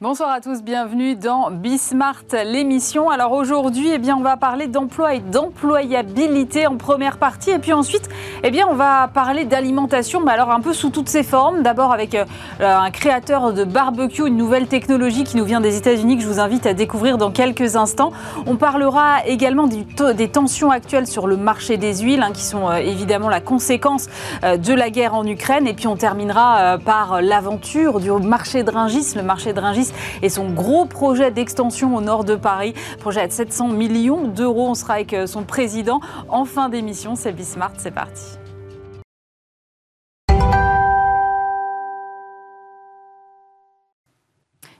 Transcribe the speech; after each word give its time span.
Bonsoir 0.00 0.30
à 0.30 0.40
tous, 0.40 0.62
bienvenue 0.62 1.16
dans 1.16 1.50
Bismart, 1.50 2.22
l'émission. 2.44 3.10
Alors 3.10 3.32
aujourd'hui, 3.32 3.90
eh 3.92 3.98
bien, 3.98 4.16
on 4.16 4.22
va 4.22 4.36
parler 4.36 4.68
d'emploi 4.68 5.16
et 5.16 5.18
d'employabilité 5.18 6.68
en 6.68 6.76
première 6.76 7.16
partie. 7.16 7.50
Et 7.50 7.58
puis 7.58 7.72
ensuite, 7.72 8.08
eh 8.44 8.52
bien, 8.52 8.68
on 8.70 8.76
va 8.76 9.10
parler 9.12 9.44
d'alimentation, 9.44 10.20
mais 10.24 10.30
alors 10.30 10.52
un 10.52 10.60
peu 10.60 10.72
sous 10.72 10.90
toutes 10.90 11.08
ses 11.08 11.24
formes. 11.24 11.64
D'abord 11.64 11.92
avec 11.92 12.14
euh, 12.14 12.26
un 12.60 12.92
créateur 12.92 13.52
de 13.52 13.64
barbecue, 13.64 14.28
une 14.28 14.36
nouvelle 14.36 14.68
technologie 14.68 15.24
qui 15.24 15.36
nous 15.36 15.44
vient 15.44 15.60
des 15.60 15.76
États-Unis 15.76 16.16
que 16.16 16.22
je 16.22 16.28
vous 16.28 16.38
invite 16.38 16.66
à 16.66 16.74
découvrir 16.74 17.18
dans 17.18 17.32
quelques 17.32 17.74
instants. 17.74 18.12
On 18.46 18.54
parlera 18.54 19.26
également 19.26 19.66
des 19.66 20.28
tensions 20.28 20.70
actuelles 20.70 21.08
sur 21.08 21.26
le 21.26 21.36
marché 21.36 21.76
des 21.76 21.96
huiles, 21.96 22.22
hein, 22.22 22.30
qui 22.32 22.44
sont 22.44 22.70
euh, 22.70 22.76
évidemment 22.76 23.28
la 23.28 23.40
conséquence 23.40 24.06
euh, 24.44 24.58
de 24.58 24.74
la 24.74 24.90
guerre 24.90 25.16
en 25.16 25.26
Ukraine. 25.26 25.66
Et 25.66 25.74
puis 25.74 25.88
on 25.88 25.96
terminera 25.96 26.78
par 26.84 27.20
l'aventure 27.20 27.98
du 27.98 28.12
marché 28.12 28.62
de 28.62 28.70
Ringis, 28.70 29.14
le 29.16 29.24
marché 29.24 29.52
de 29.52 29.58
Ringis 29.58 29.87
et 30.22 30.28
son 30.28 30.50
gros 30.50 30.84
projet 30.84 31.30
d'extension 31.30 31.94
au 31.96 32.00
nord 32.00 32.24
de 32.24 32.34
Paris. 32.34 32.74
Projet 33.00 33.20
à 33.20 33.30
700 33.30 33.68
millions 33.68 34.28
d'euros. 34.28 34.68
On 34.68 34.74
sera 34.74 34.94
avec 34.94 35.12
euh, 35.12 35.26
son 35.26 35.44
président 35.44 36.00
en 36.28 36.44
fin 36.44 36.68
d'émission. 36.68 37.14
C'est 37.14 37.32
Bismart, 37.32 37.72
c'est 37.78 37.90
parti. 37.90 38.38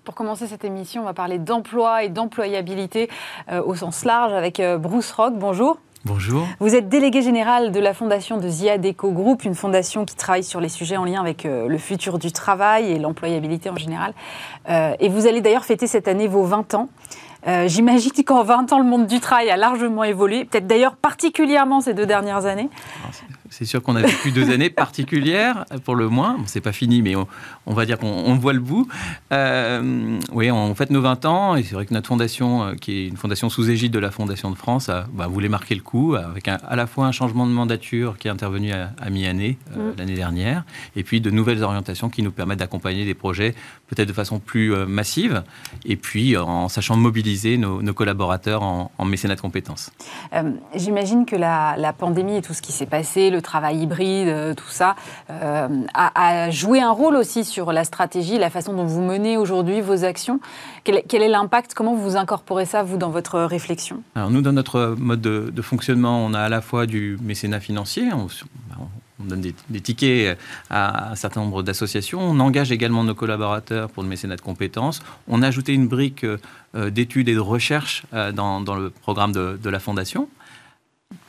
Pour 0.08 0.14
commencer 0.14 0.46
cette 0.46 0.64
émission, 0.64 1.02
on 1.02 1.04
va 1.04 1.12
parler 1.12 1.38
d'emploi 1.38 2.02
et 2.02 2.08
d'employabilité 2.08 3.10
euh, 3.52 3.62
au 3.62 3.74
sens 3.74 4.06
large 4.06 4.32
avec 4.32 4.58
euh, 4.58 4.78
Bruce 4.78 5.12
Rock. 5.12 5.34
Bonjour. 5.36 5.78
Bonjour. 6.04 6.46
Vous 6.60 6.74
êtes 6.74 6.88
délégué 6.88 7.22
général 7.22 7.72
de 7.72 7.80
la 7.80 7.92
fondation 7.92 8.38
de 8.38 8.48
Ziad 8.48 8.84
Eco 8.86 9.10
Group, 9.10 9.44
une 9.44 9.56
fondation 9.56 10.04
qui 10.04 10.14
travaille 10.14 10.44
sur 10.44 10.60
les 10.60 10.68
sujets 10.68 10.96
en 10.96 11.04
lien 11.04 11.20
avec 11.20 11.44
euh, 11.44 11.66
le 11.66 11.76
futur 11.76 12.18
du 12.18 12.30
travail 12.30 12.92
et 12.92 12.98
l'employabilité 12.98 13.68
en 13.68 13.76
général. 13.76 14.14
Euh, 14.68 14.94
et 15.00 15.08
vous 15.08 15.26
allez 15.26 15.40
d'ailleurs 15.40 15.64
fêter 15.64 15.86
cette 15.86 16.06
année 16.06 16.28
vos 16.28 16.44
20 16.44 16.74
ans. 16.74 16.88
Euh, 17.46 17.66
j'imagine 17.66 18.12
qu'en 18.24 18.44
20 18.44 18.72
ans, 18.72 18.78
le 18.78 18.84
monde 18.84 19.06
du 19.06 19.20
travail 19.20 19.50
a 19.50 19.56
largement 19.56 20.04
évolué, 20.04 20.44
peut-être 20.44 20.66
d'ailleurs 20.66 20.96
particulièrement 20.96 21.80
ces 21.80 21.94
deux 21.94 22.06
dernières 22.06 22.46
années. 22.46 22.68
C'est 23.50 23.64
sûr 23.64 23.82
qu'on 23.82 23.96
a 23.96 24.02
vécu 24.02 24.30
deux 24.30 24.50
années 24.50 24.70
particulières, 24.70 25.64
pour 25.84 25.94
le 25.94 26.08
moins. 26.08 26.34
Bon, 26.38 26.44
c'est 26.46 26.60
pas 26.60 26.72
fini, 26.72 27.02
mais 27.02 27.14
on, 27.16 27.74
va 27.74 27.86
dire 27.86 27.98
qu'on 27.98 28.34
voit 28.36 28.52
le 28.52 28.60
bout. 28.60 28.88
Euh, 29.32 30.18
oui, 30.32 30.50
on 30.50 30.74
fête 30.74 30.90
nos 30.90 31.00
20 31.00 31.24
ans, 31.24 31.56
et 31.56 31.62
c'est 31.62 31.74
vrai 31.74 31.86
que 31.86 31.94
notre 31.94 32.08
fondation, 32.08 32.62
euh, 32.62 32.74
qui 32.74 32.92
est 32.92 33.08
une 33.08 33.16
fondation 33.16 33.48
sous 33.48 33.70
égide 33.70 33.92
de 33.92 33.98
la 33.98 34.10
Fondation 34.10 34.50
de 34.50 34.56
France, 34.56 34.88
a, 34.88 35.06
bah, 35.12 35.26
voulait 35.26 35.48
marquer 35.48 35.74
le 35.74 35.80
coup, 35.80 36.14
avec 36.14 36.48
à 36.48 36.76
la 36.76 36.86
fois 36.86 37.06
un 37.06 37.12
changement 37.12 37.46
de 37.46 37.52
mandature 37.52 38.18
qui 38.18 38.28
est 38.28 38.30
intervenu 38.30 38.72
à, 38.72 39.10
mi-année, 39.10 39.58
euh, 39.76 39.92
mm. 39.92 39.96
l'année 39.98 40.14
dernière, 40.14 40.64
et 40.96 41.02
puis 41.02 41.20
de 41.20 41.30
nouvelles 41.30 41.62
orientations 41.62 42.10
qui 42.10 42.22
nous 42.22 42.32
permettent 42.32 42.58
d'accompagner 42.58 43.04
des 43.04 43.14
projets 43.14 43.54
peut-être 43.88 44.08
de 44.08 44.12
façon 44.12 44.38
plus 44.38 44.74
massive, 44.86 45.42
et 45.86 45.96
puis 45.96 46.36
en 46.36 46.68
sachant 46.68 46.96
mobiliser 46.96 47.56
nos, 47.56 47.94
collaborateurs 47.94 48.62
en, 48.62 49.04
mécénat 49.04 49.34
de 49.34 49.40
compétences. 49.40 49.90
J'imagine 50.74 51.24
que 51.24 51.36
la, 51.36 51.76
la, 51.78 51.94
pandémie 51.94 52.36
et 52.36 52.42
tout 52.42 52.52
ce 52.52 52.60
qui 52.60 52.72
s'est 52.72 52.86
passé, 52.86 53.30
le 53.30 53.37
travail 53.40 53.82
hybride, 53.82 54.28
euh, 54.28 54.54
tout 54.54 54.68
ça, 54.68 54.96
euh, 55.30 55.68
a, 55.94 56.50
joué 56.50 56.80
un 56.80 56.90
rôle 56.90 57.16
aussi 57.16 57.44
sur 57.44 57.72
la 57.72 57.84
stratégie, 57.84 58.38
la 58.38 58.50
façon 58.50 58.72
dont 58.74 58.84
vous 58.84 59.02
menez 59.02 59.36
aujourd'hui 59.36 59.80
vos 59.80 60.04
actions. 60.04 60.40
Quel, 60.84 61.22
est 61.22 61.28
l'impact? 61.28 61.74
Comment 61.74 61.94
vous 61.94 62.16
incorporez 62.16 62.64
ça, 62.64 62.82
vous, 62.82 62.96
dans 62.96 63.10
votre 63.10 63.40
réflexion? 63.40 64.02
Alors 64.14 64.30
nous, 64.30 64.42
dans 64.42 64.52
notre 64.52 64.94
mode 64.98 65.20
de, 65.20 65.62
fonctionnement, 65.62 66.24
on 66.24 66.34
a 66.34 66.40
à 66.40 66.48
la 66.48 66.60
fois 66.60 66.86
du 66.86 67.18
mécénat 67.22 67.60
financier, 67.60 68.04
on, 68.12 68.28
donne 69.24 69.40
des, 69.40 69.80
tickets 69.80 70.38
à 70.70 71.10
un 71.10 71.14
certain 71.14 71.40
nombre 71.40 71.62
d'associations. 71.62 72.20
On 72.20 72.40
engage 72.40 72.72
également 72.72 73.04
nos 73.04 73.14
collaborateurs 73.14 73.90
pour 73.90 74.02
le 74.02 74.08
mécénat 74.08 74.36
de 74.36 74.40
compétences. 74.40 75.02
On 75.26 75.42
a 75.42 75.48
ajouté 75.48 75.74
une 75.74 75.88
brique 75.88 76.24
euh, 76.24 76.90
d'études 76.90 77.28
et 77.28 77.34
de 77.34 77.40
recherche 77.40 78.04
dans, 78.12 78.62
le 78.74 78.90
programme 78.90 79.32
de 79.32 79.70
la 79.70 79.80
Fondation. 79.80 80.28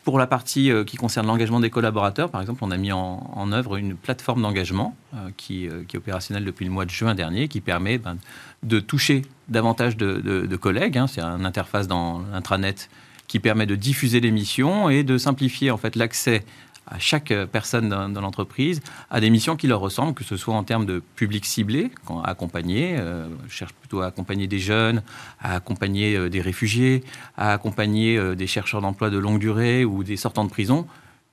Pour 0.04 0.20
la 0.20 0.28
partie 0.28 0.72
euh, 0.72 0.84
qui 0.84 0.98
concerne 0.98 1.28
l'engagement 1.28 1.60
des 1.60 1.70
collaborateurs, 1.70 2.30
par 2.30 2.42
exemple, 2.42 2.64
on 2.64 2.72
a 2.72 2.78
mis 2.78 2.92
en, 2.92 3.52
œuvre 3.52 3.78
une 3.78 3.96
plateforme 3.96 4.42
d'engagement 4.42 4.96
euh, 5.14 5.28
euh, 5.28 5.30
qui, 5.38 5.66
est 5.66 5.96
opérationnelle 5.96 6.44
depuis 6.44 6.66
le 6.66 6.72
mois 6.72 6.86
de 6.86 6.90
juin 6.90 7.16
dernier, 7.16 7.48
qui 7.48 7.62
permet 7.62 7.98
ben, 7.98 8.18
de 8.64 8.80
toucher 8.80 9.22
davantage 9.48 9.98
de, 9.98 10.56
collègues. 10.58 10.98
Hein. 10.98 11.08
C'est 11.08 11.22
une 11.22 11.46
interface 11.46 11.88
dans 11.88 12.20
l'intranet 12.32 12.90
qui 13.28 13.40
permet 13.40 13.68
de 13.68 13.76
diffuser 13.76 14.20
les 14.20 14.32
missions 14.32 14.90
et 14.90 15.04
de 15.04 15.18
simplifier 15.18 15.70
en 15.70 15.78
fait 15.78 15.96
l'accès 15.96 16.44
à 16.90 17.00
chaque 17.00 17.34
personne 17.52 17.90
dans, 17.90 18.22
l'entreprise 18.22 18.82
à 19.10 19.20
des 19.20 19.30
missions 19.30 19.56
qui 19.56 19.68
leur 19.68 19.80
ressemblent, 19.80 20.14
que 20.14 20.24
ce 20.24 20.38
soit 20.38 20.56
en 20.56 20.64
termes 20.64 20.86
de 20.86 21.02
public 21.16 21.46
ciblé, 21.46 21.92
à 22.24 22.30
accompagner, 22.30 22.96
euh, 22.98 23.28
cherche 23.48 23.74
plutôt 23.74 24.02
à 24.02 24.08
accompagner 24.08 24.48
des 24.48 24.60
jeunes, 24.60 25.04
à 25.40 25.56
accompagner 25.56 26.16
euh, 26.16 26.30
des 26.30 26.42
réfugiés, 26.42 27.04
à 27.38 27.54
accompagner 27.54 28.18
euh, 28.18 28.36
des 28.36 28.48
chercheurs 28.48 28.82
d'emploi 28.82 29.10
de 29.10 29.18
longue 29.18 29.40
durée 29.40 29.86
ou 29.86 30.04
des 30.04 30.18
sortants 30.18 30.44
de 30.44 30.50
prison 30.50 30.88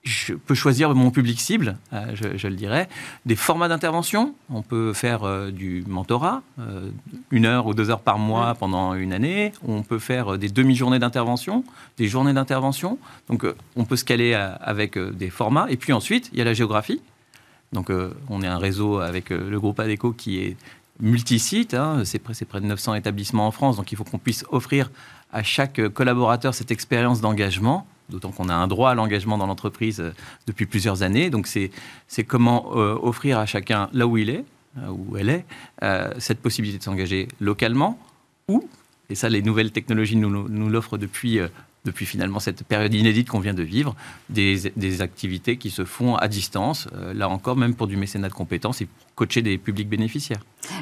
je 0.06 0.34
peux 0.34 0.54
choisir 0.54 0.94
mon 0.94 1.10
public 1.10 1.40
cible, 1.40 1.76
euh, 1.92 2.14
je, 2.14 2.46
le 2.46 2.54
dirais. 2.54 2.88
Des 3.26 3.34
formats 3.34 3.66
d'intervention, 3.66 4.34
on 4.50 4.62
peut 4.62 4.92
faire 4.92 5.24
euh, 5.24 5.50
du 5.50 5.82
mentorat, 5.88 6.42
euh, 6.60 6.90
une 7.32 7.44
heure 7.44 7.66
ou 7.66 7.74
deux 7.74 7.90
heures 7.90 8.00
par 8.00 8.18
mois 8.18 8.54
pendant 8.54 8.94
une 8.94 9.12
année. 9.12 9.52
On 9.66 9.82
peut 9.82 9.98
faire 9.98 10.38
des 10.38 10.48
demi-journées 10.48 11.00
d'intervention, 11.00 11.64
des 11.98 12.06
journées 12.06 12.32
d'intervention. 12.32 12.98
Donc 13.28 13.44
on 13.74 13.84
peut 13.84 13.96
se 13.96 14.04
caler 14.04 14.34
avec 14.34 14.96
des 14.96 15.28
formats. 15.28 15.66
Et 15.70 15.76
puis 15.76 15.92
ensuite, 15.92 16.30
il 16.32 16.38
y 16.38 16.42
a 16.42 16.44
la 16.44 16.54
géographie. 16.54 17.00
Donc 17.72 17.90
on 18.28 18.42
est 18.42 18.46
un 18.46 18.58
réseau 18.58 19.00
avec 19.00 19.30
le 19.30 19.58
groupe 19.58 19.80
ADECO 19.80 20.12
qui 20.12 20.38
est 20.38 20.56
multisite. 21.00 21.74
Hein. 21.74 22.02
C'est 22.04 22.20
près, 22.20 22.34
près 22.48 22.60
de 22.60 22.66
900 22.66 22.94
établissements 22.94 23.48
en 23.48 23.50
France. 23.50 23.76
Donc 23.76 23.90
il 23.90 23.96
faut 23.96 24.04
qu'on 24.04 24.18
puisse 24.18 24.44
offrir 24.50 24.90
à 25.32 25.42
chaque 25.42 25.88
collaborateur 25.88 26.54
cette 26.54 26.70
expérience 26.70 27.20
d'engagement 27.20 27.86
d'autant 28.10 28.30
qu'on 28.30 28.48
a 28.48 28.54
un 28.54 28.66
droit 28.66 28.90
à 28.90 28.94
l'engagement 28.94 29.38
dans 29.38 29.46
l'entreprise 29.46 30.00
euh, 30.00 30.10
depuis 30.46 30.66
plusieurs 30.66 31.02
années. 31.02 31.30
Donc 31.30 31.46
c'est 31.46 32.24
comment 32.24 32.72
euh, 32.76 32.96
offrir 33.00 33.38
à 33.38 33.46
chacun 33.46 33.88
là 33.92 34.06
où 34.06 34.16
il 34.16 34.30
est, 34.30 34.44
euh, 34.78 34.88
où 34.88 35.16
elle 35.16 35.30
est, 35.30 35.44
cette 36.18 36.40
possibilité 36.40 36.78
de 36.78 36.84
s'engager 36.84 37.28
localement 37.40 37.98
ou, 38.48 38.68
et 39.10 39.14
ça 39.14 39.28
les 39.28 39.42
nouvelles 39.42 39.72
technologies 39.72 40.16
nous 40.16 40.68
l'offrent 40.68 40.98
depuis 40.98 41.40
depuis 41.86 42.04
finalement 42.04 42.40
cette 42.40 42.64
période 42.64 42.92
inédite 42.92 43.30
qu'on 43.30 43.38
vient 43.38 43.54
de 43.54 43.62
vivre, 43.62 43.94
des, 44.28 45.00
activités 45.00 45.56
qui 45.56 45.70
se 45.70 45.84
font 45.84 46.16
à 46.16 46.28
distance, 46.28 46.88
euh, 46.94 47.14
là 47.14 47.28
encore, 47.28 47.56
même 47.56 47.74
pour 47.74 47.86
du 47.86 47.96
mécénat 47.96 48.28
de 48.28 48.34
compétences 48.34 48.80
et 48.80 48.86
pour 48.86 49.06
coacher 49.14 49.42
des 49.42 49.56
publics 49.56 49.88
bénéficiaires. 49.88 50.40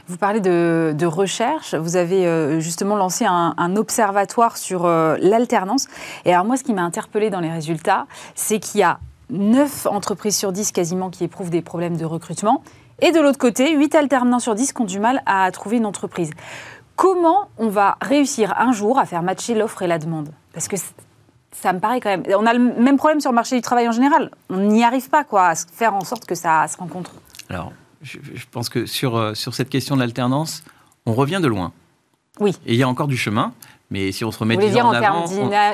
Vous 0.08 0.16
parlez 0.16 0.40
de, 0.40 1.06
recherche, 1.06 1.74
vous 1.74 1.96
avez 1.96 2.26
euh, 2.26 2.60
justement 2.60 2.96
lancé 2.96 3.24
un, 3.24 3.76
observatoire 3.76 4.56
sur 4.56 4.86
euh, 4.86 5.16
l'alternance. 5.20 5.86
Et 6.24 6.32
alors 6.32 6.44
moi, 6.44 6.56
ce 6.56 6.64
qui 6.64 6.72
m'a 6.72 6.82
interpellé 6.82 7.30
dans 7.30 7.40
les 7.40 7.50
résultats, 7.50 8.06
c'est 8.34 8.58
qu'il 8.58 8.80
y 8.80 8.82
a 8.82 8.98
9 9.30 9.86
entreprises 9.86 10.36
sur 10.36 10.52
10 10.52 10.72
quasiment 10.72 11.10
qui 11.10 11.24
éprouvent 11.24 11.50
des 11.50 11.62
problèmes 11.62 11.96
de 11.96 12.04
recrutement. 12.04 12.62
Et 13.00 13.10
de 13.10 13.20
l'autre 13.20 13.38
côté, 13.38 13.76
8 13.76 13.94
alternants 13.96 14.38
sur 14.38 14.54
10 14.54 14.72
qui 14.72 14.82
ont 14.82 14.84
du 14.84 15.00
mal 15.00 15.22
à 15.26 15.50
trouver 15.50 15.78
une 15.78 15.86
entreprise. 15.86 16.30
Comment 16.96 17.48
on 17.58 17.68
va 17.68 17.96
réussir 18.00 18.54
un 18.56 18.72
jour 18.72 18.98
à 18.98 19.06
faire 19.06 19.22
matcher 19.22 19.54
l'offre 19.54 19.82
et 19.82 19.88
la 19.88 19.98
demande? 19.98 20.30
Parce 20.54 20.68
que 20.68 20.76
ça 21.50 21.72
me 21.72 21.80
paraît 21.80 22.00
quand 22.00 22.10
même. 22.10 22.22
On 22.38 22.46
a 22.46 22.54
le 22.54 22.60
même 22.60 22.96
problème 22.96 23.20
sur 23.20 23.30
le 23.30 23.34
marché 23.34 23.56
du 23.56 23.62
travail 23.62 23.88
en 23.88 23.92
général. 23.92 24.30
On 24.50 24.58
n'y 24.58 24.84
arrive 24.84 25.08
pas, 25.10 25.24
quoi, 25.24 25.48
à 25.48 25.54
faire 25.54 25.94
en 25.94 26.04
sorte 26.04 26.24
que 26.24 26.34
ça 26.34 26.66
se 26.68 26.76
rencontre. 26.76 27.12
Alors, 27.48 27.72
je, 28.02 28.18
pense 28.50 28.68
que 28.68 28.86
sur, 28.86 29.16
euh, 29.16 29.34
sur 29.34 29.54
cette 29.54 29.70
question 29.70 29.94
de 29.96 30.00
l'alternance, 30.00 30.62
on 31.06 31.14
revient 31.14 31.40
de 31.42 31.48
loin. 31.48 31.72
Oui. 32.40 32.52
Et 32.66 32.74
il 32.74 32.78
y 32.78 32.82
a 32.82 32.88
encore 32.88 33.08
du 33.08 33.16
chemin. 33.16 33.52
Mais 33.90 34.12
si 34.12 34.24
on 34.24 34.32
se 34.32 34.38
remet 34.38 34.56
dix 34.56 34.76
ans 34.76 34.88
en, 34.88 34.92
avant, 34.92 35.24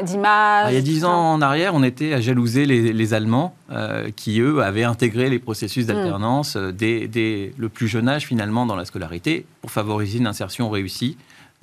d'image. 0.03 0.71
il 0.71 0.75
y 0.75 0.77
a 0.77 0.81
dix 0.83 1.05
ans 1.05 1.33
en 1.33 1.41
arrière, 1.41 1.75
on 1.75 1.83
était 1.83 2.13
à 2.13 2.21
jalouser 2.21 2.67
les, 2.67 3.15
Allemands 3.15 3.55
euh, 3.71 4.11
qui, 4.15 4.41
eux, 4.41 4.63
avaient 4.63 4.85
intégré 4.85 5.31
les 5.31 5.39
processus 5.39 5.85
hmm. 5.85 5.89
d'alternance 5.89 6.57
euh, 6.57 6.73
dès, 6.73 7.53
le 7.57 7.69
plus 7.69 7.89
jeune 7.89 8.09
âge, 8.09 8.27
finalement, 8.27 8.67
dans 8.67 8.77
la 8.77 8.85
scolarité, 8.85 9.47
pour 9.63 9.71
favoriser 9.71 10.19
une 10.19 10.27
insertion 10.27 10.69
réussie 10.69 11.17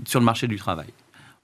sur 0.05 0.19
le 0.19 0.25
marché 0.25 0.47
du 0.47 0.57
travail. 0.57 0.87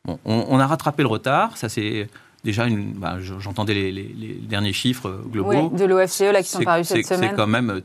Bon, 0.05 0.19
on, 0.25 0.59
a 0.59 0.67
rattrapé 0.67 1.01
le 1.01 1.07
retard, 1.07 1.55
ça 1.55 1.69
c'est 1.69 2.09
déjà 2.43 2.65
une. 2.65 2.91
Bah, 2.93 3.19
j'entendais 3.21 3.73
les, 3.73 4.39
derniers 4.41 4.73
chiffres 4.73 5.23
globaux. 5.31 5.69
Oui, 5.71 5.79
de 5.79 5.85
l'OFCE 5.85 6.31
là 6.33 6.43
qui 6.43 6.49
sont 6.49 6.61
parus 6.61 6.87
cette 6.87 7.05
semaine. 7.05 7.29
C'est 7.29 7.35
quand 7.35 7.47
même 7.47 7.81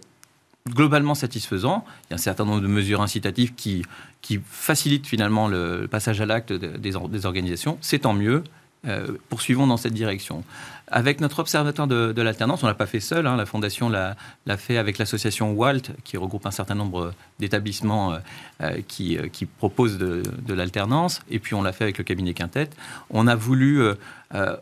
globalement 0.68 1.14
satisfaisant. 1.14 1.84
Il 2.04 2.10
y 2.10 2.14
a 2.14 2.16
un 2.16 2.18
certain 2.18 2.44
nombre 2.44 2.60
de 2.60 2.66
mesures 2.66 3.02
incitatives 3.02 3.54
qui, 3.54 3.84
qui 4.20 4.40
facilitent 4.44 5.06
finalement 5.06 5.48
le 5.48 5.86
passage 5.88 6.20
à 6.20 6.26
l'acte 6.26 6.52
des, 6.52 6.96
organisations. 6.96 7.78
C'est 7.80 8.00
tant 8.00 8.14
mieux. 8.14 8.42
Euh, 8.86 9.08
poursuivons 9.28 9.66
dans 9.66 9.76
cette 9.76 9.94
direction. 9.94 10.44
Avec 10.90 11.20
notre 11.20 11.40
observatoire 11.40 11.86
de, 11.86 12.22
l'alternance, 12.22 12.62
on 12.62 12.66
ne 12.66 12.70
l'a 12.70 12.76
pas 12.76 12.86
fait 12.86 13.00
seul, 13.00 13.26
hein. 13.26 13.36
la 13.36 13.46
Fondation 13.46 13.88
l'a 13.88 14.16
fait 14.56 14.78
avec 14.78 14.98
l'association 14.98 15.52
WALT, 15.52 15.92
qui 16.04 16.16
regroupe 16.16 16.46
un 16.46 16.50
certain 16.50 16.74
nombre 16.74 17.12
d'établissements 17.38 18.12
euh, 18.12 18.18
euh, 18.62 18.80
qui, 18.86 19.18
qui, 19.32 19.46
proposent 19.46 19.98
de, 19.98 20.22
l'alternance, 20.54 21.20
et 21.30 21.38
puis 21.38 21.54
on 21.54 21.62
l'a 21.62 21.72
fait 21.72 21.84
avec 21.84 21.98
le 21.98 22.04
cabinet 22.04 22.34
Quintet. 22.34 22.70
On 23.10 23.26
a 23.26 23.34
voulu 23.34 23.82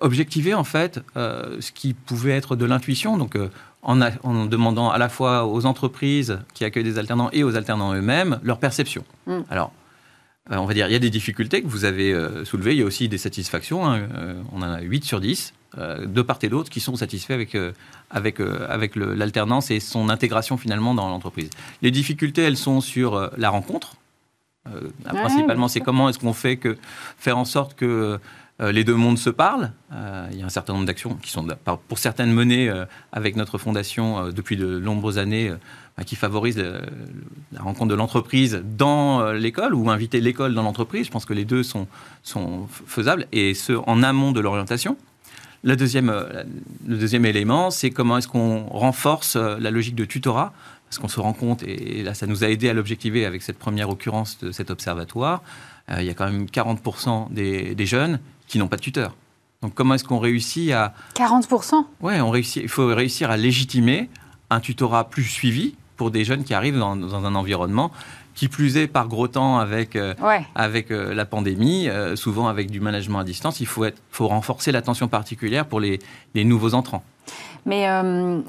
objectiver 0.00 0.54
en 0.54 0.64
fait 0.64 1.00
ce 1.14 1.72
qui 1.72 1.94
pouvait 1.94 2.36
être 2.36 2.56
de 2.56 2.64
l'intuition, 2.64 3.16
donc 3.16 3.36
en, 3.86 4.46
demandant 4.46 4.90
à 4.90 4.98
la 4.98 5.08
fois 5.08 5.46
aux 5.46 5.64
entreprises 5.64 6.38
qui 6.54 6.64
accueillent 6.64 6.84
des 6.84 6.98
alternants 6.98 7.30
et 7.32 7.44
aux 7.44 7.56
alternants 7.56 7.94
eux-mêmes 7.94 8.40
leur 8.42 8.58
perception. 8.58 9.04
Mm. 9.26 9.40
Alors, 9.48 9.72
on 10.50 10.64
va 10.64 10.74
dire, 10.74 10.86
il 10.88 10.92
y 10.92 10.96
a 10.96 11.00
des 11.00 11.10
difficultés 11.10 11.62
que 11.62 11.66
vous 11.66 11.84
avez 11.84 12.14
soulevées, 12.44 12.72
il 12.72 12.78
y 12.78 12.82
a 12.82 12.86
aussi 12.86 13.08
des 13.08 13.18
satisfactions. 13.18 13.86
Hein. 13.86 14.08
on 14.52 14.62
en 14.62 14.70
a 14.70 14.80
8 14.80 15.04
sur 15.04 15.20
10, 15.20 15.54
de 15.76 16.22
part 16.22 16.38
et 16.42 16.48
d'autre, 16.48 16.70
qui 16.70 16.80
sont 16.80 16.94
satisfaits 16.94 17.32
avec, 17.32 17.56
avec, 18.10 18.40
avec 18.40 18.94
l'alternance 18.94 19.70
et 19.70 19.80
son 19.80 20.08
intégration 20.08 20.56
finalement 20.56 20.94
dans 20.94 21.08
l'entreprise. 21.08 21.50
Les 21.82 21.90
difficultés, 21.90 22.42
elles 22.42 22.56
sont 22.56 22.80
sur 22.80 23.30
la 23.36 23.50
rencontre. 23.50 23.96
principalement, 25.04 25.66
c'est 25.66 25.80
comment 25.80 26.08
est-ce 26.08 26.20
qu'on 26.20 26.32
fait 26.32 26.56
que 26.56 26.76
faire 27.18 27.38
en 27.38 27.44
sorte 27.44 27.74
que 27.74 27.84
euh, 27.84 28.18
les 28.60 28.84
deux 28.84 28.94
mondes 28.94 29.18
se 29.18 29.28
parlent. 29.30 29.72
Euh, 29.92 30.28
il 30.32 30.38
y 30.38 30.42
a 30.42 30.46
un 30.46 30.50
certain 30.50 30.72
nombre 30.72 30.86
d'actions 30.86 31.14
qui 31.16 31.30
sont, 31.30 31.46
pour 31.88 31.98
certaines, 31.98 32.32
menées 32.32 32.68
euh, 32.68 32.86
avec 33.12 33.36
notre 33.36 33.58
fondation 33.58 34.30
depuis 34.30 34.56
de 34.56 34.78
nombreuses 34.78 35.18
années, 35.18 35.52
bah, 35.96 36.04
qui 36.04 36.16
favorisent 36.16 36.58
la 37.52 37.60
rencontre 37.60 37.90
de 37.90 37.94
l'entreprise 37.94 38.62
dans 38.64 39.32
l'école 39.32 39.74
ou 39.74 39.90
inviter 39.90 40.20
l'école 40.20 40.54
dans 40.54 40.62
l'entreprise. 40.62 41.06
Je 41.06 41.10
pense 41.10 41.26
que 41.26 41.34
les 41.34 41.44
deux 41.44 41.62
sont, 41.62 41.86
sont 42.22 42.66
faisables, 42.68 43.26
et 43.32 43.52
ce, 43.54 43.74
en 43.74 44.02
amont 44.02 44.32
de 44.32 44.40
l'orientation. 44.40 44.96
Le 45.62 45.76
deuxième, 45.76 46.14
le 46.86 46.96
deuxième 46.96 47.24
élément, 47.26 47.70
c'est 47.70 47.90
comment 47.90 48.18
est-ce 48.18 48.28
qu'on 48.28 48.64
renforce 48.66 49.36
la 49.36 49.70
logique 49.70 49.96
de 49.96 50.04
tutorat 50.04 50.52
parce 50.88 50.98
qu'on 50.98 51.08
se 51.08 51.18
rend 51.18 51.32
compte, 51.32 51.64
et 51.64 52.04
là 52.04 52.14
ça 52.14 52.28
nous 52.28 52.44
a 52.44 52.48
aidé 52.48 52.68
à 52.68 52.72
l'objectiver 52.72 53.26
avec 53.26 53.42
cette 53.42 53.58
première 53.58 53.90
occurrence 53.90 54.38
de 54.38 54.52
cet 54.52 54.70
observatoire, 54.70 55.42
il 55.90 56.04
y 56.04 56.10
a 56.10 56.14
quand 56.14 56.30
même 56.30 56.44
40% 56.44 57.32
des, 57.32 57.74
des 57.74 57.86
jeunes 57.86 58.20
qui 58.46 58.58
n'ont 58.58 58.68
pas 58.68 58.76
de 58.76 58.82
tuteur. 58.82 59.14
Donc 59.62 59.74
comment 59.74 59.94
est-ce 59.94 60.04
qu'on 60.04 60.18
réussit 60.18 60.72
à... 60.72 60.94
40% 61.14 61.84
Oui, 62.00 62.14
il 62.56 62.68
faut 62.68 62.86
réussir 62.86 63.30
à 63.30 63.36
légitimer 63.36 64.10
un 64.50 64.60
tutorat 64.60 65.08
plus 65.08 65.24
suivi 65.24 65.74
pour 65.96 66.10
des 66.10 66.24
jeunes 66.24 66.44
qui 66.44 66.54
arrivent 66.54 66.78
dans, 66.78 67.14
un 67.14 67.34
environnement 67.34 67.90
qui 68.34 68.48
plus 68.48 68.76
est 68.76 68.86
par 68.86 69.08
gros 69.08 69.28
temps 69.28 69.58
avec, 69.58 69.96
euh, 69.96 70.12
avec 70.54 70.90
euh, 70.90 71.14
la 71.14 71.24
pandémie, 71.24 71.88
euh, 71.88 72.16
souvent 72.16 72.48
avec 72.48 72.70
du 72.70 72.80
management 72.80 73.20
à 73.20 73.24
distance, 73.24 73.60
il 73.60 73.66
faut, 73.66 73.86
être, 73.86 73.98
faut 74.10 74.28
renforcer 74.28 74.72
l'attention 74.72 75.08
particulière 75.08 75.64
pour 75.64 75.80
les, 75.80 76.00
les, 76.34 76.44
nouveaux 76.44 76.74
entrants. 76.74 77.02
Mais 77.64 77.86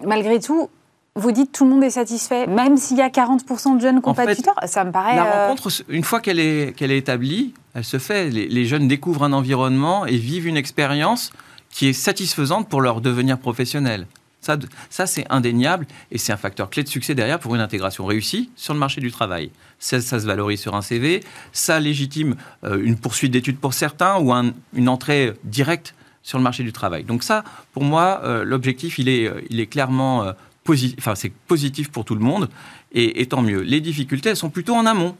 malgré 0.05 0.39
tout, 0.39 0.69
vous 1.15 1.31
dites 1.31 1.51
tout 1.51 1.63
le 1.63 1.71
monde 1.71 1.83
est 1.83 1.89
satisfait, 1.89 2.45
même 2.45 2.77
s'il 2.77 2.97
y 2.97 3.01
a 3.01 3.09
40% 3.09 3.77
de 3.77 3.81
jeunes 3.81 4.01
qui 4.01 4.07
n'ont 4.07 4.13
pas 4.13 4.27
de 4.27 4.33
tuteur 4.33 4.55
Ça 4.65 4.83
me 4.83 4.91
paraît. 4.91 5.15
La 5.15 5.47
rencontre, 5.47 5.69
une 5.89 6.03
fois 6.03 6.19
qu'elle 6.19 6.39
est, 6.39 6.75
qu'elle 6.75 6.91
est 6.91 6.97
établie, 6.97 7.53
elle 7.77 7.85
se 7.85 7.99
fait. 7.99 8.31
Les, 8.31 8.65
jeunes 8.65 8.87
découvrent 8.87 9.23
un 9.23 9.33
environnement 9.33 10.07
et 10.07 10.17
vivent 10.17 10.47
une 10.47 10.57
expérience 10.57 11.31
qui 11.69 11.85
est 11.85 11.93
satisfaisante 11.93 12.67
pour 12.67 12.81
leur 12.81 13.01
devenir 13.01 13.37
professionnel. 13.37 14.07
Ça, 14.41 14.57
ça 14.89 15.05
c'est 15.05 15.27
indéniable 15.29 15.85
et 16.11 16.17
c'est 16.17 16.33
un 16.33 16.37
facteur 16.37 16.71
clé 16.71 16.81
de 16.81 16.87
succès 16.87 17.13
derrière 17.13 17.37
pour 17.37 17.53
une 17.53 17.61
intégration 17.61 18.07
réussie 18.07 18.49
sur 18.55 18.73
le 18.73 18.79
marché 18.79 18.99
du 18.99 19.11
travail. 19.11 19.51
Ça, 19.77 20.01
se 20.01 20.15
valorise 20.25 20.59
sur 20.59 20.73
un 20.73 20.81
CV, 20.81 21.23
ça 21.51 21.79
légitime 21.79 22.35
euh, 22.63 22.81
une 22.81 22.97
poursuite 22.97 23.31
d'études 23.31 23.59
pour 23.59 23.75
certains 23.75 24.17
ou 24.17 24.33
une 24.33 24.89
entrée 24.89 25.33
directe 25.43 25.93
sur 26.23 26.39
le 26.39 26.43
marché 26.43 26.63
du 26.63 26.73
travail. 26.73 27.03
Donc 27.03 27.21
ça, 27.21 27.43
pour 27.73 27.83
moi, 27.83 28.21
euh, 28.23 28.43
l'objectif, 28.43 28.97
il 28.97 29.07
est, 29.07 29.27
euh, 29.27 29.65
clairement 29.65 30.33
positif, 30.63 30.95
enfin, 30.97 31.13
c'est 31.13 31.31
positif 31.47 31.91
pour 31.91 32.05
tout 32.05 32.15
le 32.15 32.21
monde 32.21 32.49
et, 32.91 33.21
et 33.21 33.27
tant 33.27 33.43
mieux. 33.43 33.61
Les 33.61 33.81
difficultés, 33.81 34.29
elles 34.29 34.35
sont 34.35 34.49
plutôt 34.49 34.73
en 34.73 34.87
amont. 34.87 35.15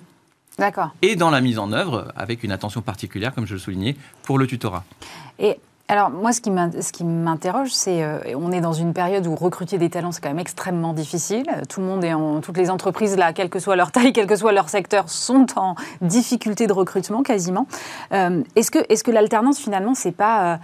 D'accord. 0.57 0.89
Et 1.01 1.15
dans 1.15 1.29
la 1.29 1.41
mise 1.41 1.59
en 1.59 1.71
œuvre, 1.71 2.11
avec 2.15 2.43
une 2.43 2.51
attention 2.51 2.81
particulière, 2.81 3.33
comme 3.33 3.45
je 3.45 3.53
le 3.53 3.59
soulignais, 3.59 3.95
pour 4.23 4.39
le 4.39 4.47
tutorat. 4.47 4.83
Et 5.39 5.59
alors, 5.89 6.09
moi, 6.09 6.33
ce 6.33 6.41
qui 6.41 7.03
m'interroge, 7.03 7.69
c'est 7.71 8.03
euh, 8.03 8.19
on 8.35 8.51
est 8.51 8.59
dans 8.59 8.73
une 8.73 8.93
période 8.93 9.25
où 9.25 9.35
recruter 9.35 9.77
des 9.77 9.89
talents, 9.89 10.11
c'est 10.11 10.19
quand 10.19 10.29
même 10.29 10.39
extrêmement 10.39 10.91
difficile. 10.93 11.45
Tout 11.69 11.79
le 11.79 11.85
monde 11.85 12.03
est 12.03 12.13
en. 12.13 12.41
Toutes 12.41 12.57
les 12.57 12.69
entreprises, 12.69 13.15
là, 13.15 13.31
quelle 13.31 13.49
que 13.49 13.59
soit 13.59 13.77
leur 13.77 13.91
taille, 13.91 14.11
quel 14.13 14.27
que 14.27 14.35
soit 14.35 14.51
leur 14.51 14.67
secteur, 14.67 15.09
sont 15.09 15.45
en 15.55 15.75
difficulté 16.01 16.67
de 16.67 16.73
recrutement 16.73 17.23
quasiment. 17.23 17.67
Euh, 18.11 18.43
est-ce 18.57 18.69
que, 18.69 18.79
est 18.89 19.01
que 19.01 19.11
l'alternance, 19.11 19.59
finalement, 19.59 19.95
c'est 19.95 20.11
pas. 20.11 20.53
Euh, 20.53 20.57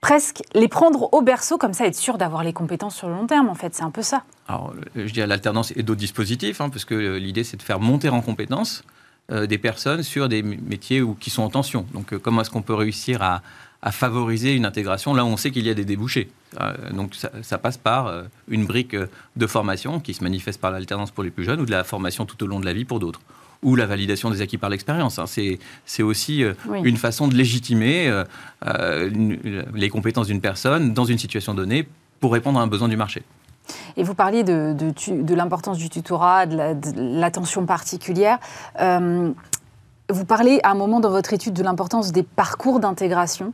presque 0.00 0.42
les 0.54 0.66
prendre 0.66 1.14
au 1.14 1.20
berceau, 1.22 1.58
comme 1.58 1.74
ça, 1.74 1.86
être 1.86 1.94
sûr 1.94 2.18
d'avoir 2.18 2.42
les 2.42 2.52
compétences 2.52 2.96
sur 2.96 3.08
le 3.08 3.14
long 3.14 3.28
terme, 3.28 3.48
en 3.48 3.54
fait? 3.54 3.72
C'est 3.72 3.84
un 3.84 3.92
peu 3.92 4.02
ça. 4.02 4.24
Alors, 4.48 4.74
je 4.96 5.12
dis 5.12 5.22
à 5.22 5.28
l'alternance 5.28 5.72
et 5.76 5.84
d'autres 5.84 6.00
dispositifs, 6.00 6.60
hein, 6.60 6.70
parce 6.70 6.84
que 6.84 7.18
l'idée, 7.18 7.44
c'est 7.44 7.56
de 7.56 7.62
faire 7.62 7.78
monter 7.78 8.08
en 8.08 8.20
compétences 8.20 8.82
euh, 8.82 9.01
des 9.30 9.58
personnes 9.58 10.02
sur 10.02 10.28
des 10.28 10.42
métiers 10.42 11.00
où, 11.00 11.14
qui 11.14 11.30
sont 11.30 11.42
en 11.42 11.48
tension. 11.48 11.86
Donc, 11.94 12.12
euh, 12.12 12.18
comment 12.18 12.42
est-ce 12.42 12.50
qu'on 12.50 12.62
peut 12.62 12.74
réussir 12.74 13.22
à, 13.22 13.42
favoriser 13.90 14.54
une 14.54 14.64
intégration 14.64 15.12
là 15.12 15.24
où 15.24 15.28
on 15.28 15.36
sait 15.36 15.50
qu'il 15.50 15.66
y 15.66 15.70
a 15.70 15.74
des 15.74 15.84
débouchés? 15.84 16.30
Euh, 16.60 16.72
Donc, 16.92 17.16
ça, 17.42 17.58
passe 17.58 17.76
par 17.76 18.12
une 18.48 18.64
brique 18.64 18.94
de 18.94 19.46
formation 19.46 19.98
qui 20.00 20.14
se 20.14 20.22
manifeste 20.22 20.60
par 20.60 20.70
l'alternance 20.70 21.10
pour 21.10 21.24
les 21.24 21.30
plus 21.30 21.44
jeunes 21.44 21.60
ou 21.60 21.66
de 21.66 21.70
la 21.70 21.82
formation 21.82 22.24
tout 22.24 22.42
au 22.44 22.46
long 22.46 22.60
de 22.60 22.64
la 22.64 22.72
vie 22.72 22.84
pour 22.84 23.00
d'autres 23.00 23.20
ou 23.62 23.76
la 23.76 23.86
validation 23.86 24.28
des 24.30 24.40
acquis 24.40 24.58
par 24.58 24.70
l'expérience. 24.70 25.18
Hein. 25.18 25.26
C'est 25.26 26.02
aussi 26.02 26.44
une 26.82 26.96
façon 26.96 27.28
de 27.28 27.34
légitimer 27.34 28.22
les 29.74 29.88
compétences 29.88 30.26
d'une 30.26 30.40
personne 30.40 30.92
dans 30.94 31.04
une 31.04 31.18
situation 31.18 31.54
donnée 31.54 31.88
pour 32.20 32.32
répondre 32.32 32.60
à 32.60 32.62
un 32.62 32.68
besoin 32.68 32.88
du 32.88 32.96
marché. 32.96 33.22
Et 33.96 34.02
vous 34.02 34.14
parliez 34.14 34.44
de, 34.44 34.74
de, 34.74 35.34
l'importance 35.34 35.78
du 35.78 35.88
tutorat, 35.88 36.46
de 36.46 37.20
l'attention 37.20 37.66
particulière. 37.66 38.38
Euh, 38.80 39.32
vous 40.08 40.24
parlez 40.24 40.60
à 40.62 40.70
un 40.70 40.74
moment 40.74 41.00
dans 41.00 41.10
votre 41.10 41.32
étude 41.32 41.54
de 41.54 41.62
l'importance 41.62 42.12
des 42.12 42.22
parcours 42.22 42.80
d'intégration. 42.80 43.52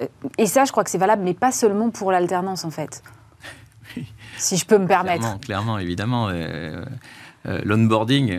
Euh, 0.00 0.06
et 0.38 0.46
ça, 0.46 0.64
je 0.64 0.72
crois 0.72 0.84
que 0.84 0.90
c'est 0.90 0.98
valable, 0.98 1.22
mais 1.22 1.34
pas 1.34 1.52
seulement 1.52 1.90
pour 1.90 2.12
l'alternance, 2.12 2.64
en 2.64 2.70
fait. 2.70 3.02
Si 4.36 4.56
je 4.56 4.64
peux 4.64 4.78
me 4.78 4.86
permettre. 4.86 5.38
Clairement, 5.40 5.78
évidemment. 5.78 6.28
Euh, 6.28 6.84
l'onboarding, 7.64 8.38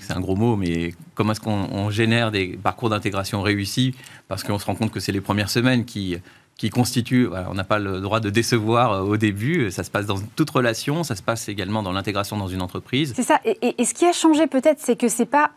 c'est 0.00 0.12
un 0.12 0.20
gros 0.20 0.36
mot, 0.36 0.54
mais 0.54 0.92
comment 1.14 1.32
est-ce 1.32 1.40
qu'on 1.40 1.88
génère 1.90 2.30
des 2.30 2.58
parcours 2.62 2.90
d'intégration 2.90 3.40
réussis? 3.42 3.94
Parce 4.28 4.42
qu'on 4.42 4.58
se 4.58 4.66
rend 4.66 4.74
compte 4.74 4.90
que 4.90 5.00
c'est 5.00 5.12
les 5.12 5.20
premières 5.20 5.48
semaines 5.48 5.84
qui 5.84 6.18
qui 6.60 6.68
constitue, 6.68 7.26
on 7.48 7.54
n'a 7.54 7.64
pas 7.64 7.78
le 7.78 8.02
droit 8.02 8.20
de 8.20 8.28
décevoir 8.28 8.92
euh, 8.92 9.00
au 9.00 9.16
début, 9.16 9.70
ça 9.70 9.82
se 9.82 9.90
passe 9.90 10.04
dans 10.04 10.18
toute 10.36 10.50
relation, 10.50 11.04
ça 11.04 11.16
se 11.16 11.22
passe 11.22 11.48
également 11.48 11.82
dans 11.82 11.90
l'intégration 11.90 12.36
dans 12.36 12.48
une 12.48 12.60
entreprise. 12.60 13.14
C'est 13.16 13.22
ça, 13.22 13.40
et, 13.46 13.80
et, 13.80 13.84
ce 13.86 13.94
qui 13.94 14.04
a 14.04 14.12
changé 14.12 14.46
peut-être, 14.46 14.78
c'est 14.78 14.94
que 14.94 15.08
c'est 15.08 15.24
pas 15.24 15.52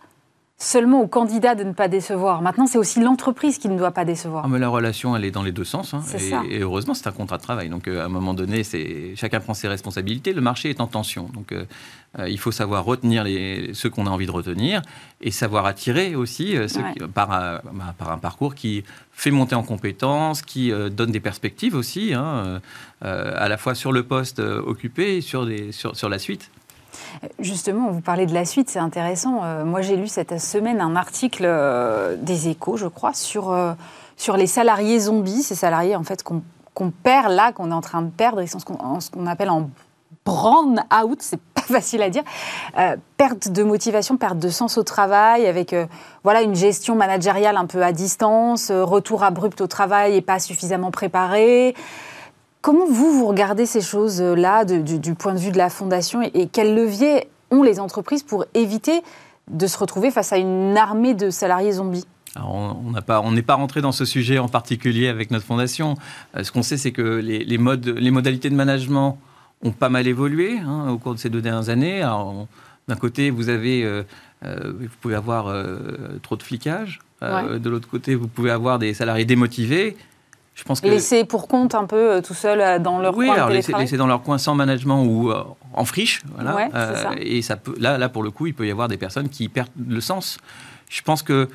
seulement 0.57 1.01
au 1.01 1.07
candidat 1.07 1.55
de 1.55 1.65
ne 1.65 1.73
pas 1.73 1.89
décevoir. 1.89 2.41
Maintenant, 2.41 2.67
c'est 2.67 2.77
aussi 2.77 3.01
l'entreprise 3.01 3.57
qui 3.57 3.67
ne 3.67 3.77
doit 3.77 3.91
pas 3.91 4.05
décevoir. 4.05 4.43
Ah, 4.45 4.47
mais 4.47 4.59
la 4.59 4.69
relation, 4.69 5.13
elle 5.13 5.25
est 5.25 5.31
dans 5.31 5.43
les 5.43 5.51
deux 5.51 5.65
sens. 5.65 5.93
Hein. 5.93 6.03
et, 6.49 6.59
heureusement, 6.59 6.93
c'est 6.93 7.07
un 7.07 7.11
contrat 7.11 7.37
de 7.37 7.43
travail. 7.43 7.67
Donc, 7.67 7.89
euh, 7.89 8.01
à 8.01 8.05
un 8.05 8.09
moment 8.09 8.33
donné, 8.33 8.63
chacun 9.15 9.41
prend 9.41 9.53
ses 9.53 9.67
responsabilités. 9.67 10.31
Le 10.31 10.39
marché 10.39 10.69
est 10.69 10.79
en 10.79 10.87
tension. 10.87 11.29
Donc, 11.33 11.51
euh, 11.51 11.65
euh, 12.19 12.29
il 12.29 12.39
faut 12.39 12.51
savoir 12.51 12.85
retenir 12.85 13.23
les, 13.23 13.73
ceux 13.73 13.89
qu'on 13.89 14.07
a 14.07 14.09
envie 14.09 14.25
de 14.25 14.31
retenir 14.31 14.81
et 15.21 15.31
savoir 15.31 15.65
attirer 15.65 16.15
aussi 16.15 16.55
ceux 16.67 16.81
par, 17.13 17.27
bah, 17.29 17.93
par, 17.97 18.11
un 18.11 18.17
parcours 18.17 18.55
qui 18.55 18.83
fait 19.11 19.31
monter 19.31 19.55
en 19.55 19.63
compétences, 19.63 20.41
qui 20.41 20.71
donne 20.91 21.11
des 21.11 21.19
perspectives 21.19 21.75
aussi, 21.75 22.13
hein, 22.13 22.61
à 23.01 23.47
la 23.47 23.57
fois 23.57 23.73
sur 23.75 23.91
le 23.91 24.03
poste 24.03 24.39
occupé 24.39 25.17
et 25.17 25.21
sur, 25.21 25.45
des, 25.45 25.71
sur, 25.71 25.95
sur 25.95 26.09
la 26.09 26.19
suite. 26.19 26.49
Justement, 27.39 27.91
vous 27.91 28.01
parlez 28.01 28.25
de 28.25 28.33
la 28.33 28.45
suite, 28.45 28.69
c'est 28.69 28.79
intéressant. 28.79 29.43
Euh, 29.43 29.65
moi, 29.65 29.81
j'ai 29.81 29.95
lu 29.95 30.07
cette 30.07 30.39
semaine 30.39 30.81
un 30.81 30.95
article 30.95 31.43
euh, 31.45 32.15
des 32.17 32.49
Échos, 32.49 32.77
je 32.77 32.87
crois, 32.87 33.13
sur, 33.13 33.51
euh, 33.51 33.73
sur 34.17 34.37
les 34.37 34.47
salariés 34.47 34.99
zombies, 34.99 35.43
ces 35.43 35.55
salariés 35.55 35.95
en 35.95 36.03
fait 36.03 36.23
qu'on 36.23 36.91
perd 36.91 37.31
là, 37.31 37.51
qu'on 37.51 37.71
est 37.71 37.75
en 37.75 37.81
train 37.81 38.01
de 38.01 38.09
perdre, 38.09 38.41
ils 38.41 38.47
sont 38.47 38.59
ce 38.59 39.11
qu'on 39.11 39.27
appelle 39.27 39.49
en 39.49 39.69
brown 40.25 40.83
out, 40.93 41.17
c'est 41.21 41.39
facile 41.65 42.01
à 42.01 42.09
dire, 42.09 42.23
perte 43.17 43.49
de 43.49 43.63
motivation, 43.63 44.17
perte 44.17 44.39
de 44.39 44.49
sens 44.49 44.77
au 44.77 44.83
travail, 44.83 45.45
avec 45.45 45.75
voilà 46.23 46.41
une 46.41 46.55
gestion 46.55 46.95
managériale 46.95 47.57
un 47.57 47.65
peu 47.65 47.83
à 47.83 47.91
distance, 47.91 48.71
retour 48.71 49.23
abrupt 49.23 49.61
au 49.61 49.67
travail 49.67 50.15
et 50.15 50.21
pas 50.21 50.39
suffisamment 50.39 50.91
préparé. 50.91 51.75
Comment 52.63 52.85
vous, 52.87 53.11
vous 53.11 53.27
regardez 53.27 53.65
ces 53.65 53.81
choses-là 53.81 54.63
du, 54.63 55.15
point 55.15 55.33
de 55.33 55.37
vue 55.37 55.51
de 55.51 55.57
la 55.57 55.69
Fondation 55.69 56.21
et, 56.21 56.47
quels 56.47 56.73
leviers 56.73 57.27
ont 57.51 57.61
les 57.61 57.81
entreprises 57.81 58.23
pour 58.23 58.45
éviter 58.53 59.01
de 59.51 59.67
se 59.67 59.77
retrouver 59.77 60.11
face 60.11 60.31
à 60.31 60.37
une 60.37 60.77
armée 60.77 61.13
de 61.13 61.29
salariés 61.29 61.73
zombies? 61.73 62.05
On 62.41 62.93
n'est 63.31 63.41
pas 63.41 63.55
rentré 63.55 63.81
dans 63.81 63.91
ce 63.91 64.05
sujet 64.05 64.39
en 64.39 64.47
particulier 64.47 65.09
avec 65.09 65.29
notre 65.29 65.45
fondation. 65.45 65.95
Euh, 66.37 66.45
ce 66.45 66.53
qu'on 66.53 66.63
sait, 66.63 66.77
c'est 66.77 66.93
que 66.93 67.01
les, 67.01 67.57
modes, 67.57 67.85
les 67.85 68.11
modalités 68.11 68.49
de 68.49 68.55
management 68.55 69.19
ont 69.63 69.71
pas 69.71 69.89
mal 69.89 70.07
évolué 70.07 70.59
hein, 70.59 70.89
au 70.89 70.97
cours 70.97 71.13
de 71.13 71.19
ces 71.19 71.29
deux 71.29 71.41
dernières 71.41 71.69
années. 71.69 72.01
D'un 72.87 72.95
côté, 72.95 73.29
vous 73.29 73.49
avez, 73.49 73.83
euh, 73.83 74.03
euh, 74.45 74.73
vous 74.77 74.87
pouvez 75.01 75.15
avoir 75.15 75.53
trop 76.21 76.35
de 76.35 76.43
flicage. 76.43 76.99
De 77.21 77.69
l'autre 77.69 77.87
côté, 77.87 78.15
vous 78.15 78.27
pouvez 78.27 78.51
avoir 78.51 78.79
des 78.79 78.93
salariés 78.93 79.25
démotivés. 79.25 79.95
Je 80.55 80.63
pense 80.63 80.81
que... 80.81 80.87
Laisser 80.87 81.25
pour 81.25 81.47
compte 81.47 81.73
un 81.73 81.85
peu 81.85 82.13
euh, 82.13 82.21
tout 82.21 82.33
seul 82.33 82.61
euh, 82.61 82.79
dans 82.79 82.99
leur 82.99 83.17
oui, 83.17 83.25
coin. 83.25 83.35
Oui, 83.35 83.39
alors 83.39 83.49
laisser, 83.49 83.97
dans 83.97 84.07
leur 84.07 84.21
coin 84.21 84.37
sans 84.37 84.53
management 84.53 85.03
ou 85.03 85.31
euh, 85.31 85.43
en 85.73 85.85
friche. 85.85 86.21
Voilà. 86.35 86.69
ça. 86.71 87.11
Et 87.17 87.41
ça 87.41 87.57
peut, 87.57 87.75
là, 87.79 87.97
là, 87.97 88.09
pour 88.09 88.23
le 88.23 88.31
coup, 88.31 88.47
il 88.47 88.53
peut 88.53 88.67
y 88.67 88.71
avoir 88.71 88.87
des 88.87 88.97
personnes 88.97 89.29
qui 89.29 89.49
perdent 89.49 89.69
le 89.87 90.01
sens. 90.01 90.37
Je 90.89 91.01
pense 91.01 91.23
que 91.23 91.49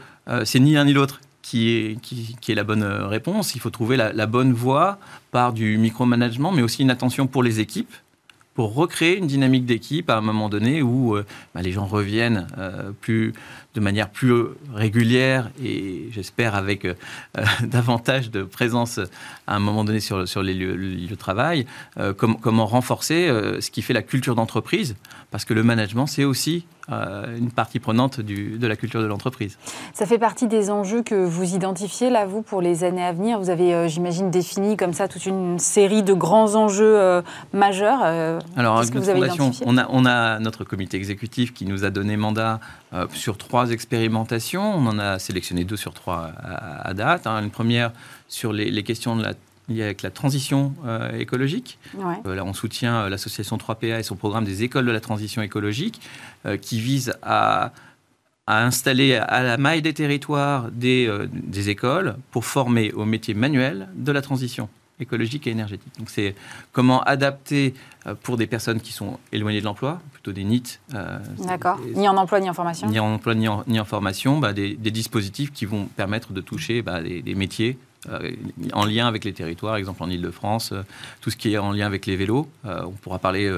c'est 0.45 0.59
ni 0.59 0.75
l'un 0.75 0.85
ni 0.85 0.93
l'autre 0.93 1.21
qui 1.49 1.97
est, 2.49 2.55
la 2.55 2.65
bonne 2.65 2.83
réponse. 2.83 3.55
Il 3.55 3.61
faut 3.61 3.71
trouver 3.71 3.97
la, 3.97 4.27
bonne 4.27 4.53
voie 4.53 4.99
par 5.31 5.53
du 5.53 5.79
micromanagement, 5.79 6.53
mais 6.53 6.63
aussi 6.63 6.83
une 6.83 6.91
attention 6.91 7.27
pour 7.27 7.43
les 7.43 7.61
équipes 7.61 7.95
pour 8.55 8.75
recréer 8.75 9.17
une 9.17 9.29
dynamique 9.29 9.67
d'équipe 9.67 10.11
à 10.11 10.17
un 10.17 10.21
moment 10.21 10.49
donné 10.49 10.83
où 10.83 11.15
euh, 11.15 11.25
bah, 11.55 11.63
les 11.63 11.71
gens 11.71 11.87
reviennent 11.87 12.49
euh, 12.59 12.91
plus, 13.01 13.33
de 13.75 13.81
manière 13.81 14.11
plus 14.11 14.35
régulière 14.75 15.49
et 15.63 16.09
j'espère 16.11 16.57
avec 16.57 16.85
euh, 16.85 16.95
davantage 17.63 18.33
de 18.33 18.43
présence 18.43 18.99
à 19.47 19.55
un 19.55 19.61
moment 19.61 19.85
donné 19.85 20.01
sur 20.01 20.43
les 20.43 20.55
lieux, 20.55 21.07
de 21.09 21.15
travail. 21.15 21.67
comment 22.17 22.67
renforcer 22.67 23.29
ce 23.61 23.71
qui 23.71 23.81
fait 23.81 23.93
la 23.93 24.03
culture 24.03 24.35
d'entreprise 24.35 24.97
Parce 25.31 25.45
que 25.45 25.55
le 25.55 25.63
management, 25.63 26.09
c'est 26.09 26.25
aussi 26.25 26.67
une 26.89 27.51
partie 27.51 27.81
prenante 27.81 28.21
de 28.21 28.67
la 28.67 28.77
culture 28.77 29.01
de 29.01 29.07
l'entreprise. 29.07 29.59
Ça 29.93 30.07
fait 30.07 30.19
partie 30.19 30.47
des 30.47 30.71
enjeux 30.71 31.03
que 31.03 31.15
vous 31.15 31.55
identifiez 31.55 32.11
là, 32.11 32.27
vous, 32.27 32.43
pour 32.43 32.63
les 32.63 32.85
années 32.85 33.05
à 33.05 33.13
venir. 33.13 33.39
Vous 33.39 33.51
avez, 33.51 33.89
j'imagine, 33.89 34.31
défini 34.31 34.77
comme 34.77 34.93
ça 34.93 35.09
toute 35.09 35.27
une 35.27 35.59
série 35.59 36.03
de 36.03 36.15
grands 36.15 36.55
enjeux 36.55 37.23
majeurs. 37.53 38.03
Alors, 38.57 38.79
avec 38.79 38.95
notre 38.95 39.13
fondation, 39.13 39.51
on 39.67 39.79
a, 39.79 39.87
on 39.91 40.07
a, 40.07 40.39
notre 40.39 40.65
comité 40.65 40.97
exécutif 40.97 41.53
qui 41.53 41.67
nous 41.67 41.85
a 41.85 41.91
donné 41.91 42.17
mandat 42.17 42.61
euh, 42.93 43.07
sur 43.13 43.37
trois 43.37 43.71
expérimentations. 43.71 44.75
On 44.75 44.87
en 44.87 44.99
a 44.99 45.19
sélectionné 45.19 45.65
deux 45.65 45.77
sur 45.77 45.95
trois 45.95 46.31
à, 46.43 46.95
date. 46.95 47.27
Hein. 47.27 47.43
Une 47.43 47.51
première 47.51 47.93
sur 48.29 48.53
les, 48.53 48.83
questions 48.83 49.17
de 49.17 49.23
la 49.23 49.35
liées 49.69 49.83
avec 49.83 50.03
la 50.03 50.11
transition 50.11 50.75
euh, 50.87 51.19
écologique. 51.19 51.79
Euh, 52.27 52.35
là, 52.35 52.45
on 52.45 52.53
soutient 52.53 53.09
l'association 53.09 53.57
3PA 53.57 53.99
et 53.99 54.03
son 54.03 54.17
programme 54.17 54.45
des 54.45 54.63
écoles 54.63 54.87
de 54.87 54.93
la 54.93 55.01
transition 55.01 55.43
écologique, 55.43 56.01
qui 56.63 56.81
vise 56.81 57.15
à, 57.23 57.73
à, 58.47 58.65
installer 58.65 59.17
à 59.17 59.43
la 59.43 59.57
maille 59.57 59.83
des 59.83 59.93
territoires 59.93 60.71
des, 60.71 61.11
des 61.33 61.69
écoles 61.69 62.17
pour 62.31 62.45
former 62.45 62.93
au 62.93 63.05
métier 63.05 63.35
manuel 63.35 63.89
de 63.95 64.13
la 64.13 64.23
transition 64.23 64.69
écologique 65.01 65.47
et 65.47 65.51
énergétique. 65.51 65.93
Donc 65.99 66.11
c'est 66.11 66.35
comment 66.73 67.03
adapter 67.03 67.75
euh, 68.07 68.15
pour 68.15 68.37
des 68.37 68.47
personnes 68.47 68.81
qui 68.81 68.93
sont 68.93 69.19
éloignées 69.33 69.61
de 69.61 69.65
l'emploi, 69.65 70.01
plutôt 70.13 70.33
des 70.33 70.45
NIT. 70.45 70.81
Euh, 70.95 71.19
D'accord. 71.47 71.79
Ni 71.95 72.09
en 72.09 72.17
emploi 72.17 72.41
ni 72.41 72.51
en 72.51 72.55
formation. 72.55 72.89
Ni 72.89 72.99
en 72.99 73.15
emploi 73.15 73.35
ni 73.35 73.49
en, 73.49 73.85
formation, 73.85 74.39
bah, 74.39 74.53
des, 74.53 74.77
dispositifs 74.77 75.53
qui 75.53 75.65
vont 75.65 75.87
permettre 75.87 76.33
de 76.33 76.41
toucher 76.41 76.83
bah, 76.83 77.01
des, 77.03 77.35
métiers 77.35 77.71
euh, 77.71 77.88
en 78.73 78.85
lien 78.85 79.07
avec 79.07 79.25
les 79.25 79.33
territoires, 79.33 79.77
exemple 79.77 80.03
en 80.03 80.09
Ile-de-France, 80.09 80.73
tout 81.21 81.31
ce 81.31 81.37
qui 81.37 81.53
est 81.53 81.59
en 81.59 81.73
lien 81.73 81.87
avec 81.87 82.07
les 82.07 82.17
vélos. 82.17 82.49
on 82.65 82.93
pourra 82.93 83.19
parler 83.19 83.51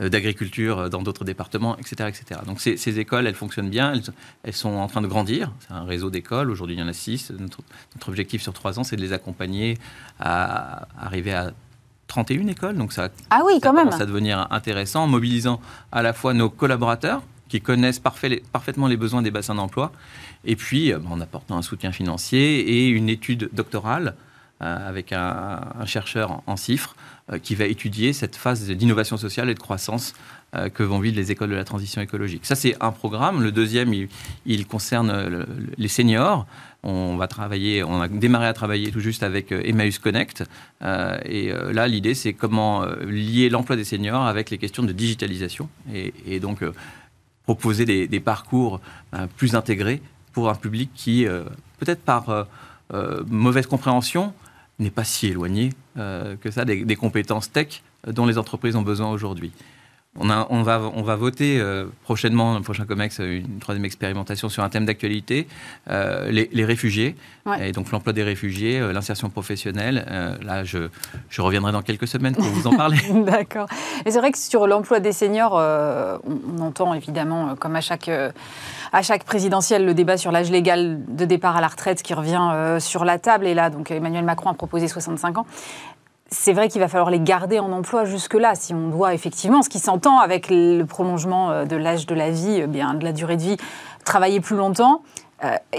euh, 0.00 0.08
d'agriculture 0.08 0.78
euh, 0.78 0.88
dans 0.88 1.02
d'autres 1.02 1.24
départements, 1.24 1.76
etc. 1.76 2.08
etc. 2.08 2.40
Donc 2.46 2.60
ces, 2.60 3.00
écoles, 3.00 3.26
elles 3.26 3.34
fonctionnent 3.34 3.68
bien, 3.68 4.00
elles, 4.44 4.52
sont 4.52 4.76
en 4.76 4.86
train 4.86 5.00
de 5.00 5.08
grandir. 5.08 5.50
C'est 5.58 5.74
un 5.74 5.82
réseau 5.82 6.08
d'écoles, 6.08 6.52
aujourd'hui 6.52 6.76
il 6.76 6.78
y 6.78 6.82
en 6.82 6.86
a 6.86 6.92
six. 6.92 7.32
Notre, 7.32 7.58
objectif 8.06 8.40
sur 8.40 8.52
trois 8.52 8.78
ans, 8.78 8.84
c'est 8.84 8.94
de 8.94 9.00
les 9.00 9.12
accompagner 9.12 9.76
à, 10.20 10.86
arriver 11.00 11.34
à 11.34 11.50
31 12.06 12.46
écoles. 12.46 12.76
Donc 12.76 12.92
ça, 12.92 13.08
ah 13.30 13.40
oui, 13.44 13.58
quand 13.60 13.74
commence 13.74 14.00
à 14.00 14.06
devenir 14.06 14.46
intéressant, 14.52 15.02
en 15.02 15.08
mobilisant 15.08 15.60
à 15.90 16.02
la 16.02 16.12
fois 16.12 16.32
nos 16.32 16.48
collaborateurs, 16.48 17.20
qui 17.48 17.60
connaissent 17.60 17.98
parfaitement 17.98 18.86
les 18.86 18.96
besoins 18.96 19.22
des 19.22 19.32
bassins 19.32 19.56
d'emploi, 19.56 19.90
et 20.48 20.56
puis 20.56 20.92
euh, 20.92 20.98
en 21.08 21.20
apportant 21.20 21.56
un 21.56 21.62
soutien 21.62 21.92
financier 21.92 22.60
et 22.60 22.88
une 22.88 23.08
étude 23.08 23.48
doctorale 23.52 24.16
avec 24.60 25.12
un, 25.12 25.60
chercheur 25.86 26.42
en, 26.46 26.56
chiffres 26.56 26.96
euh, 27.32 27.38
qui 27.38 27.54
va 27.54 27.66
étudier 27.66 28.12
cette 28.12 28.36
phase 28.36 28.68
d'innovation 28.68 29.16
sociale 29.16 29.50
et 29.50 29.54
de 29.54 29.58
croissance 29.58 30.14
euh, 30.54 30.68
que 30.68 30.82
vont 30.82 30.98
vivre 30.98 31.16
les 31.16 31.30
écoles 31.30 31.50
de 31.50 31.54
la 31.54 31.64
transition 31.64 32.00
écologique. 32.02 32.44
Ça, 32.44 32.54
c'est 32.54 32.74
un 32.80 32.90
programme. 32.90 33.42
Le 33.42 33.52
deuxième, 33.52 33.92
il, 34.46 34.66
concerne 34.66 35.10
euh, 35.10 35.44
les 35.76 35.88
seniors. 35.88 36.46
On 36.82 37.16
va 37.16 37.28
travailler, 37.28 37.84
on 37.84 38.00
a 38.00 38.08
démarré 38.08 38.46
à 38.46 38.52
travailler 38.52 38.90
tout 38.90 39.00
juste 39.00 39.22
avec 39.22 39.52
Emmaüs 39.52 39.98
Connect. 39.98 40.44
et 41.24 41.52
là, 41.72 41.88
l'idée, 41.88 42.14
c'est 42.14 42.34
comment 42.34 42.86
lier 43.04 43.48
l'emploi 43.48 43.74
des 43.74 43.82
seniors 43.82 44.24
avec 44.24 44.48
les 44.50 44.58
questions 44.58 44.84
de 44.84 44.92
digitalisation 44.92 45.68
et, 45.92 46.38
donc 46.38 46.60
proposer 47.42 47.84
des, 47.84 48.20
parcours 48.20 48.80
plus 49.36 49.56
intégrés 49.56 50.00
pour 50.32 50.48
un 50.48 50.54
public 50.54 50.90
qui, 50.94 51.26
peut-être 51.78 52.02
par 52.02 52.46
mauvaise 53.28 53.66
compréhension, 53.66 54.32
n'est 54.78 54.90
pas 54.90 55.04
si 55.04 55.28
éloigné 55.28 55.70
euh, 55.96 56.36
que 56.36 56.50
ça 56.50 56.64
des, 56.64 56.96
compétences 56.96 57.50
tech 57.50 57.82
dont 58.06 58.26
les 58.26 58.38
entreprises 58.38 58.76
ont 58.76 58.82
besoin 58.82 59.10
aujourd'hui. 59.10 59.52
On, 60.18 60.30
on, 60.30 60.62
va, 60.62 60.80
on 60.94 61.02
va 61.02 61.16
voter 61.16 61.58
euh, 61.60 61.86
prochainement, 62.02 62.56
le 62.56 62.62
prochain 62.62 62.84
COMEX, 62.84 63.18
une 63.18 63.58
troisième 63.60 63.84
expérimentation 63.84 64.48
sur 64.48 64.62
un 64.62 64.68
thème 64.68 64.84
d'actualité, 64.84 65.48
euh, 65.90 66.30
les, 66.30 66.64
réfugiés, 66.64 67.16
et 67.60 67.72
donc 67.72 67.90
l'emploi 67.90 68.12
des 68.12 68.22
réfugiés, 68.22 68.80
l'insertion 68.92 69.30
professionnelle. 69.30 70.04
là, 70.42 70.64
je, 70.64 70.88
je, 71.30 71.40
reviendrai 71.40 71.72
dans 71.72 71.82
quelques 71.82 72.08
semaines 72.08 72.34
pour 72.34 72.44
vous 72.44 72.66
en 72.66 72.76
parler. 72.76 72.98
D'accord. 73.24 73.68
Et 74.04 74.10
c'est 74.10 74.18
vrai 74.18 74.32
que 74.32 74.38
sur 74.38 74.66
l'emploi 74.66 75.00
des 75.00 75.12
seniors, 75.12 75.54
on, 75.54 76.60
entend 76.60 76.92
évidemment, 76.94 77.56
comme 77.56 77.76
à 77.76 77.80
chaque 77.80 78.10
à 78.92 79.02
chaque 79.02 79.24
présidentielle 79.24 79.84
le 79.84 79.94
débat 79.94 80.16
sur 80.16 80.32
l'âge 80.32 80.50
légal 80.50 81.00
de 81.06 81.24
départ 81.24 81.56
à 81.56 81.60
la 81.60 81.68
retraite 81.68 82.02
qui 82.02 82.14
revient 82.14 82.48
euh, 82.52 82.80
sur 82.80 83.04
la 83.04 83.18
table. 83.18 83.46
Et 83.46 83.54
là, 83.54 83.70
donc 83.70 83.90
Emmanuel 83.90 84.24
Macron 84.24 84.50
a 84.50 84.54
proposé 84.54 84.88
65 84.88 85.38
ans. 85.38 85.46
C'est 86.30 86.52
vrai 86.52 86.68
qu'il 86.68 86.80
va 86.80 86.88
falloir 86.88 87.10
les 87.10 87.20
garder 87.20 87.58
en 87.58 87.72
emploi 87.72 88.04
jusque-là, 88.04 88.54
si 88.54 88.74
on 88.74 88.88
doit 88.88 89.14
effectivement, 89.14 89.62
ce 89.62 89.68
qui 89.68 89.78
s'entend 89.78 90.18
avec 90.18 90.48
le 90.50 90.84
prolongement 90.84 91.50
euh, 91.50 91.64
de 91.64 91.76
l'âge 91.76 92.06
de 92.06 92.14
la 92.14 92.30
vie, 92.30 92.62
euh, 92.62 92.66
bien 92.66 92.94
de 92.94 93.04
la 93.04 93.12
durée 93.12 93.36
de 93.36 93.42
vie, 93.42 93.56
travailler 94.04 94.40
plus 94.40 94.56
longtemps. 94.56 95.02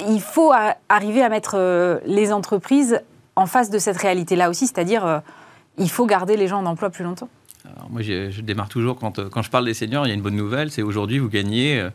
il 0.07 0.21
faut 0.21 0.53
arriver 0.87 1.23
à 1.23 1.29
mettre 1.29 1.99
les 2.05 2.31
entreprises 2.31 3.01
en 3.35 3.47
face 3.47 3.71
de 3.71 3.79
cette 3.79 3.97
réalité-là 3.97 4.49
aussi, 4.49 4.67
c'est-à-dire 4.67 5.21
il 5.79 5.89
faut 5.89 6.05
garder 6.05 6.37
les 6.37 6.47
gens 6.47 6.59
en 6.59 6.65
emploi 6.67 6.91
plus 6.91 7.03
longtemps. 7.03 7.27
moi, 7.89 8.03
je, 8.03 8.41
démarre 8.41 8.69
toujours 8.69 8.97
quand, 8.97 9.27
quand, 9.29 9.41
je 9.41 9.49
parle 9.49 9.65
des 9.65 9.73
seniors, 9.73 10.05
il 10.05 10.09
y 10.09 10.11
a 10.11 10.15
une 10.15 10.21
bonne 10.21 10.35
nouvelle, 10.35 10.69
c'est 10.69 10.83
aujourd'hui 10.83 11.17
vous 11.17 11.27
gagnez 11.27 11.89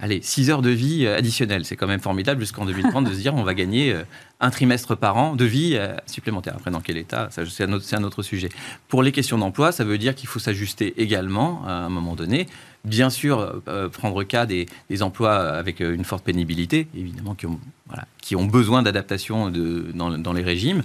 allez, 0.00 0.20
6 0.22 0.50
heures 0.50 0.62
de 0.62 0.70
vie 0.70 1.06
euh, 1.06 1.18
additionnelles. 1.18 1.64
C'est 1.64 1.76
quand 1.76 1.86
même 1.86 2.00
formidable 2.00 2.40
jusqu'en 2.40 2.64
2030 2.64 3.04
de 3.04 3.12
se 3.12 3.18
dire 3.18 3.34
on 3.34 3.42
va 3.42 3.54
gagner 3.54 3.92
euh, 3.92 4.02
un 4.40 4.50
trimestre 4.50 4.96
par 4.96 5.16
an 5.16 5.34
de 5.34 5.44
vie 5.44 5.72
euh, 5.74 5.96
supplémentaire. 6.06 6.54
Après, 6.56 6.70
dans 6.70 6.80
quel 6.80 6.96
état? 6.96 7.28
C'est 7.30 7.64
un, 7.64 7.72
un, 7.72 8.04
autre 8.04 8.22
sujet. 8.22 8.48
Pour 8.88 9.02
les 9.02 9.10
questions 9.10 9.38
d'emploi, 9.38 9.72
ça 9.72 9.84
veut 9.84 9.98
dire 9.98 10.14
qu'il 10.14 10.28
faut 10.28 10.38
s'ajuster 10.38 10.94
également 11.02 11.64
à 11.66 11.72
un 11.72 11.88
moment 11.88 12.14
donné. 12.14 12.46
Bien 12.84 13.10
sûr, 13.10 13.60
prendre 13.92 14.22
cas 14.22 14.46
des, 14.46 14.66
emplois 15.02 15.34
avec 15.34 15.80
une 15.80 16.04
forte 16.04 16.24
pénibilité, 16.24 16.86
évidemment, 16.94 17.34
qui 17.34 18.36
ont, 18.36 18.46
besoin 18.46 18.82
d'adaptation 18.82 19.50
dans, 19.50 20.32
les 20.32 20.42
régimes. 20.42 20.84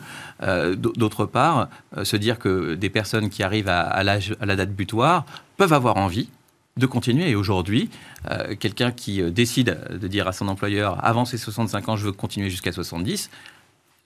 D'autre 0.76 1.28
part, 1.28 1.70
se 2.02 2.18
dire 2.18 2.40
que 2.40 2.74
des 2.74 2.90
personnes 2.90 3.30
qui 3.30 3.44
arrivent 3.44 3.70
à 3.70 4.04
la 4.04 4.56
date 4.56 4.72
butoir 4.72 5.26
peuvent 5.56 5.72
avoir 5.72 5.98
envie 5.98 6.30
de 6.78 6.86
continuer. 6.86 7.30
Et 7.30 7.36
aujourd'hui, 7.36 7.90
euh, 8.30 8.56
quelqu'un 8.56 8.92
qui 8.92 9.22
euh, 9.22 9.30
décide 9.30 9.78
de 9.90 10.08
dire 10.08 10.28
à 10.28 10.32
son 10.32 10.48
employeur, 10.48 11.04
avant 11.04 11.26
ses 11.26 11.38
65 11.38 11.90
ans, 11.90 11.96
je 11.96 12.06
veux 12.06 12.12
continuer 12.12 12.50
jusqu'à 12.50 12.72
70, 12.72 13.30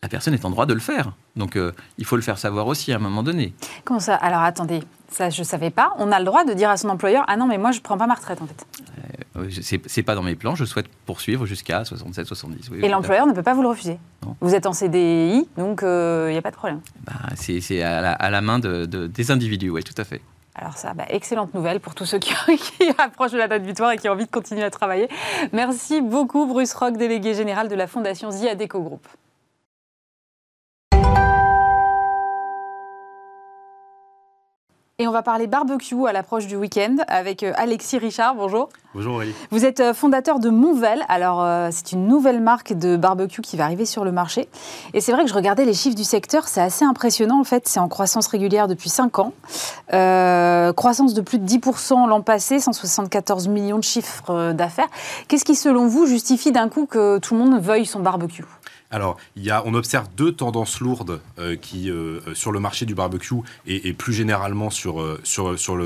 la 0.04 0.10
personne 0.10 0.34
est 0.34 0.46
en 0.46 0.50
droit 0.50 0.66
de 0.66 0.74
le 0.74 0.80
faire. 0.80 1.14
Donc 1.36 1.56
euh, 1.56 1.72
il 1.98 2.06
faut 2.06 2.16
le 2.16 2.22
faire 2.22 2.38
savoir 2.38 2.68
aussi 2.68 2.92
à 2.92 2.98
un 2.98 3.00
moment 3.00 3.24
donné. 3.24 3.54
Comment 3.84 4.00
ça? 4.00 4.16
Alors 4.16 4.42
attendez, 4.42 4.84
ça 5.10 5.30
je 5.30 5.42
ne 5.42 5.46
savais 5.46 5.70
pas. 5.70 5.94
On 5.98 6.12
a 6.12 6.20
le 6.20 6.26
droit 6.26 6.44
de 6.44 6.54
dire 6.54 6.70
à 6.70 6.78
son 6.78 6.90
employeur, 6.90 7.24
ah 7.28 7.38
non 7.38 7.48
mais 7.48 7.58
moi 7.58 7.72
je 7.72 7.78
ne 7.78 7.84
prends 7.84 7.98
pas 7.98 8.06
ma 8.06 8.14
retraite 8.14 8.40
en 8.42 8.48
fait. 8.48 9.62
c'est 9.64 10.04
pas 10.04 10.14
dans 10.14 10.22
mes 10.22 10.36
plans, 10.36 10.56
je 10.56 10.66
souhaite 10.66 10.88
poursuivre 11.06 11.46
jusqu'à 11.46 11.86
67, 11.86 12.28
70. 12.28 12.70
Et 12.84 12.90
l'employeur 12.90 13.26
ne 13.26 13.34
peut 13.34 13.44
pas 13.44 13.54
vous 13.54 13.64
le 13.64 13.70
refuser. 13.70 13.98
Vous 14.42 14.54
êtes 14.54 14.66
en 14.66 14.74
CDI, 14.74 15.48
donc 15.58 15.80
il 15.82 16.32
n'y 16.32 16.38
a 16.38 16.42
pas 16.44 16.52
de 16.52 16.58
problème. 16.58 16.82
Ben, 17.06 17.14
c'est 17.36 17.82
à, 17.82 18.30
la 18.30 18.42
main 18.42 18.60
de, 18.60 18.86
des 18.86 19.32
individus, 19.32 19.70
oui, 19.70 19.84
tout 19.84 20.00
à 20.00 20.04
fait. 20.04 20.22
Alors 20.58 20.76
ça, 20.76 20.94
bah, 20.94 21.06
excellente 21.10 21.54
nouvelle 21.54 21.80
pour 21.80 21.94
tous 21.94 22.06
ceux 22.06 22.20
qui, 22.20 22.34
approchent 22.98 23.32
de 23.32 23.38
la 23.38 23.48
date 23.48 23.64
butoir 23.64 23.92
et 23.92 23.98
qui 23.98 24.10
ont 24.10 24.14
envie 24.14 24.26
de 24.26 24.32
continuer 24.32 24.64
à 24.64 24.72
travailler. 24.72 25.08
Merci 25.54 26.02
beaucoup 26.02 26.48
Bruce 26.48 26.74
Rock, 26.74 26.98
délégué 26.98 27.34
général 27.34 27.68
de 27.68 27.76
la 27.76 27.88
Fondation 27.88 28.32
Ziadeco 28.32 28.82
Group. 28.82 29.08
Et 35.00 35.08
on 35.08 35.12
va 35.12 35.22
parler 35.22 35.46
barbecue 35.46 36.08
à 36.08 36.12
l'approche 36.12 36.48
du 36.48 36.56
week-end 36.56 36.96
avec 37.08 37.44
euh, 37.44 37.54
Alexis 37.56 38.00
Richard. 38.00 38.34
Bonjour. 38.34 38.70
Bonjour 38.96 39.14
Aurélie. 39.14 39.36
Vous 39.52 39.64
êtes 39.64 39.80
euh, 39.80 39.94
fondateur 39.94 40.40
de 40.40 40.50
Monvel. 40.50 41.04
Alors, 41.08 41.44
euh, 41.44 41.70
c'est 41.72 41.92
une 41.92 42.08
nouvelle 42.08 42.42
marque 42.42 42.74
de 42.74 42.98
barbecue 42.98 43.44
qui 43.44 43.58
va 43.58 43.66
arriver 43.66 43.86
sur 43.86 44.04
le 44.04 44.12
marché. 44.12 44.50
Et 44.96 45.00
c'est 45.00 45.12
vrai 45.12 45.22
que 45.22 45.30
je 45.30 45.36
regardais 45.36 45.66
les 45.66 45.76
chiffres 45.76 45.96
du 45.96 46.04
secteur, 46.04 46.48
c'est 46.48 46.62
assez 46.62 46.84
impressionnant. 46.84 47.40
En 47.40 47.44
fait, 47.44 47.68
c'est 47.68 47.80
en 47.80 47.90
croissance 47.90 48.26
régulière 48.26 48.68
depuis 48.68 48.90
5 48.90 49.20
ans. 49.20 49.34
croissance 50.76 51.14
de 51.14 51.22
plus 51.22 51.38
de 51.38 51.48
10% 51.48 52.08
l'an 52.08 52.22
passé, 52.22 52.60
174 52.60 53.50
millions 53.50 53.78
de 53.78 53.84
chiffres 53.84 54.52
d'affaires. 54.54 54.90
Qu'est-ce 55.28 55.46
qui, 55.46 55.54
selon 55.54 55.86
vous, 55.86 56.08
justifie 56.08 56.52
d'un 56.52 56.70
coup 56.70 56.88
que 56.88 57.20
tout 57.20 57.36
le 57.36 57.42
monde 57.42 57.62
veuille 57.62 57.86
son 57.86 58.00
barbecue? 58.00 58.46
Alors, 58.90 59.18
il 59.36 59.44
y 59.44 59.52
a, 59.52 59.64
on 59.66 59.74
observe 59.74 60.08
deux 60.16 60.32
tendances 60.32 60.80
lourdes 60.80 61.20
euh, 61.40 61.58
qui, 61.58 61.92
euh, 61.92 62.22
sur 62.34 62.54
le 62.54 62.60
marché 62.60 62.86
du 62.86 62.96
barbecue 62.96 63.36
et, 63.66 63.92
plus 63.92 64.14
généralement 64.14 64.70
sur, 64.70 65.02
euh, 65.02 65.20
sur, 65.24 65.78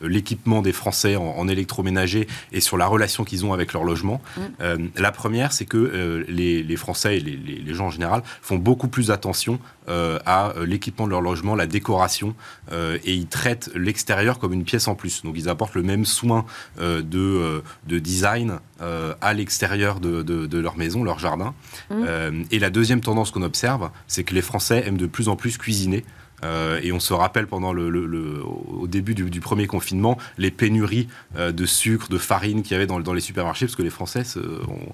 l'équipement 0.00 0.62
des 0.62 0.72
Français 0.72 1.16
en, 1.16 1.48
électroménager 1.48 2.28
et 2.52 2.60
sur 2.60 2.76
la 2.76 2.86
relation 2.86 3.24
qu'ils 3.24 3.44
ont 3.44 3.52
avec 3.52 3.72
leur 3.72 3.84
logement. 3.84 4.20
Mm. 4.36 4.88
la 4.96 5.12
première, 5.12 5.52
c'est 5.52 5.64
que 5.64 6.24
les, 6.28 6.62
les, 6.62 6.76
Français 6.76 7.16
et 7.16 7.20
les, 7.20 7.36
les, 7.36 7.74
gens 7.74 7.86
en 7.86 7.90
général 7.90 8.22
font 8.42 8.56
beaucoup 8.56 8.88
plus 8.88 9.10
attention 9.10 9.58
à 9.88 10.52
l'équipement 10.66 11.06
de 11.06 11.12
leur 11.12 11.22
logement, 11.22 11.54
la 11.54 11.66
décoration, 11.66 12.34
et 12.72 13.14
ils 13.14 13.26
traitent 13.26 13.70
l'extérieur 13.74 14.38
comme 14.38 14.52
une 14.52 14.64
pièce 14.64 14.88
en 14.88 14.94
plus. 14.94 15.22
Donc, 15.22 15.34
ils 15.38 15.48
apportent 15.48 15.74
le 15.74 15.82
même 15.82 16.04
soin 16.04 16.44
de, 16.78 17.62
de 17.86 17.98
design 17.98 18.58
à 18.80 19.34
l'extérieur 19.34 20.00
de, 20.00 20.22
de, 20.22 20.58
leur 20.58 20.76
maison, 20.76 21.02
leur 21.04 21.18
jardin. 21.18 21.54
Mm. 21.90 22.27
Euh, 22.28 22.44
et 22.50 22.58
la 22.58 22.70
deuxième 22.70 23.00
tendance 23.00 23.30
qu'on 23.30 23.42
observe, 23.42 23.90
c'est 24.06 24.24
que 24.24 24.34
les 24.34 24.42
Français 24.42 24.84
aiment 24.86 24.98
de 24.98 25.06
plus 25.06 25.28
en 25.28 25.36
plus 25.36 25.58
cuisiner. 25.58 26.04
Euh, 26.44 26.80
et 26.82 26.92
on 26.92 27.00
se 27.00 27.12
rappelle 27.12 27.46
pendant 27.46 27.72
le, 27.72 28.42
au 28.44 28.86
début 28.86 29.14
du, 29.14 29.40
premier 29.40 29.66
confinement 29.66 30.18
les 30.36 30.50
pénuries 30.50 31.08
euh, 31.36 31.52
de 31.52 31.66
sucre, 31.66 32.08
de 32.08 32.18
farine 32.18 32.62
qu'il 32.62 32.72
y 32.72 32.74
avait 32.74 32.86
dans, 32.86 33.00
dans, 33.00 33.12
les 33.12 33.20
supermarchés, 33.20 33.66
parce 33.66 33.76
que 33.76 33.82
les 33.82 33.90
Français 33.90 34.22
ont, 34.68 34.92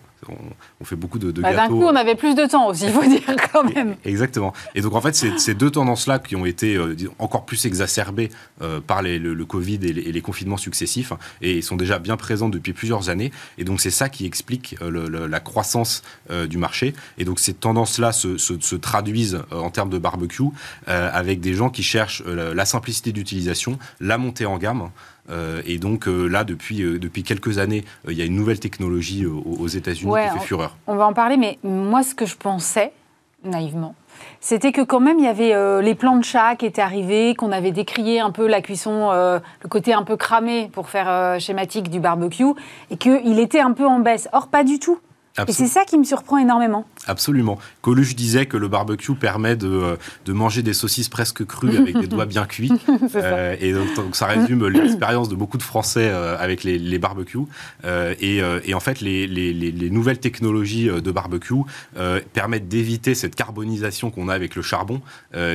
on, 0.80 0.84
fait 0.84 0.96
beaucoup 0.96 1.18
de, 1.18 1.30
de 1.30 1.42
bah, 1.42 1.52
gâteaux. 1.52 1.74
D'un 1.74 1.80
coup, 1.80 1.84
on 1.84 1.96
avait 1.96 2.14
plus 2.14 2.34
de 2.34 2.46
temps 2.46 2.68
aussi, 2.68 2.84
il 2.84 2.92
faut 2.92 3.04
dire 3.08 3.22
quand 3.52 3.64
même. 3.64 3.96
Exactement. 4.04 4.52
Et 4.74 4.80
donc, 4.80 4.94
en 4.94 5.00
fait, 5.00 5.14
ces 5.14 5.54
deux 5.54 5.70
tendances-là 5.70 6.18
qui 6.18 6.36
ont 6.36 6.46
été 6.46 6.76
euh, 6.76 6.94
encore 7.18 7.44
plus 7.44 7.66
exacerbées 7.66 8.30
par 8.86 9.02
le, 9.02 9.44
Covid 9.44 9.80
et 9.82 9.92
les, 9.92 10.20
confinements 10.20 10.56
successifs, 10.56 11.12
et 11.42 11.60
sont 11.62 11.76
déjà 11.76 11.98
bien 11.98 12.16
présentes 12.16 12.52
depuis 12.52 12.72
plusieurs 12.72 13.10
années. 13.10 13.32
Et 13.58 13.64
donc, 13.64 13.80
c'est 13.80 13.90
ça 13.90 14.08
qui 14.08 14.26
explique 14.26 14.76
la 14.80 15.40
croissance 15.40 16.02
du 16.48 16.58
marché. 16.58 16.94
Et 17.18 17.24
donc, 17.24 17.38
ces 17.38 17.54
tendances-là 17.54 18.12
se, 18.12 18.74
traduisent 18.76 19.42
en 19.50 19.70
termes 19.70 19.90
de 19.90 19.98
barbecue 19.98 20.44
avec 20.86 21.33
des 21.40 21.54
gens 21.54 21.70
qui 21.70 21.82
cherchent 21.82 22.22
la 22.24 22.64
simplicité 22.64 23.12
d'utilisation, 23.12 23.78
la 24.00 24.18
montée 24.18 24.46
en 24.46 24.58
gamme. 24.58 24.90
Euh, 25.30 25.62
et 25.64 25.78
donc 25.78 26.06
euh, 26.06 26.26
là, 26.26 26.44
depuis, 26.44 26.82
euh, 26.82 26.98
depuis 26.98 27.22
quelques 27.22 27.58
années, 27.58 27.84
il 28.08 28.14
y 28.14 28.22
a 28.22 28.24
une 28.24 28.36
nouvelle 28.36 28.60
technologie 28.60 29.24
aux, 29.26 29.66
États-Unis 29.66 30.12
qui 30.12 30.38
fait 30.38 30.44
fureur. 30.44 30.76
On 30.86 30.96
va 30.96 31.06
en 31.06 31.12
parler, 31.12 31.36
mais 31.36 31.58
moi, 31.62 32.02
ce 32.02 32.14
que 32.14 32.26
je 32.26 32.36
pensais, 32.36 32.92
naïvement, 33.42 33.94
c'était 34.40 34.72
que 34.72 34.82
quand 34.82 35.00
même, 35.00 35.18
il 35.18 35.24
y 35.24 35.28
avait 35.28 35.82
les 35.82 35.94
plans 35.94 36.16
de 36.16 36.24
chat 36.24 36.56
qui 36.56 36.66
étaient 36.66 36.82
arrivés, 36.82 37.34
qu'on 37.34 37.50
avait 37.50 37.72
décrié 37.72 38.20
un 38.20 38.30
peu 38.30 38.46
la 38.46 38.60
cuisson, 38.60 39.10
le 39.10 39.68
côté 39.68 39.92
un 39.92 40.02
peu 40.02 40.16
cramé, 40.16 40.70
pour 40.72 40.88
faire 40.88 41.40
schématique, 41.40 41.90
du 41.90 41.98
barbecue, 41.98 42.44
et 42.90 42.96
qu'il 42.96 43.38
était 43.38 43.60
un 43.60 43.72
peu 43.72 43.86
en 43.86 43.98
baisse. 43.98 44.28
Or, 44.32 44.48
pas 44.48 44.64
du 44.64 44.78
tout. 44.78 44.98
Et 45.48 45.52
c'est 45.52 45.66
ça 45.66 45.84
qui 45.84 45.98
me 45.98 46.04
surprend 46.04 46.38
énormément. 46.38 46.84
Absolument. 47.06 47.58
Coluche 47.82 48.14
disait 48.14 48.46
que 48.46 48.56
le 48.56 48.68
barbecue 48.68 49.14
permet 49.14 49.56
de, 49.56 49.68
euh, 49.68 49.96
de 50.24 50.32
manger 50.32 50.62
des 50.62 50.74
saucisses 50.74 51.08
presque 51.08 51.44
crues 51.44 51.76
avec 51.76 51.98
des 51.98 52.06
doigts 52.06 52.26
bien 52.26 52.46
cuits. 52.46 52.72
Euh, 53.14 53.56
et 53.60 53.72
donc, 53.72 54.16
ça 54.16 54.26
résume 54.26 54.66
l'expérience 54.66 55.28
de 55.28 55.34
beaucoup 55.34 55.56
de 55.56 55.62
Français 55.62 56.08
euh, 56.08 56.36
avec 56.38 56.64
les, 56.64 56.78
les 56.78 56.98
barbecues. 56.98 57.38
et, 57.84 58.40
et, 58.64 58.74
en 58.74 58.80
fait, 58.80 59.00
les, 59.00 59.26
les, 59.26 59.52
les, 59.52 59.90
nouvelles 59.90 60.18
technologies 60.18 60.86
de 60.88 61.10
barbecue 61.10 61.54
permettent 62.32 62.68
d'éviter 62.68 63.14
cette 63.14 63.34
carbonisation 63.34 64.10
qu'on 64.10 64.28
a 64.28 64.34
avec 64.34 64.56
le 64.56 64.62
charbon, 64.62 65.00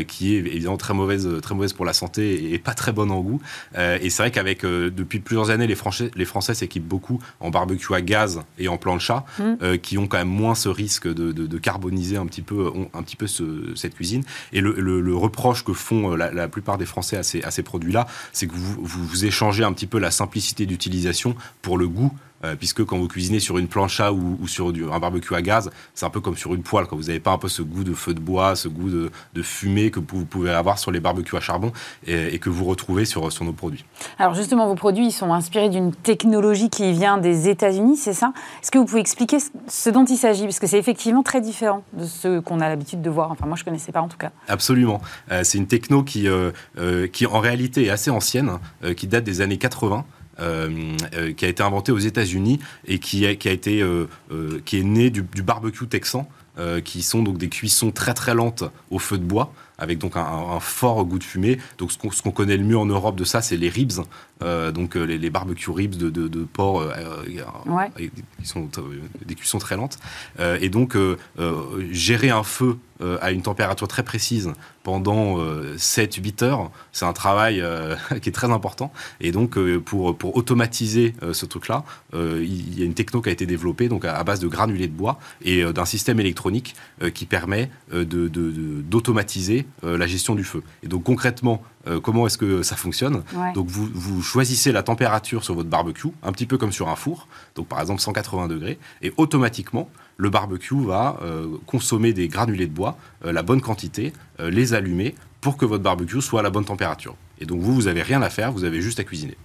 qui 0.07 0.35
est 0.35 0.39
évidemment 0.39 0.77
très 0.77 0.93
mauvaise, 0.93 1.27
très 1.41 1.55
mauvaise 1.55 1.73
pour 1.73 1.85
la 1.85 1.93
santé 1.93 2.53
et 2.53 2.59
pas 2.59 2.73
très 2.73 2.91
bonne 2.91 3.11
en 3.11 3.19
goût. 3.21 3.41
et 3.75 4.09
c'est 4.09 4.23
vrai 4.23 4.31
qu'avec 4.31 4.61
depuis 4.61 5.19
plusieurs 5.19 5.49
années, 5.49 5.67
les 5.67 5.75
Français, 5.75 6.11
les 6.15 6.25
Français 6.25 6.53
s'équipent 6.53 6.87
beaucoup 6.87 7.21
en 7.39 7.49
barbecue 7.49 7.93
à 7.93 8.01
gaz 8.01 8.41
et 8.57 8.67
en 8.67 8.77
plancha. 8.77 9.25
Euh, 9.61 9.77
qui 9.77 9.97
ont 9.97 10.07
quand 10.07 10.17
même 10.17 10.27
moins 10.27 10.55
ce 10.55 10.69
risque 10.69 11.07
de, 11.07 11.31
carboniser 11.57 12.17
un 12.17 12.25
petit 12.25 12.41
peu, 12.41 12.71
un 12.93 13.03
petit 13.03 13.15
peu 13.15 13.27
cette 13.27 13.95
cuisine. 13.95 14.23
Et 14.53 14.61
le, 14.61 15.15
reproche 15.15 15.65
que 15.65 15.73
font 15.73 16.13
euh, 16.13 16.15
la, 16.15 16.47
plupart 16.47 16.77
des 16.77 16.85
Français 16.85 17.17
à 17.17 17.51
ces, 17.51 17.63
produits-là, 17.63 18.07
c'est 18.31 18.47
que 18.47 18.53
vous, 18.53 18.77
vous 18.81 19.25
échangez 19.25 19.63
un 19.63 19.73
petit 19.73 19.87
peu 19.87 19.99
la 19.99 20.11
simplicité 20.11 20.65
d'utilisation 20.65 21.35
pour 21.61 21.77
le 21.77 21.87
goût 21.87 22.11
euh, 22.43 22.55
puisque 22.55 22.83
quand 22.85 22.97
vous 22.97 23.07
cuisinez 23.07 23.39
sur 23.39 23.57
une 23.57 23.67
plancha 23.67 24.11
ou, 24.11 24.47
sur 24.47 24.67
un 24.91 24.99
barbecue 24.99 25.35
à 25.35 25.41
gaz, 25.41 25.69
c'est 25.93 26.05
un 26.05 26.09
peu 26.09 26.21
comme 26.21 26.37
sur 26.37 26.53
une 26.53 26.63
poêle, 26.63 26.85
quand 26.87 26.95
vous 26.95 27.03
n'avez 27.03 27.19
pas 27.19 27.31
un 27.31 27.37
peu 27.37 27.47
ce 27.47 27.61
goût 27.61 27.83
de 27.83 27.93
feu 27.93 28.13
de 28.13 28.19
bois, 28.19 28.55
ce 28.55 28.67
goût 28.67 28.89
de, 28.89 29.09
fumée 29.41 29.89
que 29.89 29.99
vous 29.99 30.25
pouvez 30.25 30.51
avoir 30.51 30.77
sur 30.79 30.91
les 30.91 30.99
barbecues 30.99 31.37
à 31.37 31.39
charbon 31.39 31.71
et, 32.05 32.39
que 32.39 32.49
vous 32.49 32.65
retrouvez 32.65 33.05
sur, 33.05 33.31
sur 33.31 33.45
nos 33.45 33.53
produits. 33.53 33.85
Alors 34.17 34.33
justement, 34.33 34.67
vos 34.67 34.75
produits 34.75 35.07
ils 35.07 35.11
sont 35.11 35.33
inspirés 35.33 35.69
d'une 35.69 35.93
technologie 35.93 36.69
qui 36.69 36.91
vient 36.91 37.17
des 37.17 37.47
États-Unis, 37.47 37.97
c'est 37.97 38.13
ça? 38.13 38.33
Est-ce 38.61 38.71
que 38.71 38.77
vous 38.77 38.85
pouvez 38.85 39.01
expliquer 39.01 39.37
ce 39.67 39.89
dont 39.89 40.05
il 40.05 40.17
s'agit? 40.17 40.43
Parce 40.43 40.59
que 40.59 40.67
c'est 40.67 40.77
effectivement 40.77 41.23
très 41.23 41.41
différent 41.41 41.83
de 41.93 42.05
ce 42.05 42.39
qu'on 42.39 42.59
a 42.59 42.69
l'habitude 42.69 43.01
de 43.01 43.09
voir. 43.09 43.31
Enfin, 43.31 43.45
moi, 43.45 43.55
je 43.55 43.61
ne 43.61 43.65
connaissais 43.65 43.91
pas 43.91 44.01
en 44.01 44.07
tout 44.07 44.17
cas. 44.17 44.31
Absolument. 44.47 45.01
Euh, 45.31 45.43
c'est 45.43 45.57
une 45.57 45.67
techno 45.67 46.03
qui, 46.03 46.27
euh, 46.27 46.51
qui 47.07 47.25
en 47.25 47.39
réalité 47.39 47.85
est 47.85 47.89
assez 47.89 48.11
ancienne, 48.11 48.59
qui 48.95 49.07
date 49.07 49.23
des 49.23 49.41
années 49.41 49.57
80. 49.57 50.05
Euh, 50.41 50.95
euh, 51.15 51.33
qui 51.33 51.45
a 51.45 51.47
été 51.47 51.63
inventé 51.63 51.91
aux 51.91 51.97
États-Unis 51.97 52.59
et 52.87 52.99
qui, 52.99 53.25
a, 53.25 53.35
qui 53.35 53.49
a 53.49 53.51
été, 53.51 53.81
euh, 53.81 54.07
qui 54.65 54.79
est 54.79 54.83
né 54.83 55.09
du, 55.09 55.23
du 55.23 55.43
barbecue 55.43 55.87
texan. 55.87 56.27
qui 56.83 57.03
sont 57.03 57.23
donc 57.23 57.37
des 57.37 57.47
cuissons 57.47 57.91
très 57.91 58.13
très 58.13 58.33
lentes 58.33 58.65
au 58.91 58.99
feu 58.99 59.17
de 59.17 59.23
bois, 59.23 59.53
avec 59.77 59.97
donc 59.97 60.17
un, 60.17 60.59
fort 60.59 61.05
goût 61.05 61.17
de 61.17 61.23
fumée. 61.23 61.57
Donc 61.77 61.89
ce 61.93 62.21
qu'on 62.21 62.31
connaît 62.31 62.57
le 62.57 62.65
mieux 62.65 62.77
en 62.77 62.85
Europe 62.85 63.15
de 63.15 63.23
ça, 63.23 63.41
c'est 63.41 63.55
les 63.55 63.69
ribs, 63.69 64.01
donc 64.73 64.95
les, 64.95 65.17
les, 65.17 65.29
barbecue 65.29 65.71
ribs 65.71 65.95
de, 65.95 66.09
de, 66.09 66.43
porc, 66.43 66.83
qui 68.41 68.45
sont 68.45 68.69
des 69.25 69.35
cuissons 69.35 69.59
très 69.59 69.77
lentes. 69.77 69.99
et 70.59 70.67
donc 70.67 70.97
gérer 71.91 72.29
un 72.29 72.43
feu 72.43 72.77
à 73.21 73.31
une 73.31 73.41
température 73.41 73.87
très 73.87 74.03
précise 74.03 74.51
pendant 74.89 75.37
7-8 75.77 76.43
heures, 76.43 76.71
c'est 76.93 77.05
un 77.05 77.13
travail 77.13 77.63
qui 78.21 78.29
est 78.29 78.31
très 78.31 78.51
important. 78.51 78.91
Et 79.21 79.31
donc, 79.31 79.55
pour, 79.85 80.17
pour 80.17 80.35
automatiser 80.35 81.13
ce 81.31 81.45
truc-là, 81.45 81.83
il 82.13 82.79
y 82.79 82.81
a 82.81 82.85
une 82.85 82.95
techno 82.95 83.21
qui 83.21 83.29
a 83.29 83.31
été 83.31 83.45
développée 83.45 83.87
donc 83.87 84.03
à, 84.03 84.23
base 84.23 84.39
de 84.39 84.47
granulés 84.47 84.87
de 84.87 84.93
bois 84.93 85.19
et 85.43 85.63
d'un 85.71 85.85
système 85.85 86.19
électronique 86.19 86.75
qui 87.13 87.27
permet 87.27 87.69
d'automatiser 87.93 89.67
de, 89.83 89.89
la 89.89 90.07
gestion 90.07 90.33
du 90.33 90.43
feu. 90.43 90.63
Et 90.81 90.87
donc, 90.87 91.03
concrètement, 91.03 91.61
comment 92.01 92.25
est-ce 92.25 92.39
que 92.39 92.63
ça 92.63 92.75
fonctionne 92.75 93.21
Donc, 93.53 93.67
vous, 93.67 93.87
vous 93.93 94.23
choisissez 94.23 94.71
la 94.71 94.81
température 94.81 95.43
sur 95.43 95.53
votre 95.53 95.69
barbecue, 95.69 96.09
un 96.23 96.31
petit 96.31 96.47
peu 96.47 96.57
comme 96.57 96.71
sur 96.71 96.89
un 96.89 96.95
four, 96.95 97.27
donc 97.55 97.67
par 97.67 97.79
exemple 97.79 98.01
180 98.01 98.47
degrés, 98.47 98.79
et 99.03 99.13
automatiquement, 99.17 99.89
le 100.19 100.29
barbecue 100.29 100.85
va 100.85 101.17
euh, 101.21 101.47
consommer 101.65 102.11
des 102.11 102.27
granulés 102.27 102.67
de 102.67 102.73
bois, 102.73 102.97
euh, 103.25 103.31
la 103.31 103.41
bonne 103.41 103.61
quantité, 103.61 104.11
euh, 104.39 104.49
les 104.49 104.73
allumer 104.79 105.15
pour 105.41 105.55
que 105.55 105.65
votre 105.65 105.83
barbecue 105.83 106.21
soit 106.21 106.41
à 106.41 106.43
la 106.43 106.49
bonne 106.49 106.65
température. 106.65 107.15
Et 107.39 107.45
donc 107.45 107.61
vous, 107.61 107.73
vous 107.73 107.83
n'avez 107.83 108.01
rien 108.01 108.21
à 108.21 108.29
faire, 108.29 108.51
vous 108.51 108.63
avez 108.63 108.81
juste 108.81 108.99
à 108.99 109.03
cuisiner. 109.03 109.37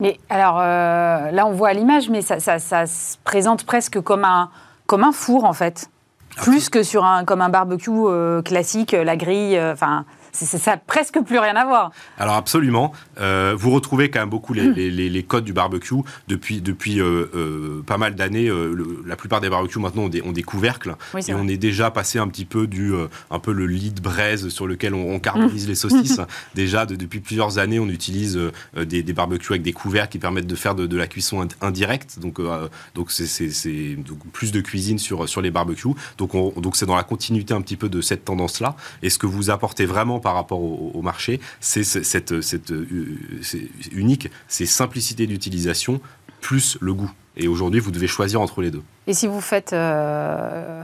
Mais 0.00 0.18
alors 0.30 0.58
là, 0.58 1.44
on 1.46 1.52
voit 1.52 1.68
à 1.68 1.72
l'image, 1.74 2.08
mais 2.08 2.22
ça, 2.22 2.38
se 2.38 3.16
présente 3.24 3.64
presque 3.64 4.00
comme 4.00 4.24
un, 4.24 4.50
comme 4.86 5.04
un 5.04 5.12
four 5.12 5.44
en 5.44 5.52
fait. 5.52 5.90
Plus 6.36 6.70
que 6.70 6.82
sur 6.82 7.04
un, 7.04 7.26
comme 7.26 7.42
un 7.42 7.50
barbecue 7.50 7.90
classique, 8.42 8.92
la 8.92 9.16
grille. 9.18 9.60
Enfin, 9.60 10.06
ça 10.32 10.70
n'a 10.70 10.76
presque 10.76 11.20
plus 11.20 11.38
rien 11.38 11.56
à 11.56 11.64
voir. 11.64 11.92
Alors 12.18 12.34
absolument. 12.34 12.92
Euh, 13.20 13.54
vous 13.56 13.70
retrouvez 13.70 14.10
quand 14.10 14.20
même 14.20 14.30
beaucoup 14.30 14.52
les, 14.52 14.90
les, 14.90 15.22
codes 15.22 15.44
du 15.44 15.52
barbecue 15.52 15.94
depuis, 16.28 16.60
depuis 16.60 17.00
euh, 17.00 17.26
euh, 17.34 17.82
pas 17.86 17.98
mal 17.98 18.14
d'années. 18.14 18.50
la 19.06 19.16
plupart 19.16 19.40
des 19.40 19.50
barbecues 19.50 19.78
maintenant 19.78 20.04
ont 20.04 20.08
des, 20.08 20.22
ont 20.22 20.32
des 20.32 20.42
couvercles 20.42 20.96
et 21.28 21.34
on 21.34 21.48
est 21.48 21.56
déjà 21.56 21.90
passé 21.90 22.18
un 22.18 22.28
petit 22.28 22.44
peu 22.44 22.66
du 22.66 22.92
un 23.30 23.38
peu 23.38 23.52
le 23.52 23.66
lit 23.66 23.90
de 23.90 24.00
braise 24.00 24.48
sur 24.48 24.66
lequel 24.66 24.94
on, 24.94 25.18
carbonise 25.20 25.68
les 25.68 25.74
saucisses. 25.74 26.20
déjà 26.54 26.86
depuis 26.86 27.20
plusieurs 27.20 27.58
années, 27.58 27.78
on 27.78 27.88
utilise 27.88 28.40
des, 28.76 29.02
des, 29.02 29.12
barbecues 29.12 29.52
avec 29.52 29.62
des 29.62 29.72
couvercles 29.72 30.12
qui 30.12 30.18
permettent 30.18 30.46
de 30.46 30.54
faire 30.54 30.74
de, 30.74 30.96
la 30.96 31.06
cuisson 31.06 31.46
indirecte. 31.60 32.18
Donc 32.18 32.40
donc 32.94 33.10
c'est 33.10 33.96
plus 34.32 34.52
de 34.52 34.60
cuisine 34.60 34.98
sur 34.98 35.28
sur 35.28 35.40
les 35.40 35.50
barbecues. 35.50 35.88
Donc 36.18 36.32
donc 36.60 36.76
c'est 36.76 36.86
dans 36.86 36.96
la 36.96 37.02
continuité 37.02 37.54
un 37.54 37.60
petit 37.60 37.76
peu 37.76 37.88
de 37.88 38.00
cette 38.00 38.24
tendance 38.24 38.60
là. 38.60 38.76
Et 39.02 39.10
ce 39.10 39.18
que 39.18 39.26
vous 39.26 39.50
apportez 39.50 39.86
vraiment 39.86 40.19
par 40.20 40.34
rapport 40.34 40.60
au, 40.60 41.02
marché, 41.02 41.40
c'est 41.60 41.84
cette, 41.84 42.40
cette, 42.40 42.70
euh, 42.70 43.18
unique, 43.92 44.28
c'est 44.48 44.66
simplicité 44.66 45.26
d'utilisation 45.26 46.00
plus 46.40 46.78
le 46.80 46.94
goût. 46.94 47.10
Et 47.36 47.48
aujourd'hui, 47.48 47.80
vous 47.80 47.90
devez 47.90 48.06
choisir 48.06 48.40
entre 48.40 48.60
les 48.60 48.70
deux. 48.70 48.82
Et 49.06 49.14
si 49.14 49.26
vous 49.26 49.40
faites 49.40 49.72
euh, 49.72 50.82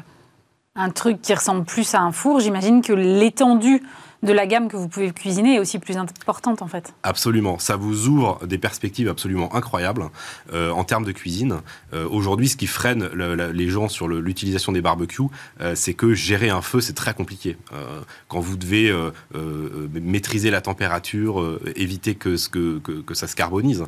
un 0.75 0.91
truc 0.91 1.21
qui 1.23 1.35
ressemble 1.35 1.65
plus 1.65 1.95
à 1.95 2.01
un 2.01 2.13
four, 2.13 2.41
j'imagine 2.41 2.83
que 2.83 2.93
l'étendue 2.93 3.83
de 4.27 4.33
la 4.33 4.47
gamme 4.47 4.69
que 4.69 4.77
vous 4.77 4.89
pouvez 4.89 5.11
cuisiner 5.13 5.55
est 5.55 5.59
aussi 5.59 5.79
plus 5.79 5.97
importante 5.97 6.61
en 6.61 6.67
fait. 6.67 6.93
Absolument, 7.03 7.59
ça 7.59 7.77
vous 7.77 8.09
ouvre 8.09 8.45
des 8.47 8.59
perspectives 8.59 9.09
absolument 9.09 9.55
incroyables 9.55 10.11
euh, 10.53 10.71
en 10.71 10.85
termes 10.85 11.05
de 11.05 11.13
cuisine. 11.13 11.61
Euh, 11.95 12.07
aujourd'hui, 12.11 12.49
ce 12.49 12.57
qui 12.57 12.67
freine 12.67 13.09
les 13.15 13.69
gens 13.69 13.89
sur 13.89 14.09
l'utilisation 14.09 14.73
des 14.73 14.83
barbecues, 14.83 15.23
euh, 15.61 15.75
c'est 15.75 15.95
que 15.95 16.13
gérer 16.15 16.51
un 16.51 16.61
feu, 16.61 16.81
c'est 16.81 16.93
très 16.93 17.15
compliqué. 17.15 17.57
quand 18.29 18.41
vous 18.41 18.57
devez 18.57 18.93
maîtriser 19.93 20.51
la 20.51 20.61
température, 20.61 21.59
éviter 21.77 22.17
que, 22.17 22.37
ce 22.37 22.49
que, 22.49 22.79
que, 22.79 23.15
ça 23.15 23.29
se 23.29 23.37
carbonise 23.37 23.85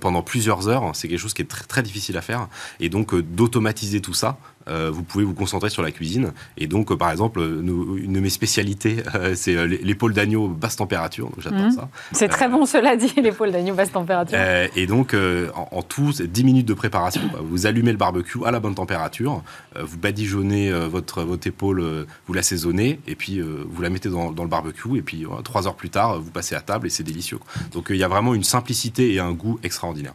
pendant 0.00 0.22
plusieurs 0.22 0.68
heures, 0.68 0.90
c'est 0.94 1.08
quelque 1.08 1.18
chose 1.18 1.34
qui 1.34 1.42
est 1.42 1.46
très, 1.46 1.64
très 1.64 1.82
difficile 1.82 2.16
à 2.16 2.22
faire. 2.22 2.48
Et 2.80 2.88
donc 2.88 3.14
d'automatiser 3.14 4.00
tout 4.00 4.14
ça, 4.14 4.38
vous 4.66 5.02
pouvez 5.02 5.24
vous 5.24 5.34
concentrer 5.34 5.70
sur 5.70 5.82
la 5.82 5.90
cuisine. 5.90 6.32
Et 6.56 6.66
donc, 6.66 6.94
par 6.96 7.10
exemple, 7.10 7.40
une 7.40 8.12
de 8.12 8.20
mes 8.20 8.30
spécialités, 8.30 9.02
c'est 9.34 9.66
l'épaule 9.66 10.12
d'agneau 10.12 10.48
basse 10.48 10.76
température. 10.76 11.30
J'adore 11.38 11.60
mhm. 11.60 11.70
ça. 11.70 11.88
C'est 12.12 12.28
très 12.28 12.48
bon, 12.48 12.66
cela 12.66 12.96
dit, 12.96 13.12
l'épaule 13.22 13.52
d'agneau 13.52 13.74
basse 13.74 13.92
température. 13.92 14.38
et 14.74 14.86
donc, 14.86 15.14
en, 15.54 15.82
tout, 15.82 16.12
c'est 16.12 16.30
10 16.30 16.44
minutes 16.44 16.66
de 16.66 16.74
préparation. 16.74 17.22
Vous 17.42 17.66
allumez 17.66 17.92
le 17.92 17.98
barbecue 17.98 18.44
à 18.44 18.50
la 18.50 18.60
bonne 18.60 18.74
température, 18.74 19.42
vous 19.78 19.98
badigeonnez 19.98 20.70
votre, 20.88 21.22
votre 21.22 21.46
épaule, 21.46 22.06
vous 22.26 22.32
l'assaisonnez, 22.32 23.00
et 23.06 23.14
puis 23.14 23.40
vous 23.40 23.82
la 23.82 23.90
mettez 23.90 24.08
dans, 24.08 24.30
dans 24.32 24.42
le 24.42 24.48
barbecue, 24.48 24.96
et 24.96 25.02
puis 25.02 25.24
trois 25.44 25.66
heures 25.66 25.76
plus 25.76 25.90
tard, 25.90 26.20
vous 26.20 26.30
passez 26.30 26.54
à 26.54 26.60
table 26.60 26.86
et 26.86 26.90
c'est 26.90 27.02
délicieux. 27.02 27.38
Donc 27.72 27.86
il 27.90 27.96
y 27.96 28.04
a 28.04 28.08
vraiment 28.08 28.34
une 28.34 28.44
simplicité 28.44 29.12
et 29.14 29.20
un 29.20 29.32
goût 29.32 29.58
extraordinaire. 29.62 30.14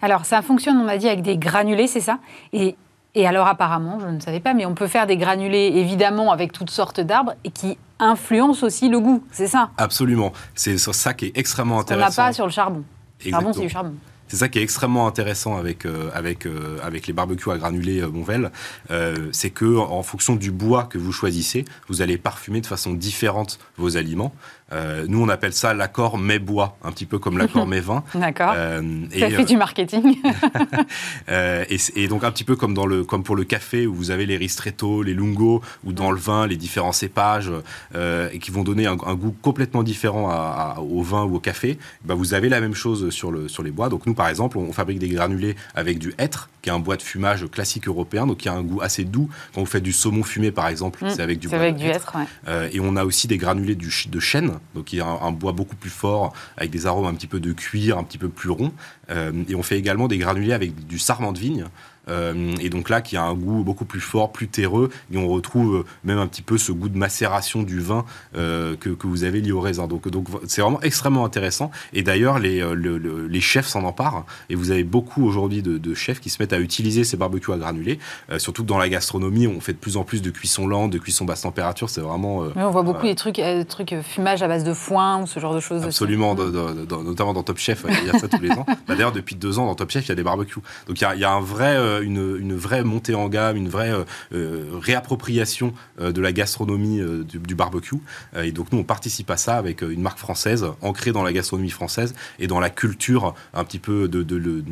Alors 0.00 0.24
ça 0.24 0.42
fonctionne, 0.42 0.76
on 0.76 0.88
a 0.88 0.98
dit, 0.98 1.08
avec 1.08 1.22
des 1.22 1.36
granulés, 1.36 1.86
c'est 1.86 2.00
ça? 2.00 2.18
Et, 2.52 2.76
et 3.14 3.26
alors 3.26 3.46
apparemment, 3.46 3.98
je 4.00 4.06
ne 4.06 4.20
savais 4.20 4.40
pas, 4.40 4.54
mais 4.54 4.66
on 4.66 4.74
peut 4.74 4.86
faire 4.86 5.06
des 5.06 5.16
granulés 5.16 5.72
évidemment 5.74 6.32
avec 6.32 6.52
toutes 6.52 6.70
sortes 6.70 7.00
d'arbres 7.00 7.34
et 7.44 7.50
qui 7.50 7.78
influencent 7.98 8.66
aussi 8.66 8.88
le 8.88 9.00
goût, 9.00 9.22
c'est 9.30 9.46
ça? 9.46 9.70
Absolument. 9.76 10.32
C'est 10.54 10.78
ça 10.78 11.14
qui 11.14 11.26
est 11.26 11.36
extrêmement 11.36 11.80
intéressant. 11.80 12.06
On 12.06 12.22
n'a 12.22 12.28
pas 12.28 12.32
sur 12.32 12.46
le 12.46 12.52
charbon. 12.52 12.84
Charbon, 13.20 13.52
c'est 13.52 13.60
du 13.60 13.68
charbon. 13.68 13.94
C'est 14.32 14.38
ça 14.38 14.48
qui 14.48 14.58
est 14.58 14.62
extrêmement 14.62 15.06
intéressant 15.06 15.58
avec, 15.58 15.84
euh, 15.84 16.08
avec, 16.14 16.46
euh, 16.46 16.78
avec 16.82 17.06
les 17.06 17.12
barbecues 17.12 17.50
à 17.50 17.58
granulés 17.58 18.00
euh, 18.00 18.48
euh, 18.90 19.28
c'est 19.30 19.50
que 19.50 19.76
en 19.76 20.02
fonction 20.02 20.36
du 20.36 20.50
bois 20.50 20.84
que 20.84 20.96
vous 20.96 21.12
choisissez, 21.12 21.66
vous 21.88 22.00
allez 22.00 22.16
parfumer 22.16 22.62
de 22.62 22.66
façon 22.66 22.94
différente 22.94 23.58
vos 23.76 23.98
aliments. 23.98 24.32
Euh, 24.72 25.04
nous, 25.08 25.22
on 25.22 25.28
appelle 25.28 25.52
ça 25.52 25.74
l'accord 25.74 26.18
mets-bois, 26.18 26.76
un 26.82 26.92
petit 26.92 27.06
peu 27.06 27.18
comme 27.18 27.38
l'accord 27.38 27.66
mets-vin. 27.72 28.02
D'accord. 28.14 28.54
Euh, 28.56 28.82
ça 29.18 29.30
fait 29.30 29.44
du 29.44 29.56
marketing. 29.56 30.18
euh, 31.28 31.64
et, 31.68 31.78
et, 31.96 32.08
donc, 32.08 32.24
un 32.24 32.30
petit 32.30 32.44
peu 32.44 32.56
comme, 32.56 32.74
dans 32.74 32.86
le, 32.86 33.04
comme 33.04 33.22
pour 33.22 33.36
le 33.36 33.44
café, 33.44 33.86
où 33.86 33.94
vous 33.94 34.10
avez 34.10 34.26
les 34.26 34.36
ristretto, 34.36 35.02
les 35.02 35.14
lungo, 35.14 35.62
ou 35.84 35.92
dans 35.92 36.10
le 36.10 36.18
vin, 36.18 36.46
les 36.46 36.56
différents 36.56 36.92
cépages, 36.92 37.52
euh, 37.94 38.28
et 38.32 38.38
qui 38.38 38.50
vont 38.50 38.62
donner 38.62 38.86
un, 38.86 38.96
goût 38.96 39.34
complètement 39.42 39.82
différent 39.82 40.30
à, 40.30 40.78
au 40.80 41.02
vin 41.02 41.24
ou 41.24 41.36
au 41.36 41.40
café, 41.40 41.78
bah, 42.04 42.14
vous 42.14 42.34
avez 42.34 42.48
la 42.48 42.60
même 42.60 42.74
chose 42.74 43.10
sur, 43.10 43.30
le, 43.30 43.48
sur 43.48 43.62
les 43.62 43.70
bois. 43.70 43.88
Donc, 43.88 44.06
nous, 44.06 44.14
par 44.14 44.28
exemple, 44.28 44.58
on, 44.58 44.72
fabrique 44.72 44.98
des 44.98 45.08
granulés 45.08 45.54
avec 45.74 45.98
du 45.98 46.14
hêtre, 46.16 46.48
qui 46.62 46.70
est 46.70 46.72
un 46.72 46.78
bois 46.78 46.96
de 46.96 47.02
fumage 47.02 47.46
classique 47.50 47.88
européen, 47.88 48.26
donc 48.26 48.38
qui 48.38 48.48
a 48.48 48.54
un 48.54 48.62
goût 48.62 48.80
assez 48.80 49.04
doux. 49.04 49.28
Quand 49.54 49.60
vous 49.60 49.66
faites 49.66 49.82
du 49.82 49.92
saumon 49.92 50.22
fumé, 50.22 50.50
par 50.50 50.68
exemple, 50.68 51.04
mm. 51.04 51.10
c'est 51.10 51.20
avec 51.20 51.38
du 51.38 51.48
bois 51.48 51.58
avec 51.58 51.76
du 51.76 51.86
hêtre. 51.86 52.16
Ouais. 52.16 52.70
et 52.72 52.80
on 52.80 52.96
a 52.96 53.04
aussi 53.04 53.28
des 53.28 53.36
granulés 53.36 53.74
du, 53.74 53.92
de 54.08 54.20
chêne, 54.20 54.52
donc 54.74 54.92
il 54.92 54.96
y 54.96 55.00
a 55.00 55.06
un, 55.06 55.32
bois 55.32 55.52
beaucoup 55.52 55.76
plus 55.76 55.90
fort, 55.90 56.32
avec 56.56 56.70
des 56.70 56.86
arômes 56.86 57.06
un 57.06 57.14
petit 57.14 57.26
peu 57.26 57.40
de 57.40 57.52
cuir, 57.52 57.98
un 57.98 58.04
petit 58.04 58.18
peu 58.18 58.28
plus 58.28 58.50
rond. 58.50 58.72
Euh, 59.10 59.32
et 59.48 59.54
on 59.54 59.62
fait 59.62 59.78
également 59.78 60.08
des 60.08 60.18
granulés 60.18 60.52
avec 60.52 60.86
du 60.86 60.98
sarment 60.98 61.32
de 61.32 61.38
vigne. 61.38 61.66
Euh, 62.08 62.54
et 62.60 62.68
donc 62.68 62.88
là, 62.88 63.00
qui 63.00 63.16
a 63.16 63.22
un 63.22 63.34
goût 63.34 63.62
beaucoup 63.62 63.84
plus 63.84 64.00
fort, 64.00 64.32
plus 64.32 64.48
terreux, 64.48 64.90
et 65.12 65.16
on 65.16 65.28
retrouve 65.28 65.76
euh, 65.76 65.84
même 66.04 66.18
un 66.18 66.26
petit 66.26 66.42
peu 66.42 66.58
ce 66.58 66.72
goût 66.72 66.88
de 66.88 66.98
macération 66.98 67.62
du 67.62 67.80
vin 67.80 68.04
euh, 68.36 68.76
que, 68.76 68.90
que, 68.90 69.06
vous 69.06 69.24
avez 69.24 69.40
lié 69.40 69.52
au 69.52 69.60
raisin. 69.60 69.86
Donc, 69.86 70.08
donc 70.08 70.26
c'est 70.46 70.62
vraiment 70.62 70.80
extrêmement 70.82 71.24
intéressant. 71.24 71.70
Et 71.92 72.02
d'ailleurs, 72.02 72.38
les, 72.38 72.64
les 72.74 73.40
chefs 73.40 73.66
s'en 73.66 73.84
emparent. 73.84 74.24
Et 74.48 74.54
vous 74.54 74.70
avez 74.70 74.84
beaucoup 74.84 75.24
aujourd'hui 75.24 75.62
de, 75.62 75.78
de, 75.78 75.94
chefs 75.94 76.20
qui 76.20 76.30
se 76.30 76.42
mettent 76.42 76.52
à 76.52 76.58
utiliser 76.58 77.04
ces 77.04 77.16
barbecues 77.16 77.52
à 77.52 77.56
granulés. 77.56 77.98
surtout 78.38 78.62
que 78.62 78.68
dans 78.68 78.78
la 78.78 78.88
gastronomie, 78.88 79.46
on 79.46 79.60
fait 79.60 79.72
de 79.72 79.78
plus 79.78 79.96
en 79.96 80.04
plus 80.04 80.22
de 80.22 80.30
cuisson 80.30 80.66
lente, 80.66 80.90
de 80.90 80.98
cuisson 80.98 81.24
basse 81.24 81.42
température. 81.42 81.90
C'est 81.90 82.00
vraiment. 82.00 82.44
on 82.56 82.70
voit 82.70 82.82
beaucoup 82.82 83.06
des 83.06 83.14
trucs, 83.14 83.40
trucs 83.68 83.94
fumage 84.02 84.42
à 84.42 84.48
base 84.48 84.64
de 84.64 84.74
foin 84.74 85.22
ou 85.22 85.26
ce 85.26 85.38
genre 85.38 85.54
de 85.54 85.60
choses. 85.60 85.84
Absolument, 85.84 86.34
notamment 86.34 87.32
dans 87.32 87.42
Top 87.42 87.58
Chef, 87.58 87.84
il 87.88 88.06
y 88.06 88.10
a 88.10 88.18
ça 88.18 88.28
tous 88.28 88.40
les 88.40 88.50
ans. 88.50 88.66
Bah, 88.88 88.94
d'ailleurs, 88.96 89.12
depuis 89.12 89.36
deux 89.36 89.58
ans, 89.58 89.66
dans 89.66 89.74
Top 89.74 89.90
Chef, 89.90 90.06
il 90.06 90.08
y 90.08 90.12
a 90.12 90.14
des 90.14 90.22
barbecues. 90.22 90.60
Donc 90.88 91.00
il 91.00 91.02
y 91.02 91.04
a, 91.04 91.14
il 91.14 91.20
y 91.20 91.24
a 91.24 91.30
un 91.30 91.40
vrai 91.40 91.76
euh, 91.92 92.02
une, 92.02 92.54
vraie 92.56 92.84
montée 92.84 93.14
en 93.14 93.28
gamme, 93.28 93.56
une 93.56 93.68
vraie 93.68 93.92
euh, 93.92 94.04
euh, 94.32 94.64
réappropriation 94.80 95.72
de 95.98 96.20
la 96.20 96.32
gastronomie 96.32 97.00
du, 97.24 97.54
barbecue. 97.54 97.96
et 98.36 98.52
donc 98.52 98.72
nous, 98.72 98.78
on 98.78 98.84
participe 98.84 99.30
à 99.30 99.36
ça 99.36 99.56
avec 99.56 99.82
une 99.82 100.00
marque 100.00 100.18
française, 100.18 100.66
ancrée 100.80 101.12
dans 101.12 101.22
la 101.22 101.32
gastronomie 101.32 101.70
française 101.70 102.14
et 102.38 102.46
dans 102.46 102.60
la 102.60 102.70
culture 102.70 103.34
un 103.54 103.64
petit 103.64 103.78
peu 103.78 104.08
de, 104.08 104.64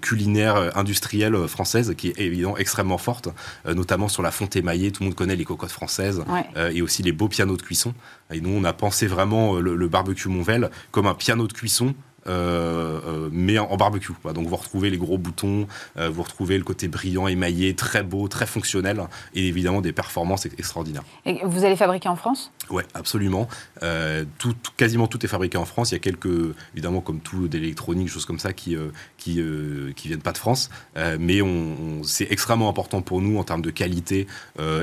culinaire 0.00 0.76
industrielle 0.76 1.48
française, 1.48 1.94
qui 1.96 2.08
est 2.08 2.18
évidemment 2.18 2.56
extrêmement 2.56 2.98
forte, 2.98 3.28
notamment 3.66 4.08
sur 4.08 4.22
la 4.22 4.30
fonte 4.30 4.56
émaillée. 4.56 4.92
Tout 4.92 5.02
le 5.02 5.08
monde 5.08 5.14
connaît 5.14 5.36
les 5.36 5.44
cocottes 5.44 5.70
françaises 5.70 6.24
et 6.56 6.82
aussi 6.82 7.02
les 7.02 7.12
beaux 7.12 7.28
pianos 7.28 7.56
de 7.56 7.62
cuisson. 7.62 7.94
Et 8.32 8.40
nous, 8.40 8.50
on 8.50 8.64
a 8.64 8.72
pensé 8.72 9.06
vraiment 9.06 9.54
le, 9.54 9.76
le 9.76 9.88
barbecue 9.88 10.28
Monvel 10.28 10.70
comme 10.90 11.06
un 11.06 11.14
piano 11.14 11.46
de 11.46 11.52
cuisson 11.52 11.94
mais 12.26 13.58
en, 13.58 13.76
barbecue. 13.76 14.12
Donc 14.34 14.46
vous 14.46 14.56
retrouvez 14.56 14.90
les 14.90 14.96
gros 14.96 15.18
boutons, 15.18 15.66
euh, 15.96 16.08
vous 16.08 16.22
retrouvez 16.22 16.58
le 16.58 16.64
côté 16.64 16.88
brillant, 16.88 17.28
émaillé, 17.28 17.74
très 17.74 18.02
beau, 18.02 18.28
très 18.28 18.46
fonctionnel, 18.46 19.02
et 19.34 19.46
évidemment 19.48 19.80
des 19.80 19.92
performances 19.92 20.46
extraordinaires. 20.46 21.04
Et 21.26 21.40
vous 21.44 21.64
allez 21.64 21.76
fabriquer 21.76 22.08
en 22.08 22.16
France? 22.16 22.52
Oui, 22.70 22.82
absolument. 22.94 23.48
Tout, 24.38 24.54
quasiment 24.76 25.06
tout 25.06 25.24
est 25.24 25.28
fabriqué 25.28 25.58
en 25.58 25.64
France. 25.64 25.90
Il 25.90 25.94
y 25.94 25.96
a 25.96 26.00
quelques, 26.00 26.54
évidemment, 26.74 27.00
comme 27.00 27.20
tout 27.20 27.48
d'électronique, 27.48 28.08
choses 28.08 28.24
comme 28.24 28.38
ça, 28.38 28.52
qui 28.52 28.76
qui, 29.18 29.40
qui 29.96 30.08
viennent 30.08 30.20
pas 30.20 30.32
de 30.32 30.38
France, 30.38 30.70
mais 31.18 31.42
on, 31.42 32.02
c'est 32.04 32.30
extrêmement 32.30 32.68
important 32.68 33.02
pour 33.02 33.20
nous 33.20 33.38
en 33.38 33.44
termes 33.44 33.62
de 33.62 33.70
qualité 33.70 34.26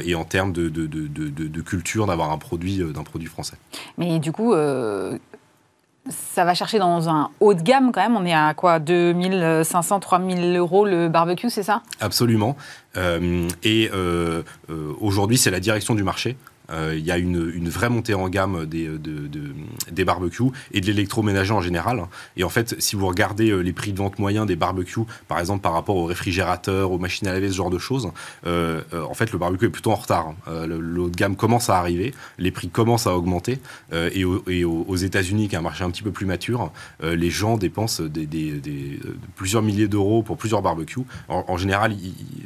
et 0.03 0.15
en 0.15 0.25
termes 0.25 0.53
de, 0.53 0.69
de, 0.69 0.85
de, 0.87 1.07
de 1.07 1.61
culture 1.61 2.05
d'avoir 2.05 2.31
un 2.31 2.37
produit 2.37 2.77
d'un 2.77 3.03
produit 3.03 3.27
français. 3.27 3.55
Mais 3.97 4.19
du 4.19 4.31
coup, 4.31 4.53
ça 6.11 6.45
va 6.45 6.53
chercher 6.53 6.79
dans 6.79 7.09
un 7.09 7.29
haut 7.39 7.53
de 7.53 7.61
gamme 7.61 7.91
quand 7.91 8.01
même. 8.01 8.15
On 8.15 8.25
est 8.25 8.33
à 8.33 8.53
quoi? 8.53 8.79
2500, 8.79 9.99
3000 9.99 10.57
euros 10.57 10.85
le 10.85 11.09
barbecue, 11.09 11.49
c'est 11.49 11.63
ça? 11.63 11.81
Absolument. 11.99 12.55
Euh, 12.97 13.47
et 13.63 13.89
euh, 13.93 14.43
euh, 14.69 14.93
aujourd'hui, 14.99 15.37
c'est 15.37 15.51
la 15.51 15.59
direction 15.59 15.95
du 15.95 16.03
marché. 16.03 16.37
Euh, 16.71 16.95
il 16.97 17.05
y 17.05 17.11
a 17.11 17.17
une, 17.17 17.69
vraie 17.69 17.89
montée 17.89 18.13
en 18.13 18.27
gamme 18.29 18.65
des, 18.65 18.89
des 19.91 20.05
barbecues 20.05 20.51
et 20.71 20.81
de 20.81 20.85
l'électroménager 20.85 21.53
en 21.53 21.61
général. 21.61 22.05
Et 22.37 22.43
en 22.43 22.49
fait, 22.49 22.75
si 22.79 22.95
vous 22.95 23.07
regardez 23.07 23.49
euh, 23.49 23.59
les 23.59 23.73
prix 23.73 23.93
de 23.93 23.97
vente 23.97 24.19
moyens 24.19 24.45
des 24.45 24.55
barbecues, 24.55 25.01
par 25.27 25.39
exemple 25.39 25.61
par 25.61 25.73
rapport 25.73 25.95
aux 25.95 26.05
réfrigérateurs, 26.05 26.91
aux 26.91 26.99
machines 26.99 27.27
à 27.27 27.33
laver, 27.33 27.49
ce 27.49 27.55
genre 27.55 27.69
de 27.69 27.77
choses, 27.77 28.11
euh, 28.45 28.81
en 28.93 29.13
fait, 29.13 29.31
le 29.31 29.37
barbecue 29.37 29.65
est 29.65 29.69
plutôt 29.69 29.91
en 29.91 29.95
retard. 29.95 30.33
le, 30.47 30.99
haut 30.99 31.09
de 31.09 31.15
gamme 31.15 31.35
commence 31.35 31.69
à 31.69 31.77
arriver, 31.77 32.13
les 32.37 32.51
prix 32.51 32.69
commencent 32.69 33.07
à 33.07 33.15
augmenter. 33.15 33.59
et, 33.91 34.23
aux, 34.23 34.95
États-Unis, 34.95 35.47
qui 35.47 35.55
est 35.55 35.57
un 35.57 35.61
marché 35.61 35.83
un 35.83 35.89
petit 35.89 36.03
peu 36.03 36.11
plus 36.11 36.25
mature, 36.25 36.71
les 37.01 37.29
gens 37.29 37.57
dépensent 37.57 38.03
plusieurs 39.35 39.61
milliers 39.61 39.87
d'euros 39.87 40.23
pour 40.23 40.37
plusieurs 40.37 40.61
barbecues. 40.61 41.01
En, 41.27 41.57
général, 41.57 41.95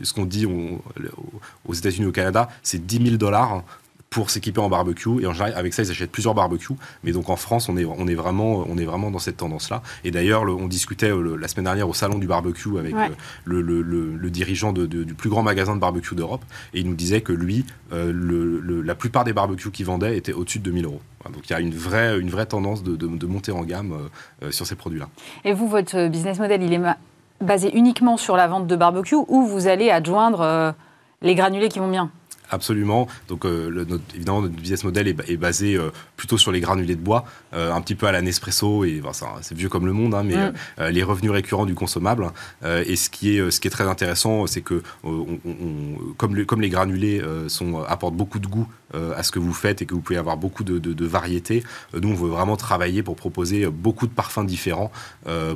ce 0.03 0.13
qu'on 0.13 0.25
dit 0.25 0.45
aux 0.45 1.73
États-Unis, 1.73 2.07
au 2.07 2.11
Canada, 2.11 2.49
c'est 2.63 2.85
10 2.85 3.03
000 3.03 3.17
dollars 3.17 3.63
pour 4.15 4.29
s'équiper 4.29 4.61
en 4.61 4.69
barbecue. 4.69 5.21
Et 5.21 5.27
en 5.27 5.33
général, 5.33 5.53
avec 5.57 5.73
ça, 5.73 5.83
ils 5.83 5.91
achètent 5.91 6.09
plusieurs 6.09 6.33
barbecues. 6.33 6.75
Mais 7.03 7.11
donc 7.11 7.29
en 7.29 7.35
France, 7.35 7.67
on 7.67 7.75
est, 7.75 7.83
on 7.83 8.07
est, 8.07 8.15
vraiment, 8.15 8.63
on 8.65 8.77
est 8.77 8.85
vraiment 8.85 9.11
dans 9.11 9.19
cette 9.19 9.35
tendance-là. 9.35 9.81
Et 10.05 10.11
d'ailleurs, 10.11 10.43
on 10.43 10.67
discutait 10.67 11.11
euh, 11.11 11.35
la 11.35 11.49
semaine 11.49 11.65
dernière 11.65 11.89
au 11.89 11.93
salon 11.93 12.17
du 12.17 12.25
barbecue 12.25 12.79
avec 12.79 12.95
euh, 12.95 13.09
le, 13.43 13.59
le, 13.59 13.81
le, 13.81 14.29
dirigeant 14.29 14.71
de, 14.71 14.85
du 14.85 15.13
plus 15.13 15.29
grand 15.29 15.43
magasin 15.43 15.75
de 15.75 15.81
barbecue 15.81 16.15
d'Europe. 16.15 16.45
Et 16.73 16.79
il 16.79 16.87
nous 16.87 16.95
disait 16.95 17.19
que 17.19 17.33
lui, 17.33 17.65
euh, 17.91 18.81
la 18.85 18.95
plupart 18.95 19.25
des 19.25 19.33
barbecues 19.33 19.71
qu'il 19.71 19.85
vendait 19.85 20.15
étaient 20.15 20.31
au-dessus 20.31 20.59
de 20.59 20.63
2000 20.63 20.85
euros. 20.85 21.01
Donc 21.25 21.49
il 21.49 21.51
y 21.51 21.55
a 21.55 21.59
une 21.59 21.75
vraie, 21.75 22.17
une 22.17 22.29
vraie 22.29 22.45
tendance 22.45 22.83
de, 22.83 22.95
de, 22.95 23.25
monter 23.27 23.51
en 23.51 23.63
gamme 23.63 23.97
sur 24.51 24.65
ces 24.65 24.75
produits-là. 24.75 25.09
Et 25.43 25.51
vous, 25.51 25.67
votre 25.67 26.07
business 26.07 26.39
model, 26.39 26.63
il 26.63 26.71
est 26.71 26.81
basé 27.41 27.75
uniquement 27.75 28.15
sur 28.15 28.37
la 28.37 28.47
vente 28.47 28.67
de 28.67 28.75
barbecue 28.77 29.15
ou 29.27 29.45
vous 29.45 29.67
allez 29.67 29.89
adjoindre 29.89 30.73
les 31.21 31.35
granulés 31.35 31.67
qui 31.67 31.79
vont 31.79 31.89
bien? 31.89 32.11
Absolument. 32.51 33.07
Donc, 33.27 33.45
euh, 33.45 33.85
notre, 33.85 34.03
évidemment, 34.15 34.41
notre 34.41 34.55
business 34.55 34.83
model 34.83 35.07
est, 35.07 35.37
basé 35.37 35.75
euh, 35.75 35.89
plutôt 36.15 36.37
sur 36.37 36.51
les 36.51 36.59
granulés 36.59 36.95
de 36.95 37.01
bois, 37.01 37.25
euh, 37.53 37.73
un 37.73 37.81
petit 37.81 37.95
peu 37.95 38.07
à 38.07 38.11
la 38.11 38.21
Nespresso, 38.21 38.85
et 38.85 39.01
c'est 39.41 39.57
vieux 39.57 39.69
comme 39.69 39.85
le 39.85 39.93
monde, 39.93 40.13
hein, 40.13 40.23
mais 40.23 40.35
mm. 40.35 40.91
les 40.91 41.03
revenus 41.03 41.31
récurrents 41.31 41.65
du 41.65 41.75
consommable. 41.75 42.31
et 42.63 42.95
ce 42.95 43.09
qui, 43.09 43.37
est, 43.37 43.51
ce 43.51 43.59
qui 43.59 43.67
est 43.67 43.71
très 43.71 43.87
intéressant, 43.87 44.47
c'est 44.47 44.61
que, 44.61 44.81
comme, 46.17 46.45
comme 46.45 46.61
les 46.61 46.69
granulés 46.69 47.21
sont, 47.47 47.83
apportent 47.83 48.15
beaucoup 48.15 48.39
de 48.39 48.47
goût 48.47 48.67
à 48.93 49.23
ce 49.23 49.31
que 49.31 49.39
vous 49.39 49.53
faites 49.53 49.81
et 49.81 49.85
que 49.85 49.93
vous 49.93 50.01
pouvez 50.01 50.17
avoir 50.17 50.37
beaucoup 50.37 50.63
de, 50.63 50.79
de, 50.79 51.05
variétés, 51.05 51.63
nous, 51.99 52.09
on 52.09 52.15
veut 52.15 52.29
vraiment 52.29 52.55
travailler 52.55 53.03
pour 53.03 53.15
proposer 53.15 53.67
beaucoup 53.67 54.07
de 54.07 54.13
parfums 54.13 54.45
différents 54.45 54.91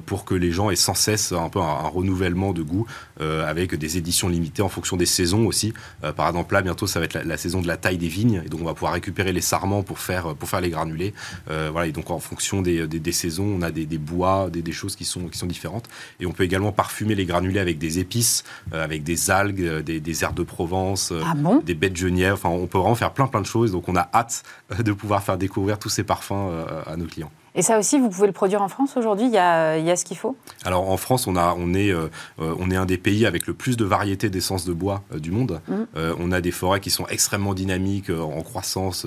pour 0.06 0.26
que 0.26 0.36
les 0.36 0.52
gens 0.52 0.70
aient 0.70 0.76
sans 0.76 0.94
cesse 0.94 1.32
un 1.32 1.50
peu 1.50 1.60
un, 1.60 1.88
renouvellement 1.88 2.54
de 2.54 2.62
goût 2.62 2.86
avec 3.20 3.76
des 3.76 3.98
éditions 3.98 4.30
limitées 4.30 4.62
en 4.62 4.70
fonction 4.70 4.98
des 4.98 5.06
saisons 5.06 5.46
aussi. 5.46 5.74
par 6.16 6.28
exemple, 6.28 6.54
là, 6.54 6.62
bientôt, 6.62 6.88
ça 6.90 7.00
va 7.00 7.06
être 7.06 7.14
la, 7.14 7.38
saison 7.38 7.62
de 7.62 7.68
la 7.68 7.78
taille 7.78 7.98
des 7.98 8.08
vignes, 8.08 8.42
et 8.46 8.50
donc 8.50 8.62
on 8.62 8.66
va 8.66 8.74
pouvoir 8.74 8.94
récupérer 8.94 9.32
les 9.32 9.42
sarments 9.42 9.84
pour 9.84 10.00
faire, 10.00 10.36
pour 10.36 10.50
faire 10.50 10.62
les 10.62 10.70
granulés. 10.70 11.14
Euh, 11.50 11.70
voilà, 11.72 11.88
et 11.88 11.92
donc 11.92 12.10
en 12.12 12.20
fonction 12.20 12.62
des, 12.62 12.88
des, 12.88 13.12
saisons, 13.12 13.46
on 13.46 13.62
a 13.62 13.72
des, 13.72 13.86
des 13.86 13.98
bois, 13.98 14.50
des, 14.52 14.62
des, 14.62 14.72
choses 14.72 14.96
qui 14.96 15.06
sont, 15.06 15.28
qui 15.28 15.38
sont 15.38 15.46
différentes. 15.46 15.88
Et 16.20 16.26
on 16.26 16.32
peut 16.32 16.44
également 16.44 16.72
parfumer 16.72 17.16
les 17.16 17.26
granulés 17.26 17.60
avec 17.60 17.78
des 17.78 18.00
épices, 18.00 18.44
euh, 18.74 18.84
avec 18.84 19.04
des 19.04 19.32
algues, 19.32 19.62
euh, 19.62 19.82
des, 19.82 20.24
herbes 20.24 20.36
de 20.36 20.44
Provence, 20.44 21.14
ah 21.14 21.34
des 21.64 21.76
baies 21.76 21.90
de 21.90 21.98
genièvre. 21.98 22.34
Enfin, 22.34 22.50
on 22.50 22.68
peut 22.68 22.78
vraiment 22.78 22.96
faire 22.96 23.14
plein 23.14 23.28
plein 23.28 23.42
de 23.42 23.46
choses. 23.46 23.72
Donc 23.72 23.88
on 23.88 23.96
a 23.96 24.10
hâte 24.14 24.44
de 24.78 24.92
pouvoir 24.92 25.24
faire 25.24 25.38
découvrir 25.38 25.80
tous 25.80 25.90
ces 25.90 26.04
parfums 26.04 26.66
à 26.86 26.98
nos 26.98 27.06
clients. 27.06 27.32
Et 27.56 27.62
ça 27.62 27.80
aussi, 27.80 28.00
vous 28.00 28.10
pouvez 28.10 28.28
le 28.28 28.34
produire 28.34 28.62
en 28.62 28.70
France 28.70 28.96
aujourd'hui 28.98 29.26
il, 29.26 29.34
y 29.34 29.38
a, 29.38 29.96
ce 29.96 30.06
qu'il 30.06 30.18
faut? 30.18 30.36
Alors 30.66 30.90
en 30.90 30.98
France, 30.98 31.28
on, 31.28 31.36
a, 31.36 31.56
on, 31.58 31.74
est, 31.74 31.94
on 32.38 32.72
est 32.72 32.76
un 32.76 32.86
des 32.86 32.98
pays 32.98 33.26
avec 33.26 33.48
le 33.48 33.54
plus 33.54 33.78
de 33.78 33.86
variétés 33.86 34.30
d'essence 34.30 34.66
de 34.66 34.74
bois 34.74 35.04
du 35.16 35.32
monde. 35.32 35.62
Mmh. 35.68 35.74
on 36.20 36.32
a 36.32 36.42
des 36.42 36.52
forêts 36.52 36.80
qui 36.80 36.90
sont 36.90 37.08
extrêmement 37.08 37.54
dynamiques, 37.54 38.10
en 38.10 38.42
croissance, 38.42 39.06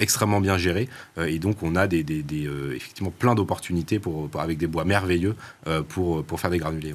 extrêmement 0.00 0.40
bien 0.40 0.58
gérées. 0.58 0.88
et 1.18 1.38
donc 1.38 1.62
on 1.62 1.76
a 1.76 1.86
des, 1.86 2.02
des, 2.02 2.48
effectivement 2.74 3.12
plein 3.16 3.34
d'opportunités 3.34 3.98
pour, 3.98 4.28
avec 4.38 4.58
des 4.58 4.66
bois 4.66 4.84
merveilleux 4.84 5.36
pour, 5.88 6.22
pour 6.24 6.40
faire 6.40 6.50
des 6.50 6.58
granulés. 6.58 6.94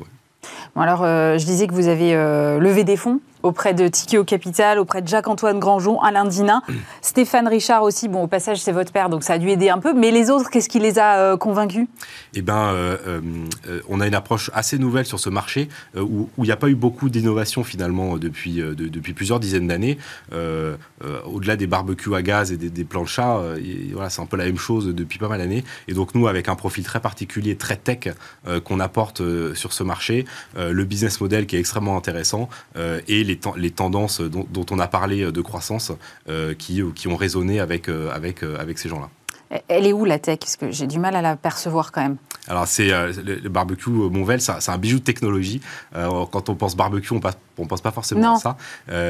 Bon 0.76 0.82
alors, 0.82 1.04
je 1.04 1.46
disais 1.46 1.68
que 1.68 1.74
vous 1.74 1.88
avez 1.88 2.14
levé 2.14 2.84
des 2.84 2.98
fonds 2.98 3.20
auprès 3.44 3.74
de 3.74 3.88
Tikeo 3.88 4.24
Capital, 4.24 4.80
auprès 4.80 5.02
de 5.02 5.08
Jacques-Antoine 5.08 5.60
Grandjon, 5.60 6.02
Alain 6.02 6.26
Dinin, 6.26 6.62
Stéphane 7.02 7.48
Richard 7.48 7.84
aussi. 7.84 8.08
Bon, 8.08 8.24
au 8.24 8.28
passage, 8.28 8.62
c'est 8.62 8.72
votre 8.72 8.92
père, 8.92 9.10
donc 9.10 9.24
ça 9.24 9.34
a 9.34 9.38
dû 9.38 9.50
aider 9.50 9.70
un 9.70 9.80
peu. 9.80 9.94
Mais 9.94 10.12
les 10.12 10.30
autres, 10.30 10.50
qu'est-ce 10.50 10.70
qui 10.70 10.80
les 10.80 10.98
a 10.98 11.18
euh, 11.18 11.38
convaincus? 11.38 11.88
Eh 12.34 12.42
bien, 12.42 12.70
euh, 12.70 12.98
euh, 13.08 13.82
on 13.90 14.00
a 14.00 14.08
une 14.08 14.16
approche 14.16 14.50
assez 14.54 14.80
nouvelle 14.80 15.06
sur 15.06 15.20
ce 15.20 15.30
marché 15.30 15.68
où 15.96 16.30
il 16.38 16.44
n'y 16.44 16.52
a 16.52 16.58
pas 16.58 16.70
eu 16.70 16.76
beaucoup 16.76 17.10
d'innovation 17.10 17.64
finalement 17.64 18.18
depuis, 18.18 18.62
depuis 18.62 19.14
plusieurs 19.14 19.40
dizaines 19.40 19.68
d'années. 19.68 19.98
Au-delà 21.26 21.58
des 21.58 21.68
barbecues 21.68 22.16
à 22.16 22.22
gaz 22.22 22.52
et 22.52 22.58
des, 22.58 22.70
des 22.70 22.86
plans 22.86 23.04
de 23.04 23.08
chat, 23.08 23.42
voilà, 23.92 24.10
c'est 24.10 24.22
un 24.22 24.26
peu 24.26 24.38
la 24.38 24.46
même 24.46 24.58
chose 24.58 24.88
depuis 24.88 25.20
pas 25.20 25.28
mal 25.28 25.40
d'années. 25.40 25.66
Et 25.90 25.94
donc, 25.94 26.16
nous, 26.16 26.28
avec 26.28 26.48
un 26.48 26.56
profil 26.56 26.86
très 26.86 27.02
particulier, 27.02 27.58
très 27.58 27.76
tech 27.76 28.14
qu'on 28.64 28.80
apporte 28.80 29.22
sur 29.54 29.74
ce 29.74 29.84
marché, 29.84 30.26
le 30.58 30.84
business 30.86 31.20
model 31.20 31.46
qui 31.46 31.58
est 31.58 31.60
extrêmement 31.60 31.98
intéressant 31.98 32.48
et 32.76 33.24
les 33.24 33.33
les, 33.58 33.72
tendances 33.72 34.22
dont, 34.22 34.66
on 34.72 34.80
a 34.80 34.88
parlé 34.88 35.32
de 35.32 35.42
croissance 35.42 35.92
euh, 36.30 36.54
qui, 36.54 36.82
ont 36.82 37.16
résonné 37.16 37.60
avec, 37.60 37.90
euh, 37.90 38.12
euh, 38.44 38.74
ces 38.76 38.90
gens-là. 38.90 39.10
Elle 39.68 39.86
est 39.86 39.94
où 39.94 40.06
la 40.06 40.20
tech? 40.20 40.40
Parce 40.40 40.56
que 40.56 40.72
j'ai 40.72 40.88
du 40.88 41.00
mal 41.00 41.16
à 41.16 41.22
la 41.22 41.36
percevoir 41.36 41.92
quand 41.92 42.02
même. 42.02 42.18
Alors, 42.48 42.68
c'est 42.68 42.90
le, 42.90 43.50
barbecue 43.50 43.90
Monvel, 43.90 44.42
c'est 44.42 44.70
un 44.70 44.78
bijou 44.78 45.00
de 45.00 45.04
technologie. 45.04 45.62
quand 45.94 46.50
on 46.50 46.56
pense 46.56 46.76
barbecue, 46.76 47.14
on 47.14 47.22
ne 47.62 47.68
pense 47.68 47.82
pas 47.82 47.92
forcément 47.92 48.36
à 48.36 48.40
ça. 48.40 48.58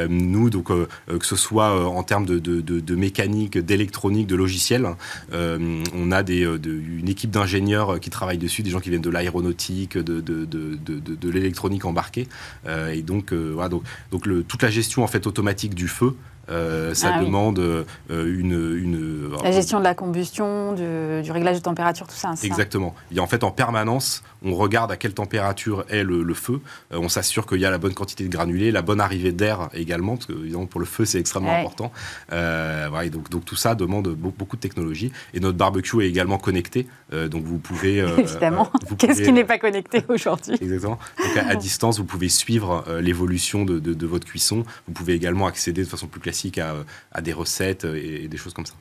nous, 0.08 0.50
donc, 0.52 0.68
que 0.68 1.26
ce 1.26 1.36
soit 1.36 1.88
en 1.88 2.04
termes 2.04 2.26
de, 2.26 2.38
de, 2.38 2.62
de, 2.62 2.96
mécanique, 2.96 3.58
d'électronique, 3.58 4.28
de 4.28 4.36
logiciel, 4.36 4.88
on 5.32 6.12
a 6.12 6.22
des, 6.22 6.42
une 6.42 7.10
équipe 7.10 7.32
d'ingénieurs 7.32 8.00
qui 8.00 8.12
travaillent 8.12 8.38
dessus, 8.38 8.62
des 8.62 8.70
gens 8.70 8.80
qui 8.80 8.90
viennent 8.90 9.02
de 9.02 9.10
l'aéronautique, 9.10 9.98
de, 9.98 10.22
de, 10.22 11.30
l'électronique 11.30 11.86
embarquée. 11.86 12.28
et 12.68 13.02
donc, 13.02 13.34
voilà, 13.34 13.70
donc, 13.70 13.84
donc 14.12 14.28
le, 14.28 14.44
toute 14.44 14.62
la 14.62 14.70
gestion 14.70 15.04
en 15.04 15.08
fait 15.08 15.26
automatique 15.26 15.74
du 15.74 15.88
feu, 15.88 16.16
euh, 16.50 16.94
ça 16.94 17.14
ah 17.16 17.24
demande 17.24 17.60
euh, 17.60 17.86
une, 18.10 18.52
une, 18.52 19.32
La 19.44 19.52
gestion 19.52 19.80
de 19.80 19.84
la 19.84 19.96
combustion, 19.96 20.74
du 20.74 21.32
réglage 21.32 21.58
de 21.58 21.62
température, 21.62 22.08
tout 22.08 22.16
ça. 22.16 22.34
Exactement. 22.44 22.94
Il 23.12 23.18
y 23.18 23.20
a 23.20 23.24
en 23.24 23.28
fait 23.28 23.44
en 23.44 23.52
permanence, 23.52 24.24
on 24.44 24.56
regarde 24.56 24.92
à 24.92 24.98
quelle 24.98 25.14
température 25.14 25.86
est 25.90 26.04
le, 26.04 26.34
feu. 26.34 26.62
Euh, 26.92 26.98
on 27.00 27.10
s'assure 27.10 27.46
qu'il 27.46 27.60
y 27.60 27.66
a 27.66 27.72
la 27.72 27.78
bonne 27.78 27.94
quantité 27.94 28.24
de 28.24 28.30
granulés, 28.30 28.72
la 28.72 28.82
bonne 28.82 29.00
arrivée 29.00 29.32
d'air 29.32 29.70
également, 29.74 30.16
parce 30.16 30.28
que 30.28 30.34
évidemment, 30.34 30.66
pour 30.66 30.80
le 30.80 30.86
feu, 30.86 31.06
c'est 31.06 31.20
extrêmement 31.20 31.54
important. 31.54 31.92
Voilà, 32.30 33.10
donc, 33.10 33.30
donc, 33.30 33.46
tout 33.46 33.56
ça 33.56 33.76
demande 33.76 34.10
beaucoup 34.10 34.56
de 34.56 34.62
technologie. 34.62 35.12
Et 35.34 35.40
notre 35.40 35.58
barbecue 35.58 36.04
est 36.04 36.08
également 36.08 36.38
connecté. 36.38 36.88
donc 37.12 37.44
vous 37.44 37.58
pouvez. 37.58 37.98
évidemment. 37.98 38.72
Qu'est-ce 38.98 39.22
qui 39.22 39.32
n'est 39.32 39.44
pas 39.44 39.60
connecté 39.60 40.04
aujourd'hui 40.10 40.56
Exactement. 40.62 41.00
Donc 41.18 41.38
à, 41.38 41.56
distance, 41.64 41.98
vous 41.98 42.06
pouvez 42.06 42.30
suivre 42.30 42.86
l'évolution 43.02 43.66
de, 43.66 43.80
de, 43.80 43.94
de, 43.94 44.08
votre 44.08 44.26
cuisson. 44.26 44.64
Vous 44.88 44.94
pouvez 44.94 45.14
également 45.14 45.48
accéder 45.48 45.84
de 45.84 45.90
façon 45.90 46.08
plus 46.08 46.22
classique 46.22 46.60
à, 46.60 47.22
des 47.22 47.34
recettes 47.34 47.86
et, 47.86 48.28
des 48.28 48.38
choses 48.38 48.54
comme 48.54 48.66
ça. 48.66 48.74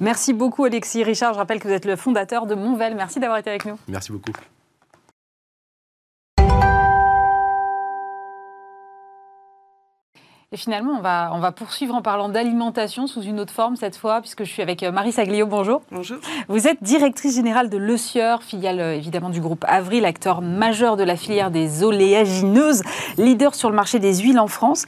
Merci 0.00 0.32
beaucoup 0.32 0.64
Alexis 0.64 1.02
Richard. 1.02 1.34
Je 1.34 1.38
rappelle 1.38 1.58
que 1.58 1.68
vous 1.68 1.74
êtes 1.74 1.84
le 1.86 1.96
fondateur 1.96 2.46
de 2.46 2.54
Monvel. 2.54 2.94
Merci 2.94 3.20
d'avoir 3.20 3.38
été 3.38 3.50
avec 3.50 3.64
nous. 3.64 3.78
Merci 3.88 4.12
beaucoup. 4.12 4.32
Et 10.52 10.56
finalement, 10.56 10.92
on 10.92 11.00
va, 11.00 11.32
on 11.32 11.40
va 11.40 11.50
poursuivre 11.50 11.92
en 11.92 12.02
parlant 12.02 12.28
d'alimentation 12.28 13.08
sous 13.08 13.20
une 13.22 13.40
autre 13.40 13.52
forme 13.52 13.74
cette 13.74 13.96
fois, 13.96 14.20
puisque 14.20 14.44
je 14.44 14.48
suis 14.48 14.62
avec 14.62 14.84
euh, 14.84 14.92
Marie 14.92 15.10
Saglio. 15.10 15.44
Bonjour. 15.44 15.82
Bonjour. 15.90 16.18
Vous 16.48 16.68
êtes 16.68 16.80
directrice 16.84 17.34
générale 17.34 17.68
de 17.68 17.76
Le 17.76 17.96
Sieur, 17.96 18.44
filiale 18.44 18.78
euh, 18.78 18.94
évidemment 18.94 19.30
du 19.30 19.40
groupe 19.40 19.64
Avril, 19.66 20.04
acteur 20.04 20.42
majeur 20.42 20.96
de 20.96 21.02
la 21.02 21.16
filière 21.16 21.50
des 21.50 21.82
oléagineuses, 21.82 22.82
leader 23.18 23.56
sur 23.56 23.70
le 23.70 23.74
marché 23.74 23.98
des 23.98 24.18
huiles 24.18 24.38
en 24.38 24.46
France. 24.46 24.84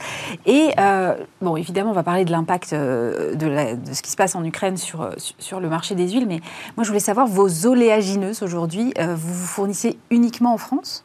Et 0.46 0.70
euh, 0.78 1.16
bon, 1.40 1.56
évidemment, 1.56 1.90
on 1.90 1.94
va 1.94 2.04
parler 2.04 2.24
de 2.24 2.30
l'impact 2.30 2.72
de, 2.72 3.34
de, 3.34 3.92
ce 3.92 4.02
qui 4.02 4.12
se 4.12 4.16
passe 4.16 4.36
en 4.36 4.44
Ukraine 4.44 4.76
sur, 4.76 5.10
sur 5.40 5.58
le 5.58 5.68
marché 5.68 5.96
des 5.96 6.08
huiles. 6.08 6.28
Mais 6.28 6.38
moi, 6.76 6.84
je 6.84 6.88
voulais 6.88 7.00
savoir, 7.00 7.26
vos 7.26 7.66
oléagineuses 7.66 8.44
aujourd'hui, 8.44 8.94
vous 8.96 9.34
vous 9.34 9.46
fournissez 9.46 9.98
uniquement 10.10 10.52
en 10.52 10.58
France? 10.58 11.04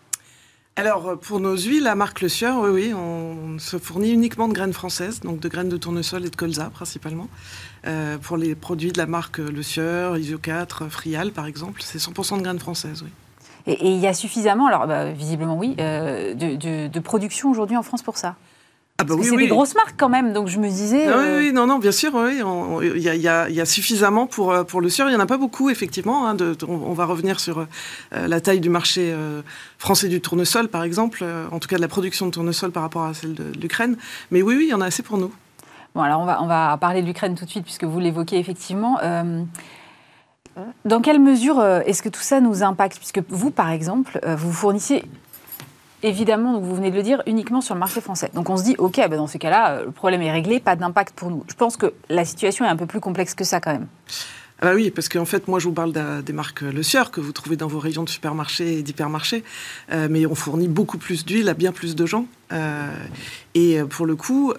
Alors, 0.76 1.08
euh, 1.08 1.16
pour 1.16 1.40
nos 1.40 1.56
huiles, 1.56 1.84
la 1.84 1.94
marque 1.94 2.22
Le 2.22 2.30
Sieur, 2.30 2.60
oui, 2.62 2.70
oui, 2.70 2.94
on 2.94 3.60
se 3.60 3.78
fournit 3.78 4.12
uniquement 4.12 4.48
de 4.48 4.54
graines 4.54 4.74
françaises, 4.74 5.20
donc 5.20 5.40
de 5.40 5.48
graines 5.48 5.70
de 5.70 5.78
tournesol 5.78 6.26
et 6.26 6.30
de 6.30 6.36
colza 6.36 6.72
principalement. 6.72 7.28
Euh, 7.86 8.18
pour 8.18 8.38
les 8.38 8.56
produits 8.56 8.92
de 8.92 8.98
la 8.98 9.06
marque 9.06 9.38
Le 9.38 9.62
Sieur, 9.62 10.18
Isio 10.18 10.40
4, 10.40 10.88
Frial 10.90 11.32
par 11.32 11.46
exemple, 11.46 11.82
c'est 11.84 12.00
100% 12.00 12.38
de 12.38 12.44
graines 12.44 12.60
françaises, 12.60 13.04
oui. 13.04 13.12
Et 13.66 13.88
il 13.88 14.00
y 14.00 14.08
a 14.08 14.14
suffisamment, 14.14 14.68
alors 14.68 14.88
bah, 14.88 15.12
visiblement 15.12 15.58
oui, 15.58 15.76
euh, 15.80 16.34
de, 16.34 17.00
production 17.00 17.50
aujourd'hui 17.50 17.78
en 17.78 17.84
France 17.84 18.02
pour 18.02 18.18
ça? 18.18 18.36
Ah 19.04 19.16
bah 19.16 19.24
c'est 19.24 19.36
des 19.36 19.48
grosses 19.48 19.76
marques 19.76 19.96
quand 19.98 20.10
même, 20.10 20.34
donc 20.34 20.48
je 20.48 20.60
me 20.60 20.68
disais. 20.70 21.08
Ah 21.08 21.38
oui, 21.38 21.52
non, 21.54 21.68
non, 21.68 21.80
bien 21.80 21.92
sûr, 21.92 22.14
oui. 22.16 22.42
Il 22.96 23.02
y, 23.02 23.18
y, 23.18 23.28
a 23.62 23.66
suffisamment 23.66 24.28
pour, 24.28 24.52
euh, 24.52 24.64
pour 24.64 24.82
le 24.82 24.90
sûr. 24.90 25.08
Il 25.08 25.10
n'y 25.10 25.16
en 25.16 25.20
a 25.20 25.26
pas 25.26 25.38
beaucoup, 25.38 25.70
effectivement. 25.70 26.28
Hein, 26.28 26.36
de, 26.36 26.56
on, 26.68 26.94
va 26.94 27.06
revenir 27.06 27.40
sur 27.40 27.60
euh, 27.60 28.28
la 28.28 28.42
taille 28.42 28.60
du 28.60 28.70
marché 28.70 29.12
euh, 29.14 29.42
français 29.78 30.08
du 30.08 30.22
tournesol, 30.22 30.68
par 30.70 30.84
exemple, 30.84 31.26
en 31.52 31.60
tout 31.60 31.68
cas 31.68 31.76
de 31.76 31.82
la 31.82 31.88
production 31.88 32.26
de 32.26 32.32
tournesol 32.32 32.72
par 32.72 32.84
rapport 32.84 33.04
à 33.04 33.14
celle 33.14 33.34
de, 33.34 33.52
l'Ukraine. 33.60 33.98
Mais 34.32 34.42
oui, 34.42 34.56
oui, 34.56 34.66
il 34.68 34.72
y 34.72 34.74
en 34.74 34.82
a 34.82 34.86
assez 34.86 35.04
pour 35.04 35.18
nous. 35.18 35.32
Bon, 35.96 36.02
alors 36.02 36.22
on 36.22 36.26
va, 36.26 36.42
on 36.42 36.48
va 36.48 36.76
parler 36.78 37.02
de 37.02 37.08
l'Ukraine 37.08 37.36
tout 37.36 37.46
de 37.46 37.50
suite, 37.50 37.64
puisque 37.64 37.84
vous 37.84 38.00
l'évoquez 38.00 38.40
effectivement. 38.40 39.00
dans 40.86 41.02
quelle 41.02 41.20
mesure 41.20 41.64
est-ce 41.86 42.02
que 42.02 42.10
tout 42.10 42.22
ça 42.22 42.40
nous 42.40 42.64
impacte? 42.64 42.98
Puisque 42.98 43.22
vous, 43.30 43.52
par 43.52 43.70
exemple, 43.70 44.20
vous 44.38 44.52
fournissez 44.52 45.04
évidemment, 46.04 46.54
donc 46.54 46.64
vous 46.64 46.76
venez 46.76 46.92
de 46.92 46.96
le 46.96 47.04
dire, 47.04 47.24
uniquement 47.26 47.62
sur 47.62 47.74
le 47.74 47.80
marché 47.80 48.02
français. 48.02 48.30
Donc 48.34 48.50
on 48.50 48.58
se 48.58 48.64
dit, 48.64 48.76
OK, 48.78 48.98
bah 48.98 49.18
dans 49.18 49.28
ce 49.28 49.38
cas-là, 49.38 49.72
euh, 49.72 49.86
le 49.86 49.92
problème 49.92 50.22
est 50.22 50.32
réglé, 50.32 50.60
pas 50.60 50.76
d'impact 50.76 51.16
pour 51.16 51.32
nous. 51.32 51.44
Je 51.48 51.56
pense 51.56 51.78
que 51.78 51.94
la 52.10 52.26
situation 52.26 52.66
est 52.66 52.70
un 52.70 52.76
peu 52.76 52.86
plus 52.86 53.00
complexe 53.00 53.34
que 53.34 53.44
ça 53.44 53.60
quand 53.60 53.72
même. 53.72 53.88
Ah 54.62 54.68
bah 54.68 54.76
oui, 54.76 54.92
parce 54.92 55.10
qu'en 55.10 55.26
fait, 55.26 55.48
moi, 55.48 55.60
je 55.60 55.68
vous 55.68 55.74
parle 55.74 55.92
des 56.24 56.32
marques 56.32 56.62
Le 56.62 56.84
Sieur 56.84 57.12
que 57.12 57.20
vous 57.20 57.34
trouvez 57.34 57.58
dans 57.58 57.68
vos 57.68 57.80
rayons 57.80 58.04
de 58.04 58.10
supermarchés 58.10 58.78
et 58.78 58.84
d'hypermarchés, 58.84 59.44
euh, 59.92 60.08
mais 60.10 60.26
on 60.26 60.36
fournit 60.36 60.70
beaucoup 60.70 60.98
plus 60.98 61.26
d'huile 61.26 61.50
à 61.50 61.54
bien 61.54 61.72
plus 61.74 61.96
de 61.96 62.06
gens. 62.06 62.28
Euh, 62.54 62.88
et 63.56 63.82
pour 63.90 64.06
le 64.06 64.16
coup, 64.16 64.54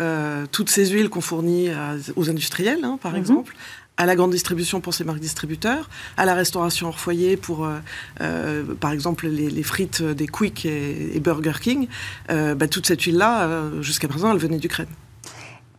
toutes 0.53 0.69
ces 0.69 0.89
huiles 0.89 1.09
qu'on 1.09 1.21
fournit 1.21 1.69
aux 2.17 2.29
industriels, 2.29 2.85
hein, 2.85 2.99
par 3.01 3.13
mhm. 3.13 3.19
exemple, 3.19 3.57
à 3.97 4.07
la 4.07 4.17
grande 4.17 4.33
distribution 4.33 4.81
pour 4.81 4.93
ces 4.95 5.05
marques 5.05 5.21
distributeurs, 5.21 5.89
à 6.17 6.25
la 6.25 6.35
restauration 6.35 6.89
hors 6.89 6.99
foyer 6.99 7.37
pour, 7.37 7.65
euh, 7.65 7.79
euh, 8.21 8.75
par 8.75 8.93
exemple, 8.93 9.29
les, 9.29 9.63
frites 9.63 10.03
des 10.03 10.27
Quick 10.27 10.67
et, 10.67 11.21
Burger 11.21 11.55
King, 11.61 11.89
euh, 12.31 12.55
bah, 12.55 12.67
toute 12.69 12.87
cette 12.87 13.03
huile-là, 13.03 13.71
jusqu'à 13.81 14.09
présent, 14.09 14.33
elle 14.33 14.39
venait 14.39 14.59
d'Ukraine. 14.59 14.89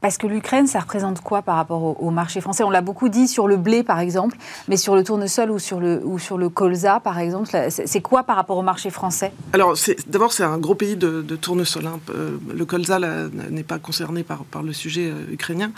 Parce 0.05 0.19
que 0.19 0.27
l'Ukraine, 0.27 0.67
ça 0.67 0.81
représente 0.81 1.21
quoi 1.21 1.41
par 1.41 1.55
rapport 1.55 1.99
au, 1.99 2.11
marché 2.11 2.39
français? 2.39 2.63
On 2.63 2.69
l'a 2.69 2.81
beaucoup 2.81 3.09
dit 3.09 3.27
sur 3.27 3.47
le 3.47 3.57
blé, 3.57 3.81
par 3.81 3.99
exemple, 3.99 4.37
mais 4.67 4.77
sur 4.77 4.95
le 4.95 5.03
tournesol 5.03 5.49
ou 5.49 5.57
sur 5.57 5.79
le, 5.79 5.99
ou 6.03 6.19
sur 6.19 6.37
le 6.37 6.47
colza, 6.49 6.99
par 6.99 7.17
exemple, 7.17 7.49
c'est 7.69 8.01
quoi 8.01 8.21
par 8.21 8.35
rapport 8.35 8.55
au 8.57 8.61
marché 8.61 8.91
français? 8.91 9.31
Alors, 9.51 9.75
d'abord, 10.05 10.31
c'est 10.31 10.43
un 10.43 10.59
gros 10.59 10.75
pays 10.75 10.95
de, 10.95 11.23
tournesol. 11.37 11.87
Hein. 11.87 11.99
Euh, 12.11 12.37
le 12.55 12.65
colza 12.65 12.99
n'est 12.99 13.63
pas 13.63 13.79
concerné 13.79 14.21
par, 14.21 14.43
par 14.43 14.61
le 14.61 14.73
sujet 14.73 15.09
euh, 15.09 15.33
ukrainien. 15.33 15.71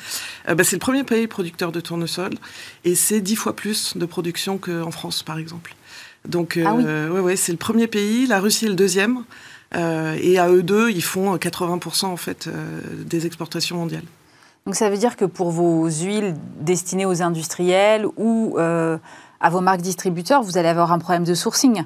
Euh, 0.49 0.55
bah, 0.55 0.65
c'est 0.65 0.75
le 0.75 0.81
premier 0.81 1.05
pays 1.05 1.27
producteur 1.27 1.71
de 1.71 1.79
tournesol, 1.79 2.31
et 2.83 2.95
c'est 2.95 3.21
dix 3.21 3.37
fois 3.37 3.55
plus 3.55 3.95
de 3.95 4.05
production 4.05 4.57
qu'en 4.57 4.91
France, 4.91 5.23
par 5.23 5.37
exemple. 5.37 5.73
Donc, 6.27 6.59
ah 6.65 6.75
ouais, 6.75 7.21
ouais, 7.21 7.37
c'est 7.37 7.53
le 7.53 7.57
premier 7.57 7.87
pays. 7.87 8.27
La 8.27 8.41
Russie 8.41 8.65
est 8.65 8.69
le 8.69 8.75
deuxième. 8.75 9.23
et 9.73 10.37
à 10.37 10.49
eux 10.49 10.63
deux, 10.63 10.91
ils 10.91 11.01
font 11.01 11.33
80% 11.37 12.07
en 12.07 12.17
fait 12.17 12.49
des 13.05 13.25
exportations 13.25 13.77
mondiales. 13.77 14.03
Donc 14.67 14.75
ça 14.75 14.89
veut 14.89 14.97
dire 14.97 15.15
que 15.15 15.23
pour 15.23 15.49
vos 15.49 15.85
huiles 15.85 16.35
destinées 16.59 17.05
aux 17.05 17.21
industriels 17.21 18.05
ou 18.17 18.55
euh, 18.57 18.97
à 19.39 19.49
vos 19.49 19.61
marques 19.61 19.79
distributeurs, 19.79 20.43
vous 20.43 20.57
allez 20.57 20.67
avoir 20.67 20.91
un 20.91 20.99
problème 20.99 21.23
de 21.23 21.33
sourcing 21.35 21.85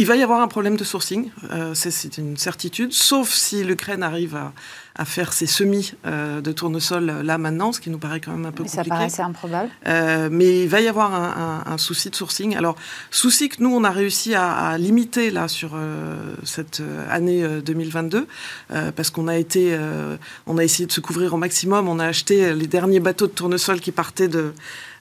il 0.00 0.06
va 0.06 0.16
y 0.16 0.22
avoir 0.22 0.40
un 0.40 0.48
problème 0.48 0.78
de 0.78 0.84
sourcing, 0.84 1.30
euh, 1.50 1.74
c'est 1.74 2.16
une 2.16 2.38
certitude, 2.38 2.90
sauf 2.90 3.28
si 3.28 3.62
l'Ukraine 3.62 4.02
arrive 4.02 4.34
à, 4.34 4.52
faire 5.04 5.32
ses 5.32 5.46
semis 5.46 5.94
euh, 6.04 6.42
de 6.42 6.52
tournesol 6.52 7.22
là 7.22 7.38
maintenant, 7.38 7.72
ce 7.72 7.80
qui 7.80 7.88
nous 7.88 7.98
paraît 7.98 8.20
quand 8.20 8.32
même 8.32 8.44
un 8.44 8.52
peu 8.52 8.64
compliqué. 8.64 8.76
Ça 8.76 8.84
paraît 8.84 9.04
assez 9.04 9.22
improbable. 9.22 9.70
mais 9.86 10.62
il 10.62 10.68
va 10.68 10.80
y 10.82 10.88
avoir 10.88 11.14
un, 11.14 11.78
souci 11.78 12.10
de 12.10 12.14
sourcing. 12.14 12.54
Alors, 12.54 12.76
souci 13.10 13.48
que 13.48 13.62
nous, 13.62 13.74
on 13.74 13.82
a 13.84 13.90
réussi 13.90 14.34
à, 14.34 14.76
limiter 14.76 15.30
là 15.30 15.48
sur 15.48 15.70
cette 16.44 16.82
année 17.08 17.46
2022, 17.64 18.26
parce 18.94 19.08
qu'on 19.08 19.28
a 19.28 19.38
été, 19.38 19.78
on 20.46 20.58
a 20.58 20.64
essayé 20.64 20.86
de 20.86 20.92
se 20.92 21.00
couvrir 21.00 21.32
au 21.32 21.38
maximum. 21.38 21.88
On 21.88 21.98
a 21.98 22.06
acheté 22.06 22.52
les 22.52 22.66
derniers 22.66 23.00
bateaux 23.00 23.26
de 23.26 23.32
tournesol 23.32 23.80
qui 23.80 23.92
partaient 23.92 24.28
de 24.28 24.52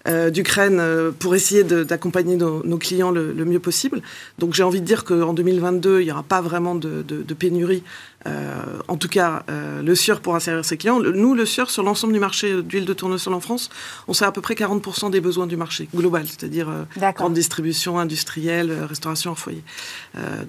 d'Ukraine 0.05 0.81
pour 1.19 1.35
essayer 1.35 1.63
d'accompagner 1.63 2.35
nos, 2.35 2.77
clients 2.77 3.11
le, 3.11 3.33
mieux 3.45 3.59
possible. 3.59 4.01
Donc 4.39 4.53
j'ai 4.53 4.63
envie 4.63 4.81
de 4.81 4.85
dire 4.85 5.03
qu'en 5.03 5.33
2022, 5.33 6.01
il 6.01 6.05
n'y 6.05 6.11
aura 6.11 6.23
pas 6.23 6.41
vraiment 6.41 6.75
de, 6.75 7.03
de 7.03 7.33
pénurie 7.33 7.83
euh, 8.27 8.79
en 8.87 8.97
tout 8.97 9.07
cas, 9.07 9.43
euh, 9.49 9.81
le 9.81 9.95
SIER 9.95 10.15
pourra 10.21 10.39
servir 10.39 10.65
ses 10.65 10.77
clients. 10.77 10.99
Nous, 10.99 11.35
le 11.35 11.45
SIER, 11.45 11.65
sur 11.67 11.83
l'ensemble 11.83 12.13
du 12.13 12.19
marché 12.19 12.61
d'huile 12.61 12.85
de 12.85 12.93
tournesol 12.93 13.33
en 13.33 13.39
France, 13.39 13.69
on 14.07 14.13
sert 14.13 14.27
à 14.27 14.31
peu 14.31 14.41
près 14.41 14.55
40% 14.55 15.09
des 15.09 15.21
besoins 15.21 15.47
du 15.47 15.55
marché 15.55 15.87
global, 15.95 16.25
c'est-à-dire 16.27 16.69
euh, 16.69 17.11
grande 17.13 17.33
distribution, 17.33 17.97
industrielle, 17.97 18.71
restauration 18.87 19.31
en 19.31 19.35
foyer. 19.35 19.63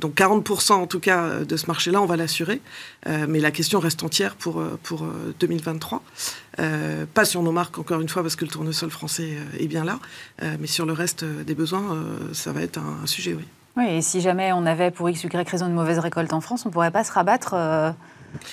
donc 0.01 0.15
40% 0.15 0.73
en 0.73 0.87
tout 0.87 1.01
cas 1.01 1.41
de 1.41 1.57
ce 1.57 1.67
marché-là, 1.67 2.01
on 2.03 2.07
va 2.07 2.17
l'assurer. 2.17 2.61
mais 3.07 3.41
la 3.41 3.51
question 3.51 3.79
reste 3.79 4.03
entière 4.03 4.35
pour, 4.35 4.63
pour 4.83 5.07
2023. 5.39 6.03
Pas 6.57 7.25
sur 7.25 7.43
nos 7.43 7.53
marques, 7.53 7.79
encore 7.79 8.01
une 8.01 8.09
fois, 8.09 8.23
parce 8.23 8.37
que 8.37 8.45
le 8.45 8.51
tournesol 8.51 8.91
français 8.91 9.37
est 9.59 9.67
bien 9.67 9.85
là. 9.85 9.99
mais 10.59 10.67
sur 10.67 10.87
le 10.87 10.93
reste 10.93 11.25
des 11.25 11.55
besoins, 11.55 12.05
ça 12.33 12.53
va 12.53 12.63
être 12.63 12.79
un 12.79 13.07
sujet, 13.07 13.35
oui. 13.35 13.45
Oui, 13.77 13.85
et 13.89 14.03
si 14.03 14.21
jamais 14.21 14.53
on 14.53 14.67
avait 14.67 14.91
pour 14.91 15.09
X, 15.09 15.25
Y 15.25 15.49
raison 15.49 15.67
une 15.67 15.75
mauvaise 15.75 15.99
récolte 15.99 16.33
en 16.33 16.41
France, 16.41 16.67
on 16.67 16.71
ne 16.71 16.73
pourrait 16.73 16.91
pas 16.91 17.05
se 17.05 17.13
rabattre 17.13 17.55
euh, 17.55 17.93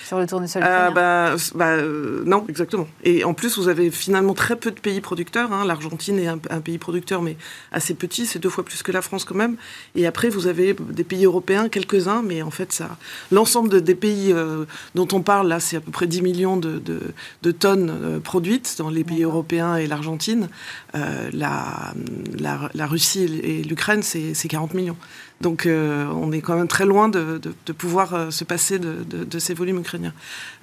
sur 0.05 0.19
le 0.19 0.27
tournesol 0.27 0.63
euh, 0.65 0.91
bah, 0.91 1.35
bah 1.55 1.67
euh, 1.67 2.23
Non, 2.25 2.45
exactement. 2.49 2.87
Et 3.03 3.23
en 3.23 3.33
plus, 3.33 3.57
vous 3.57 3.67
avez 3.67 3.91
finalement 3.91 4.33
très 4.33 4.55
peu 4.55 4.71
de 4.71 4.79
pays 4.79 5.01
producteurs. 5.01 5.51
Hein. 5.51 5.65
L'Argentine 5.65 6.19
est 6.19 6.27
un, 6.27 6.37
pays 6.37 6.77
producteur, 6.77 7.21
mais 7.21 7.37
assez 7.71 7.93
petit. 7.93 8.25
C'est 8.25 8.39
deux 8.39 8.49
fois 8.49 8.65
plus 8.65 8.83
que 8.83 8.91
la 8.91 9.01
France 9.01 9.25
quand 9.25 9.35
même. 9.35 9.55
Et 9.95 10.07
après, 10.07 10.29
vous 10.29 10.47
avez 10.47 10.75
des 10.79 11.03
pays 11.03 11.25
européens, 11.25 11.69
quelques-uns, 11.69 12.21
mais 12.21 12.41
en 12.41 12.51
fait, 12.51 12.71
ça, 12.71 12.97
l'ensemble 13.31 13.81
des 13.81 13.95
pays 13.95 14.31
euh, 14.31 14.65
dont 14.95 15.07
on 15.13 15.21
parle, 15.21 15.47
là, 15.47 15.59
c'est 15.59 15.77
à 15.77 15.81
peu 15.81 15.91
près 15.91 16.07
10 16.07 16.21
millions 16.21 16.57
de, 16.57 16.79
de, 16.79 17.51
tonnes 17.51 18.19
produites 18.23 18.75
dans 18.77 18.89
les 18.89 19.03
pays 19.03 19.23
européens 19.23 19.77
et 19.77 19.87
l'Argentine. 19.87 20.49
La, 20.93 21.93
la, 22.39 22.69
la, 22.73 22.87
Russie 22.87 23.23
et 23.43 23.63
l'Ukraine, 23.63 24.03
c'est 24.03 24.47
40 24.47 24.73
millions. 24.73 24.97
Donc 25.41 25.65
euh, 25.65 26.07
on 26.15 26.31
est 26.31 26.41
quand 26.41 26.55
même 26.55 26.67
très 26.67 26.85
loin 26.85 27.09
de, 27.09 27.39
pouvoir 27.77 28.13
euh, 28.13 28.31
se 28.31 28.43
passer 28.43 28.79
de, 28.79 29.39
ces 29.39 29.53
volumes 29.53 29.79
ukrainiens. 29.79 30.13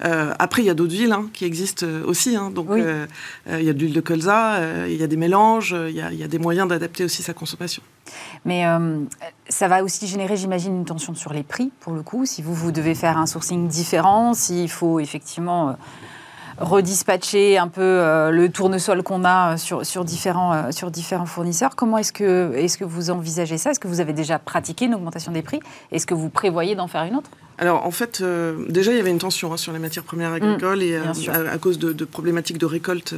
Euh, 0.03 0.33
après, 0.37 0.61
il 0.61 0.65
y 0.65 0.69
a 0.69 0.73
d'autres 0.73 0.93
villes 0.93 1.13
hein, 1.13 1.29
qui 1.33 1.45
existent 1.45 1.85
aussi. 2.05 2.35
Hein. 2.35 2.51
donc 2.51 2.67
il 2.71 3.63
y 3.63 3.69
a 3.69 3.73
de 3.73 3.79
l'huile 3.79 3.93
de 3.93 4.01
colza, 4.01 4.87
il 4.87 4.95
y 4.95 5.03
a 5.03 5.07
des 5.07 5.17
mélanges, 5.17 5.75
il 5.89 5.95
y 5.95 6.23
a, 6.23 6.27
des 6.27 6.39
moyens 6.39 6.67
d'adapter 6.67 7.03
aussi 7.03 7.23
sa 7.23 7.33
consommation. 7.33 7.81
Mais 8.43 8.65
ça 9.47 9.67
va 9.67 9.83
aussi 9.83 10.07
générer, 10.07 10.35
j'imagine, 10.35 10.75
une 10.75 10.85
tension 10.85 11.15
sur 11.15 11.33
les 11.33 11.43
prix, 11.43 11.71
pour 11.79 11.93
le 11.93 12.01
coup. 12.01 12.25
Si 12.25 12.41
vous, 12.41 12.53
vous 12.53 12.71
devez 12.71 12.95
faire 12.95 13.17
un 13.17 13.25
sourcing 13.25 13.67
différent, 13.67 14.33
s'il 14.33 14.69
faut 14.69 14.99
effectivement 14.99 15.77
redispatcher 16.57 17.57
un 17.57 17.67
peu 17.67 17.81
euh, 17.81 18.31
le 18.31 18.49
tournesol 18.49 19.03
qu'on 19.03 19.25
a 19.25 19.53
euh, 19.53 19.57
sur, 19.57 20.05
différents, 20.05 20.53
euh, 20.53 20.71
sur 20.71 20.91
différents 20.91 21.25
fournisseurs. 21.25 21.75
Comment 21.75 21.97
est-ce 21.97 22.13
que, 22.13 22.53
est 22.55 22.77
que 22.77 22.85
vous 22.85 23.09
envisagez 23.09 23.57
ça? 23.57 23.71
Est-ce 23.71 23.79
que 23.79 23.87
vous 23.87 23.99
avez 23.99 24.13
déjà 24.13 24.39
pratiqué 24.39 24.85
une 24.85 24.95
augmentation 24.95 25.31
des 25.31 25.41
prix? 25.41 25.59
Est-ce 25.91 26.05
que 26.05 26.13
vous 26.13 26.29
prévoyez 26.29 26.75
d'en 26.75 26.87
faire 26.87 27.03
une 27.03 27.15
autre? 27.15 27.29
Alors 27.57 27.85
en 27.85 27.91
fait, 27.91 28.19
euh, 28.21 28.65
déjà 28.69 28.91
il 28.91 28.97
y 28.97 28.99
avait 28.99 29.11
une 29.11 29.17
tension 29.17 29.53
hein, 29.53 29.57
sur 29.57 29.71
les 29.71 29.79
matières 29.79 30.03
premières 30.03 30.31
mm, 30.31 30.35
agricoles 30.35 30.83
et 30.83 30.95
euh, 30.95 31.53
à, 31.53 31.57
cause 31.57 31.79
de, 31.79 32.05
problématiques 32.05 32.57
de 32.57 32.65
récolte, 32.65 33.15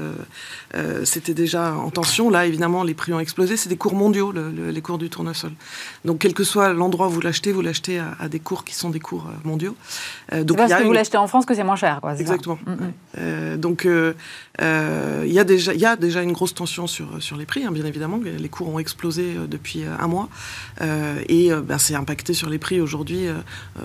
euh, 0.75 1.05
c'était 1.05 1.33
déjà 1.33 1.73
en 1.73 1.89
tension. 1.89 2.29
Là, 2.29 2.45
évidemment, 2.45 2.83
les 2.83 2.93
prix 2.93 3.13
ont 3.13 3.19
explosé. 3.19 3.57
C'est 3.57 3.69
des 3.69 3.77
cours 3.77 3.95
mondiaux, 3.95 4.31
les 4.31 4.81
cours 4.81 4.97
du 4.97 5.09
tournesol. 5.09 5.51
Donc 6.05 6.19
quel 6.19 6.33
que 6.33 6.43
soit 6.43 6.73
l'endroit 6.73 7.07
où 7.07 7.11
vous 7.11 7.21
l'achetez, 7.21 7.51
vous 7.51 7.61
l'achetez 7.61 7.99
à, 7.99 8.29
des 8.29 8.39
cours 8.39 8.63
qui 8.63 8.75
sont 8.75 8.89
des 8.89 8.99
cours 8.99 9.27
mondiaux. 9.43 9.75
donc 10.31 10.57
parce 10.57 10.73
que 10.73 10.83
vous 10.83 10.91
l'achetez 10.91 11.17
en 11.17 11.27
France 11.27 11.45
que 11.45 11.53
c'est 11.53 11.63
moins 11.63 11.75
cher, 11.75 11.99
quoi. 12.01 12.15
Exactement. 12.15 12.59
Mm, 12.65 13.21
mm. 13.21 13.57
donc 13.57 13.85
il 13.85 15.33
y 15.33 15.39
a 15.39 15.43
déjà, 15.43 15.73
il 15.73 15.79
y 15.79 15.85
a 15.85 15.95
déjà 15.95 16.21
une 16.21 16.33
grosse 16.33 16.53
tension 16.53 16.87
sur 16.87 17.07
sur 17.19 17.37
les 17.37 17.45
prix, 17.45 17.63
hein, 17.65 17.71
bien 17.71 17.85
évidemment. 17.85 18.19
Les 18.23 18.49
cours 18.49 18.69
ont 18.69 18.79
explosé 18.79 19.35
depuis 19.47 19.83
un 19.83 20.07
mois 20.07 20.29
et 21.27 21.51
ben, 21.51 21.77
c'est 21.77 21.95
impacté 21.95 22.33
sur 22.33 22.49
les 22.49 22.59
prix 22.59 22.81
aujourd'hui 22.81 23.27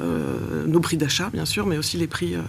euh, 0.03 0.39
nos 0.67 0.81
prix 0.81 0.97
d'achat, 0.97 1.31
bien 1.33 1.45
sûr, 1.45 1.67
mais 1.67 1.79
aussi 1.79 1.97
les 1.97 2.07
prix 2.07 2.35
euh, 2.35 2.43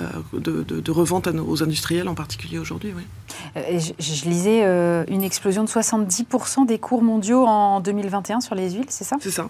euh, 0.00 0.64
de, 0.64 0.90
revente 0.90 1.28
aux 1.28 1.62
industriels, 1.62 2.08
en 2.08 2.14
particulier 2.14 2.58
aujourd'hui. 2.58 2.94
Oui. 2.96 3.02
Je, 3.56 4.28
lisais 4.28 4.62
une 5.08 5.22
explosion 5.22 5.64
de 5.64 5.68
70% 5.68 6.66
des 6.66 6.78
cours 6.78 7.02
mondiaux 7.02 7.44
en 7.46 7.80
2021 7.80 8.40
sur 8.40 8.54
les 8.54 8.70
huiles, 8.72 8.86
c'est 8.88 9.04
ça? 9.04 9.16
C'est 9.20 9.30
ça. 9.30 9.48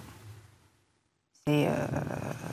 Et 1.46 1.66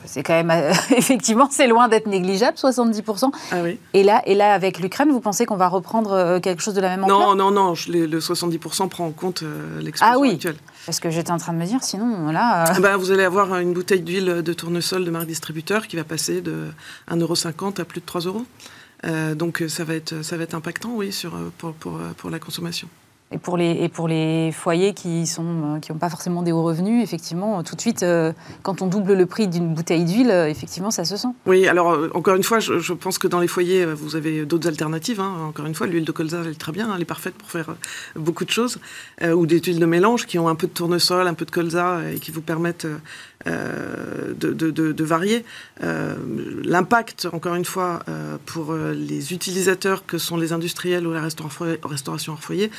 c'est 0.04 0.22
quand 0.22 0.34
même, 0.34 0.50
effectivement, 0.96 1.48
c'est 1.50 1.66
loin 1.66 1.88
d'être 1.88 2.06
négligeable, 2.06 2.58
70%. 2.58 3.30
Ah 3.50 3.56
oui. 3.62 3.78
Et 3.94 4.02
là, 4.02 4.22
et 4.26 4.34
là 4.34 4.52
avec 4.52 4.78
l'Ukraine, 4.80 5.10
vous 5.10 5.20
pensez 5.20 5.46
qu'on 5.46 5.56
va 5.56 5.68
reprendre 5.68 6.38
quelque 6.40 6.62
chose 6.62 6.74
de 6.74 6.82
la 6.82 6.90
même 6.90 7.04
ampleur? 7.04 7.34
Non, 7.34 7.34
non, 7.34 7.50
non, 7.50 7.74
le 7.88 8.18
70% 8.18 8.88
prend 8.88 9.06
en 9.06 9.12
compte 9.12 9.42
l'explosion 9.80 10.14
ah, 10.14 10.18
oui. 10.18 10.32
actuelle. 10.32 10.56
Parce 10.86 11.00
que 11.00 11.10
j'étais 11.10 11.30
en 11.30 11.38
train 11.38 11.52
de 11.52 11.58
me 11.58 11.64
dire, 11.64 11.82
sinon, 11.82 12.30
là... 12.32 12.62
Euh, 12.62 12.74
ah 12.76 12.80
bah, 12.80 12.96
vous 12.96 13.10
allez 13.10 13.24
avoir 13.24 13.56
une 13.58 13.72
bouteille 13.72 14.02
d'huile 14.02 14.42
de 14.42 14.52
tournesol 14.52 15.04
de 15.04 15.10
marque 15.10 15.26
distributeur 15.26 15.86
qui 15.86 15.96
va 15.96 16.04
passer 16.04 16.40
de 16.40 16.68
1,50€ 17.10 17.80
à 17.80 17.84
plus 17.84 18.00
de 18.00 18.06
3 18.06 18.22
euros. 18.22 18.44
Euh, 19.04 19.34
donc 19.34 19.64
ça 19.68 19.84
va, 19.84 19.94
être, 19.94 20.22
ça 20.22 20.36
va 20.36 20.44
être 20.44 20.54
impactant, 20.54 20.90
oui, 20.94 21.12
sur, 21.12 21.32
pour, 21.58 21.74
pour, 21.74 21.98
pour 22.16 22.30
la 22.30 22.38
consommation. 22.38 22.88
Et 23.32 23.38
pour 23.38 23.56
les, 23.56 23.70
et 23.70 23.88
pour 23.88 24.08
les 24.08 24.52
foyers 24.52 24.92
qui 24.92 25.24
n'ont 25.38 25.80
qui 25.80 25.92
pas 25.92 26.10
forcément 26.10 26.42
des 26.42 26.52
hauts 26.52 26.62
revenus, 26.62 27.02
effectivement, 27.02 27.62
tout 27.62 27.76
de 27.76 27.80
suite, 27.80 28.02
euh, 28.02 28.32
quand 28.62 28.82
on 28.82 28.86
double 28.86 29.14
le 29.14 29.26
prix 29.26 29.48
d'une 29.48 29.72
bouteille 29.72 30.04
d'huile, 30.04 30.30
euh, 30.30 30.48
effectivement, 30.48 30.90
ça 30.90 31.04
se 31.04 31.16
sent. 31.16 31.28
Oui, 31.46 31.66
alors 31.66 31.92
euh, 31.92 32.10
encore 32.14 32.34
une 32.34 32.42
fois, 32.42 32.58
je, 32.58 32.92
pense 32.92 33.18
que 33.18 33.26
dans 33.26 33.40
les 33.40 33.48
foyers, 33.48 33.86
vous 33.86 34.16
avez 34.16 34.44
d'autres 34.44 34.68
alternatives. 34.68 35.20
Hein. 35.20 35.34
Encore 35.48 35.64
une 35.66 35.74
fois, 35.74 35.86
l'huile 35.86 36.04
de 36.04 36.12
colza, 36.12 36.40
elle 36.44 36.50
est 36.50 36.60
très 36.60 36.72
bien, 36.72 36.94
elle 36.94 37.00
est 37.00 37.06
parfaite 37.06 37.34
pour 37.34 37.50
faire 37.50 37.74
beaucoup 38.16 38.44
de 38.44 38.50
choses. 38.50 38.78
ou 39.22 39.46
des 39.46 39.60
huiles 39.60 39.78
de 39.78 39.86
mélange 39.86 40.26
qui 40.26 40.38
ont 40.38 40.48
un 40.48 40.54
peu 40.54 40.66
de 40.66 40.72
tournesol, 40.72 41.26
un 41.26 41.34
peu 41.34 41.46
de 41.46 41.50
colza 41.50 42.00
et 42.12 42.18
qui 42.18 42.30
vous 42.30 42.42
permettent 42.42 42.86
de, 43.46 44.52
de, 44.52 45.04
varier. 45.04 45.44
L'impact, 45.80 47.28
encore 47.32 47.54
une 47.54 47.64
fois, 47.64 48.00
pour 48.46 48.74
les 48.74 49.32
utilisateurs 49.32 50.04
que 50.06 50.18
sont 50.18 50.36
les 50.36 50.52
industriels 50.52 51.06
ou 51.06 51.12
la 51.12 51.22
restauration 51.22 52.32
hors 52.32 52.42
foyer, 52.42 52.70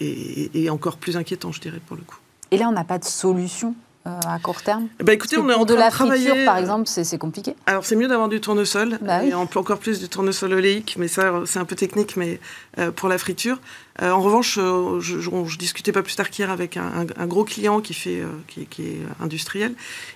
et, 0.00 0.70
encore 0.70 0.96
plus 0.96 1.16
inquiétant, 1.16 1.52
je 1.52 1.60
dirais, 1.60 1.80
pour 1.86 1.96
le 1.96 2.02
coup. 2.02 2.18
Et 2.50 2.58
là, 2.58 2.68
on 2.68 2.72
n'a 2.72 2.84
pas 2.84 2.98
de 2.98 3.04
solution 3.04 3.74
euh, 4.06 4.20
à 4.26 4.38
court 4.38 4.62
terme? 4.62 4.86
Bah 5.02 5.12
écoutez, 5.12 5.36
on 5.36 5.48
est 5.48 5.54
en 5.54 5.64
train 5.64 5.74
de, 5.74 5.80
la 5.80 5.90
travailler. 5.90 6.28
Friture, 6.28 6.44
par 6.44 6.58
exemple, 6.58 6.86
c'est 6.86 7.18
compliqué. 7.18 7.56
Alors 7.66 7.84
c'est 7.84 7.96
mieux 7.96 8.06
d'avoir 8.06 8.28
du 8.28 8.40
tournesol 8.40 8.98
bah 9.00 9.24
et 9.24 9.34
encore 9.34 9.78
plus 9.78 9.98
du 9.98 10.08
tournesol 10.08 10.52
oléique, 10.52 10.94
mais 10.98 11.08
ça 11.08 11.42
c'est 11.44 11.58
un 11.58 11.64
peu 11.64 11.74
technique, 11.74 12.16
mais 12.16 12.38
euh, 12.78 12.92
pour 12.92 13.08
la 13.08 13.18
friture. 13.18 13.58
Euh, 14.02 14.10
en 14.10 14.20
revanche, 14.20 14.58
euh, 14.58 15.00
je, 15.00 15.20
je, 15.20 15.58
discutais 15.58 15.92
pas 15.92 16.02
plus 16.02 16.14
tard 16.14 16.28
qu'hier 16.28 16.50
avec 16.50 16.76
un, 16.76 17.26
gros 17.26 17.44
client 17.44 17.80
qui, 17.80 17.94
fait, 17.94 18.20
euh, 18.20 18.26
qui, 18.48 18.82
est 18.82 18.98
industriel, 19.22 19.72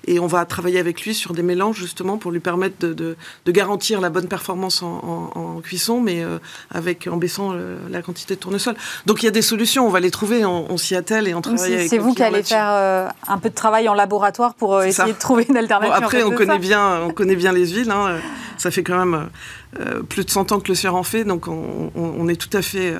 et 0.07 0.19
on 0.19 0.27
va 0.27 0.45
travailler 0.45 0.79
avec 0.79 1.03
lui 1.03 1.15
sur 1.15 1.33
des 1.33 1.43
mélanges 1.43 1.77
justement 1.77 2.19
pour 2.19 2.31
lui 2.31 2.41
permettre 2.41 2.87
de, 2.87 3.17
garantir 3.47 4.01
la 4.01 4.11
bonne 4.11 4.29
performance 4.29 4.83
en, 4.83 5.61
cuisson, 5.63 6.01
mais 6.01 6.25
avec 6.71 7.09
en 7.11 7.17
baissant 7.17 7.55
la 7.91 8.03
quantité 8.03 8.35
de 8.37 8.41
tournesol. 8.41 8.75
Donc 9.07 9.23
il 9.23 9.27
y 9.27 9.29
a 9.29 9.33
des 9.33 9.43
solutions, 9.43 9.87
on 9.87 9.91
va 9.91 10.01
les 10.01 10.11
trouver, 10.11 10.45
on, 10.45 10.77
s'y 10.77 10.95
attelle 10.95 11.27
et 11.27 11.35
on 11.35 11.41
travaille 11.41 11.75
avec. 11.75 11.89
C'est 11.89 11.99
vous 11.99 12.15
qui 12.15 12.23
allez 12.23 12.43
faire 12.43 13.13
un 13.27 13.39
peu 13.39 13.49
de 13.49 13.55
travail 13.55 13.89
en 13.89 13.95
laboratoire 13.95 14.55
pour 14.55 14.83
essayer 14.83 15.13
de 15.13 15.19
trouver 15.19 15.47
une 15.49 15.57
alternative. 15.57 15.95
après, 15.97 16.23
on 16.23 16.31
connaît 16.31 16.59
bien, 16.59 17.01
on 17.03 17.11
connaît 17.11 17.37
bien 17.37 17.53
les 17.53 17.67
huiles. 17.69 17.91
Hein. 17.91 18.19
Ça 18.57 18.71
fait 18.71 18.83
quand 18.83 19.05
même 19.05 19.29
plus 20.09 20.25
de 20.25 20.31
100 20.31 20.53
ans 20.53 20.61
que 20.61 20.69
le 20.69 20.75
CIR 20.75 20.95
en 20.95 21.03
fait, 21.03 21.25
donc 21.25 21.49
on, 21.49 22.29
est 22.29 22.37
tout 22.37 22.57
à 22.57 22.63
fait 22.63 22.95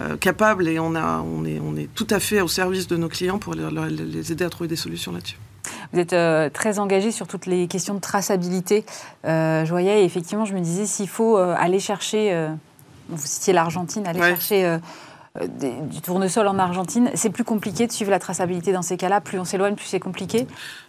euh, 0.00 0.16
capable 0.16 0.68
et 0.68 0.78
on, 0.78 0.94
a, 0.94 1.20
on, 1.20 1.44
est, 1.44 1.60
on 1.60 1.76
est 1.76 1.88
tout 1.94 2.06
à 2.10 2.20
fait 2.20 2.40
au 2.40 2.48
service 2.48 2.86
de 2.86 2.96
nos 2.96 3.08
clients 3.08 3.38
pour 3.38 3.54
les, 3.54 4.32
aider 4.32 4.44
à 4.44 4.50
trouver 4.50 4.68
des 4.68 4.76
solutions 4.76 5.12
là-dessus. 5.12 5.38
Vous 5.92 5.98
êtes 5.98 6.12
euh, 6.12 6.50
très 6.50 6.78
engagé 6.78 7.10
sur 7.10 7.26
toutes 7.26 7.46
les 7.46 7.66
questions 7.66 7.94
de 7.94 8.00
traçabilité. 8.00 8.84
Euh, 9.24 9.64
je 9.64 9.70
voyais, 9.70 10.04
effectivement, 10.04 10.44
je 10.44 10.54
me 10.54 10.60
disais, 10.60 10.86
s'il 10.86 11.08
faut 11.08 11.36
aller 11.36 11.80
chercher, 11.80 12.48
vous 13.08 13.26
citiez 13.26 13.52
l'Argentine, 13.52 14.06
aller 14.06 14.20
chercher 14.20 14.78
euh, 15.40 15.46
du 15.82 16.00
tournesol 16.00 16.46
en 16.48 16.58
Argentine. 16.58 17.10
C'est 17.14 17.30
plus 17.30 17.44
compliqué 17.44 17.86
de 17.86 17.92
suivre 17.92 18.10
la 18.10 18.18
traçabilité 18.18 18.72
dans 18.72 18.82
ces 18.82 18.96
cas-là. 18.96 19.20
Plus 19.20 19.38
on 19.38 19.44
s'éloigne, 19.44 19.74
plus 19.74 19.86
c'est 19.86 20.00
compliqué. 20.00 20.46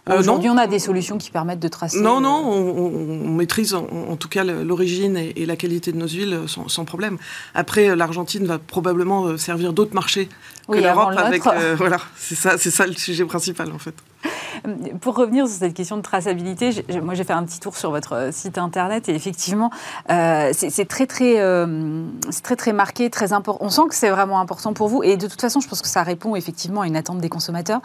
Euh, 0.08 0.18
Aujourd'hui, 0.18 0.50
on 0.50 0.56
a 0.56 0.66
des 0.66 0.78
solutions 0.78 1.18
qui 1.18 1.30
permettent 1.30 1.60
de 1.60 1.68
tracer. 1.68 2.00
Non, 2.00 2.20
non, 2.20 2.52
euh, 2.52 3.24
on, 3.24 3.30
maîtrise 3.30 3.74
en, 3.74 4.16
tout 4.16 4.28
cas 4.28 4.44
l'origine 4.44 5.16
et, 5.16 5.46
la 5.46 5.56
qualité 5.56 5.92
de 5.92 5.96
nos 5.96 6.08
huiles 6.08 6.40
sans, 6.46 6.84
problème. 6.84 7.18
Après, 7.54 7.94
l'Argentine 7.96 8.46
va 8.46 8.58
probablement 8.58 9.36
servir 9.36 9.72
d'autres 9.72 9.94
marchés 9.94 10.28
que 10.68 10.78
l'Europe. 10.78 11.14
Avec, 11.16 11.42
voilà, 11.76 11.98
c'est 12.16 12.34
ça, 12.34 12.58
c'est 12.58 12.70
ça 12.70 12.86
le 12.86 12.94
sujet 12.94 13.24
principal 13.24 13.72
en 13.72 13.78
fait. 13.78 13.94
Pour 15.00 15.16
revenir 15.16 15.46
sur 15.46 15.56
cette 15.56 15.74
question 15.74 15.96
de 15.96 16.02
traçabilité, 16.02 16.70
moi 17.02 17.14
j'ai 17.14 17.24
fait 17.24 17.32
un 17.32 17.44
petit 17.44 17.60
tour 17.60 17.76
sur 17.76 17.90
votre 17.90 18.14
euh, 18.14 18.32
site 18.32 18.58
internet 18.58 19.08
et 19.08 19.14
effectivement, 19.14 19.70
euh, 20.10 20.50
c'est 20.52 20.86
très 20.86 21.06
très, 21.06 21.40
euh, 21.40 22.04
très 22.42 22.56
très 22.56 22.72
marqué, 22.72 23.10
très 23.10 23.32
important. 23.32 23.64
On 23.64 23.70
sent 23.70 23.82
que 23.88 23.94
c'est 23.94 24.10
vraiment 24.10 24.40
important 24.40 24.72
pour 24.72 24.88
vous 24.88 25.02
et 25.02 25.16
de 25.16 25.26
toute 25.26 25.40
façon, 25.40 25.60
je 25.60 25.68
pense 25.68 25.82
que 25.82 25.88
ça 25.88 26.02
répond 26.02 26.36
effectivement 26.36 26.82
à 26.82 26.86
une 26.86 26.96
attente 26.96 27.18
des 27.18 27.28
consommateurs. 27.28 27.80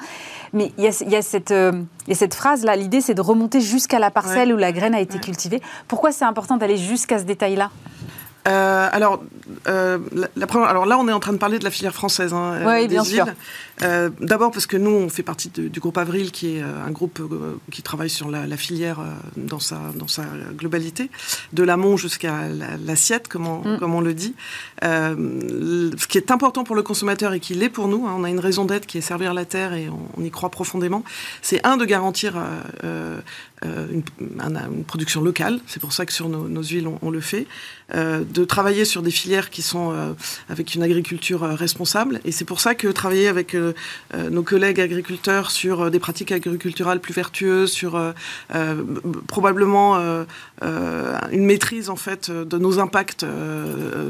Mais 0.53 0.71
il 0.77 0.83
y 0.83 0.87
a, 0.87 1.03
y 1.07 1.15
a 1.15 1.21
cette, 1.21 1.53
cette 2.11 2.33
phrase 2.33 2.63
là. 2.63 2.75
L'idée, 2.75 3.01
c'est 3.01 3.13
de 3.13 3.21
remonter 3.21 3.61
jusqu'à 3.61 3.99
la 3.99 4.11
parcelle 4.11 4.53
où 4.53 4.57
la 4.57 4.71
graine 4.71 4.95
a 4.95 4.99
été 4.99 5.19
cultivée. 5.19 5.61
Pourquoi 5.87 6.11
c'est 6.11 6.25
important 6.25 6.57
d'aller 6.57 6.77
jusqu'à 6.77 7.19
ce 7.19 7.23
détail-là? 7.23 7.71
Euh, 8.47 8.89
alors, 8.91 9.23
euh, 9.67 9.97
la, 10.35 10.47
première, 10.47 10.69
alors 10.69 10.85
là, 10.85 10.97
on 10.97 11.07
est 11.07 11.11
en 11.11 11.19
train 11.19 11.33
de 11.33 11.37
parler 11.37 11.59
de 11.59 11.63
la 11.63 11.71
filière 11.71 11.93
française. 11.93 12.33
Hein, 12.33 12.61
oui, 12.65 12.81
des 12.81 12.87
bien 12.89 13.03
sûr. 13.03 13.25
D'abord 14.19 14.51
parce 14.51 14.67
que 14.67 14.77
nous, 14.77 14.91
on 14.91 15.09
fait 15.09 15.23
partie 15.23 15.49
du 15.49 15.79
groupe 15.79 15.97
Avril, 15.97 16.31
qui 16.31 16.57
est 16.57 16.61
un 16.61 16.91
groupe 16.91 17.21
qui 17.71 17.81
travaille 17.81 18.09
sur 18.09 18.29
la, 18.29 18.57
filière 18.57 18.99
dans, 19.35 19.59
sa, 19.59 19.79
dans 19.95 20.07
sa 20.07 20.23
globalité, 20.55 21.09
de 21.53 21.63
l'amont 21.63 21.97
jusqu'à 21.97 22.47
l'assiette, 22.85 23.27
comme, 23.27 23.47
on, 23.47 23.75
mm. 23.75 23.79
comme 23.79 23.93
on 23.95 24.01
le 24.01 24.13
dit. 24.13 24.35
ce 24.81 26.07
qui 26.07 26.17
est 26.17 26.31
important 26.31 26.63
pour 26.63 26.75
le 26.75 26.83
consommateur 26.83 27.33
et 27.33 27.39
qui 27.39 27.53
l'est 27.53 27.69
pour 27.69 27.87
nous, 27.87 28.07
hein, 28.07 28.15
on 28.17 28.23
a 28.23 28.29
une 28.29 28.39
raison 28.39 28.65
d'être 28.65 28.85
qui 28.85 28.97
est 28.97 29.01
servir 29.01 29.33
la 29.33 29.45
terre 29.45 29.73
et 29.73 29.89
on, 29.89 30.23
y 30.23 30.31
croit 30.31 30.49
profondément, 30.49 31.03
c'est 31.41 31.65
un 31.65 31.77
de 31.77 31.85
garantir 31.85 32.33
euh, 32.83 33.19
une, 33.91 34.03
une, 34.19 34.83
production 34.85 35.21
locale. 35.21 35.59
C'est 35.67 35.79
pour 35.79 35.93
ça 35.93 36.05
que 36.05 36.13
sur 36.13 36.29
nos, 36.29 36.47
nos 36.47 36.63
huiles, 36.63 36.87
on, 37.01 37.09
le 37.09 37.19
fait. 37.19 37.47
Euh, 37.93 38.23
de 38.27 38.45
travailler 38.45 38.83
sur 38.83 39.03
des 39.03 39.11
filières 39.11 39.49
qui 39.49 39.61
sont 39.61 39.91
euh, 39.91 40.13
avec 40.49 40.73
une 40.73 40.81
agriculture 40.81 41.41
responsable. 41.41 42.19
Et 42.25 42.31
c'est 42.31 42.45
pour 42.45 42.59
ça 42.59 42.75
que 42.75 42.87
travailler 42.87 43.27
avec 43.27 43.55
nos 44.13 44.43
collègues 44.43 44.79
agriculteurs 44.79 45.51
sur 45.51 45.91
des 45.91 45.99
pratiques 45.99 46.31
agriculturales 46.31 46.99
plus 46.99 47.13
vertueuses, 47.13 47.71
sur 47.71 48.01
probablement 49.27 49.97
une 50.61 51.45
maîtrise 51.45 51.89
en 51.89 51.95
fait 51.95 52.31
de 52.31 52.57
nos 52.57 52.79
impacts, 52.79 53.25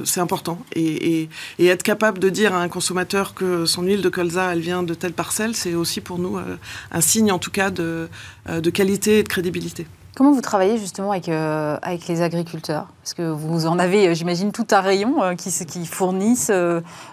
c'est 0.04 0.20
important. 0.20 0.64
Et, 0.74 1.22
et, 1.22 1.30
et, 1.60 1.68
être 1.68 1.84
capable 1.84 2.20
de 2.20 2.30
dire 2.30 2.54
à 2.54 2.62
un 2.62 2.70
consommateur 2.70 3.34
que 3.34 3.66
son 3.66 3.84
huile 3.84 4.02
de 4.02 4.10
colza, 4.10 4.54
elle 4.54 4.60
vient 4.60 4.84
de 4.84 4.94
telle 4.94 5.14
parcelle, 5.14 5.56
c'est 5.56 5.74
aussi 5.74 6.02
pour 6.02 6.20
nous 6.20 6.38
un 6.92 7.02
signe 7.02 7.32
en 7.32 7.40
tout 7.40 7.52
cas 7.52 7.72
de, 7.72 8.08
de 8.48 8.70
qualité 8.70 9.20
et 9.20 9.24
de 9.24 9.28
crédibilité. 9.28 9.88
Comment 10.16 10.32
vous 10.32 10.42
travaillez 10.42 10.78
justement 10.78 11.12
avec, 11.12 11.28
euh, 11.28 11.78
avec 11.82 12.08
les 12.08 12.22
agriculteurs? 12.22 12.88
Parce 13.04 13.14
que 13.14 13.30
vous 13.30 13.68
en 13.68 13.78
avez, 13.78 14.08
euh, 14.08 14.14
j'imagine, 14.14 14.54
tout 14.54 14.68
un 14.72 14.80
rayon 14.80 15.22
euh, 15.22 15.36
qui, 15.36 15.52
qui, 15.66 15.86
fournissent 15.86 16.52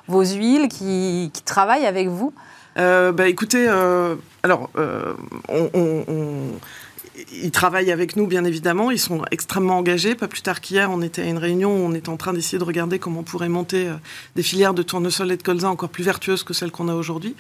vos 0.06 0.24
huiles, 0.24 0.68
qui, 0.68 1.30
qui, 1.32 1.42
travaillent 1.42 1.86
avec 1.86 2.06
vous? 2.06 2.32
Bah, 2.76 3.26
Écoutez, 3.26 3.68
alors, 3.68 4.70
on, 5.48 5.70
on, 5.74 6.04
ils 7.32 7.50
travaillent 7.50 7.92
avec 7.92 8.16
nous, 8.16 8.26
bien 8.26 8.44
évidemment. 8.44 8.90
Ils 8.90 8.98
sont 8.98 9.22
extrêmement 9.30 9.78
engagés. 9.78 10.14
Pas 10.14 10.28
plus 10.28 10.42
tard 10.42 10.60
qu'hier, 10.60 10.90
on 10.90 11.02
était 11.02 11.22
à 11.22 11.26
une 11.26 11.38
réunion 11.38 11.70
où 11.70 11.86
on 11.86 11.94
était 11.94 12.08
en 12.08 12.16
train 12.16 12.32
d'essayer 12.32 12.58
de 12.58 12.64
regarder 12.64 12.98
comment 12.98 13.20
on 13.20 13.24
pourrait 13.24 13.48
monter 13.48 13.88
euh, 13.88 13.94
des 14.36 14.42
filières 14.42 14.74
de 14.74 14.82
tournesol 14.82 15.30
et 15.32 15.36
de 15.36 15.42
colza 15.42 15.68
encore 15.68 15.88
plus 15.88 16.04
vertueuses 16.04 16.42
que 16.42 16.54
celles 16.54 16.70
qu'on 16.70 16.88
a 16.88 16.94
aujourd'hui. 16.94 17.34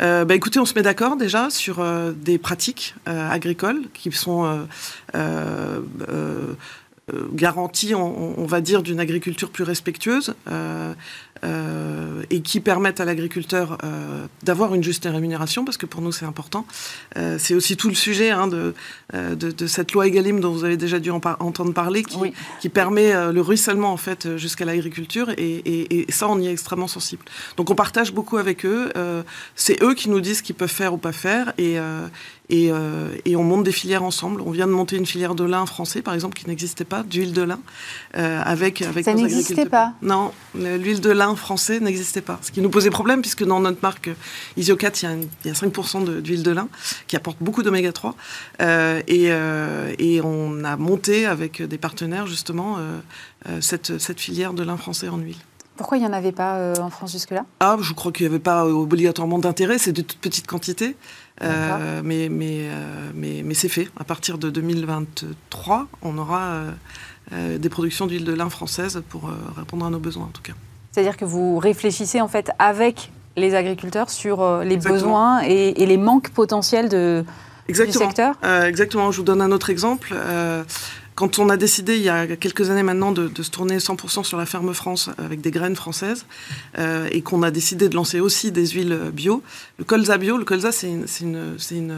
Euh, 0.00 0.24
bah, 0.24 0.34
écoutez, 0.34 0.58
on 0.58 0.64
se 0.64 0.74
met 0.74 0.82
d'accord 0.82 1.16
déjà 1.16 1.50
sur 1.50 1.80
euh, 1.80 2.12
des 2.12 2.38
pratiques 2.38 2.94
agricoles 3.06 3.82
qui 3.94 4.10
sont 4.12 4.66
garanties, 7.32 7.94
on, 7.94 8.46
va 8.46 8.60
dire, 8.60 8.82
d'une 8.82 9.00
agriculture 9.00 9.50
plus 9.50 9.64
respectueuse. 9.64 10.34
Euh, 11.42 12.22
et 12.28 12.42
qui 12.42 12.60
permettent 12.60 13.00
à 13.00 13.06
l'agriculteur 13.06 13.78
euh, 13.82 14.26
d'avoir 14.42 14.74
une 14.74 14.82
juste 14.82 15.08
rémunération, 15.10 15.64
parce 15.64 15.78
que 15.78 15.86
pour 15.86 16.02
nous 16.02 16.12
c'est 16.12 16.26
important. 16.26 16.66
Euh, 17.16 17.36
c'est 17.38 17.54
aussi 17.54 17.78
tout 17.78 17.88
le 17.88 17.94
sujet 17.94 18.30
hein, 18.30 18.46
de, 18.46 18.74
de, 19.14 19.50
de, 19.50 19.66
cette 19.66 19.92
loi 19.92 20.06
Egalim 20.06 20.40
dont 20.40 20.52
vous 20.52 20.64
avez 20.64 20.76
déjà 20.76 20.98
dû 20.98 21.10
en 21.10 21.20
entendre 21.40 21.72
parler, 21.72 22.02
qui, 22.02 22.18
qui 22.60 22.68
permet 22.68 23.32
le 23.32 23.40
ruissellement 23.40 23.90
en 23.90 23.96
fait 23.96 24.36
jusqu'à 24.36 24.66
l'agriculture, 24.66 25.30
et, 25.30 25.34
et, 25.38 26.00
et, 26.00 26.12
ça 26.12 26.28
on 26.28 26.38
y 26.38 26.46
est 26.46 26.52
extrêmement 26.52 26.88
sensible. 26.88 27.22
Donc 27.56 27.70
on 27.70 27.74
partage 27.74 28.12
beaucoup 28.12 28.36
avec 28.36 28.66
eux. 28.66 28.92
c'est 29.54 29.82
eux 29.82 29.94
qui 29.94 30.10
nous 30.10 30.20
disent 30.20 30.38
ce 30.38 30.42
qu'ils 30.42 30.56
peuvent 30.56 30.68
faire 30.68 30.92
ou 30.92 30.98
pas 30.98 31.12
faire, 31.12 31.54
et, 31.56 31.78
et, 32.50 32.70
et, 33.24 33.36
on 33.36 33.44
monte 33.44 33.64
des 33.64 33.72
filières 33.72 34.02
ensemble. 34.02 34.42
On 34.42 34.50
vient 34.50 34.66
de 34.66 34.72
monter 34.72 34.96
une 34.96 35.06
filière 35.06 35.34
de 35.34 35.44
lin 35.44 35.64
français, 35.66 36.02
par 36.02 36.14
exemple, 36.14 36.36
qui 36.36 36.48
n'existait 36.48 36.84
pas, 36.84 37.02
d'huile 37.02 37.32
de 37.32 37.42
lin, 37.42 37.60
avec, 38.14 38.82
avec 38.82 39.04
Ça 39.04 39.14
n'existait 39.14 39.66
pas 39.66 39.94
Non, 40.02 40.32
l'huile 40.54 41.00
de 41.00 41.10
lin 41.10 41.34
français 41.36 41.80
n'existait 41.80 42.20
pas. 42.20 42.38
Ce 42.42 42.50
qui 42.50 42.60
nous 42.60 42.70
posait 42.70 42.90
problème, 42.90 43.20
puisque 43.20 43.44
dans 43.44 43.60
notre 43.60 43.80
marque 43.82 44.10
Isiocat, 44.56 44.90
il 45.02 45.26
y 45.44 45.50
a, 45.50 45.52
5% 45.52 46.20
d'huile 46.20 46.42
de, 46.42 46.50
lin 46.50 46.68
qui 47.06 47.16
apporte 47.16 47.38
beaucoup 47.40 47.62
d'oméga 47.62 47.92
3. 47.92 48.14
Euh, 48.60 49.02
euh, 49.10 49.94
et, 49.98 50.20
on 50.22 50.64
a 50.64 50.76
monté 50.76 51.26
avec 51.26 51.62
des 51.62 51.78
partenaires, 51.78 52.26
justement, 52.26 52.76
euh, 52.78 53.60
cette, 53.60 53.98
cette 53.98 54.20
filière 54.20 54.52
de 54.52 54.62
lin 54.62 54.76
français 54.76 55.08
en 55.08 55.18
huile. 55.18 55.36
Pourquoi 55.76 55.96
il 55.96 56.00
n'y 56.02 56.06
en 56.06 56.12
avait 56.12 56.32
pas 56.32 56.74
en 56.78 56.90
France 56.90 57.12
jusque-là? 57.12 57.46
Ah, 57.60 57.78
je 57.80 57.94
crois 57.94 58.12
qu'il 58.12 58.26
n'y 58.26 58.30
avait 58.30 58.42
pas 58.42 58.66
obligatoirement 58.66 59.38
d'intérêt, 59.38 59.78
c'est 59.78 59.92
de 59.92 60.02
toutes 60.02 60.18
petites 60.18 60.46
quantités. 60.46 60.94
Mais 61.40 62.28
mais, 62.28 62.68
mais, 63.14 63.42
mais 63.44 63.54
c'est 63.54 63.68
fait. 63.68 63.88
À 63.98 64.04
partir 64.04 64.38
de 64.38 64.50
2023, 64.50 65.88
on 66.02 66.18
aura 66.18 66.64
des 67.32 67.68
productions 67.68 68.06
d'huile 68.06 68.24
de 68.24 68.32
lin 68.32 68.50
française 68.50 69.02
pour 69.08 69.30
répondre 69.56 69.86
à 69.86 69.90
nos 69.90 70.00
besoins, 70.00 70.24
en 70.24 70.32
tout 70.32 70.42
cas. 70.42 70.54
C'est-à-dire 70.92 71.16
que 71.16 71.24
vous 71.24 71.58
réfléchissez 71.58 72.20
en 72.20 72.28
fait 72.28 72.50
avec 72.58 73.10
les 73.36 73.54
agriculteurs 73.54 74.10
sur 74.10 74.42
euh, 74.42 74.64
les 74.64 74.76
besoins 74.76 75.40
et, 75.40 75.74
les 75.74 75.96
manques 75.96 76.30
potentiels 76.30 76.88
de, 76.88 77.24
du 77.68 77.74
secteur? 77.74 78.34
Euh, 78.44 78.66
Exactement. 78.66 79.10
Je 79.12 79.18
vous 79.18 79.22
donne 79.22 79.40
un 79.40 79.52
autre 79.52 79.70
exemple. 79.70 80.12
Euh, 80.14 80.62
quand 81.20 81.38
on 81.38 81.50
a 81.50 81.58
décidé, 81.58 81.96
il 81.96 82.02
y 82.02 82.08
a 82.08 82.26
quelques 82.26 82.70
années 82.70 82.82
maintenant, 82.82 83.12
de, 83.12 83.42
se 83.42 83.50
tourner 83.50 83.76
100% 83.76 84.24
sur 84.24 84.38
la 84.38 84.46
ferme 84.46 84.72
France 84.72 85.10
avec 85.18 85.42
des 85.42 85.50
graines 85.50 85.76
françaises, 85.76 86.24
euh, 86.78 87.10
et 87.12 87.20
qu'on 87.20 87.42
a 87.42 87.50
décidé 87.50 87.90
de 87.90 87.94
lancer 87.94 88.20
aussi 88.20 88.52
des 88.52 88.68
huiles 88.68 88.98
bio, 89.12 89.42
le 89.78 89.84
colza 89.84 90.16
bio, 90.16 90.38
le 90.38 90.46
colza, 90.46 90.72
c'est 90.72 90.88
une, 90.88 91.04
une, 91.72 91.94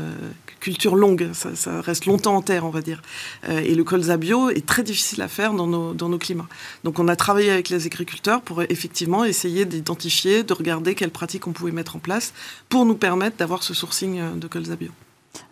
culture 0.58 0.96
longue, 0.96 1.30
ça, 1.34 1.80
reste 1.82 2.06
longtemps 2.06 2.34
en 2.34 2.42
terre, 2.42 2.64
on 2.64 2.70
va 2.70 2.80
dire. 2.80 3.00
Euh, 3.48 3.60
et 3.60 3.76
le 3.76 3.84
colza 3.84 4.16
bio 4.16 4.50
est 4.50 4.66
très 4.66 4.82
difficile 4.82 5.22
à 5.22 5.28
faire 5.28 5.52
dans 5.52 5.68
nos, 5.68 5.94
dans 5.94 6.08
nos 6.08 6.18
climats. 6.18 6.48
Donc 6.82 6.98
on 6.98 7.06
a 7.06 7.14
travaillé 7.14 7.52
avec 7.52 7.68
les 7.68 7.86
agriculteurs 7.86 8.42
pour 8.42 8.62
effectivement 8.62 9.24
essayer 9.24 9.66
d'identifier, 9.66 10.42
de 10.42 10.52
regarder 10.52 10.96
quelles 10.96 11.10
pratiques 11.10 11.46
on 11.46 11.52
pouvait 11.52 11.70
mettre 11.70 11.94
en 11.94 12.00
place 12.00 12.32
pour 12.68 12.86
nous 12.86 12.96
permettre 12.96 13.36
d'avoir 13.36 13.62
ce 13.62 13.72
sourcing 13.72 14.36
de 14.36 14.48
colza 14.48 14.74
bio. 14.74 14.90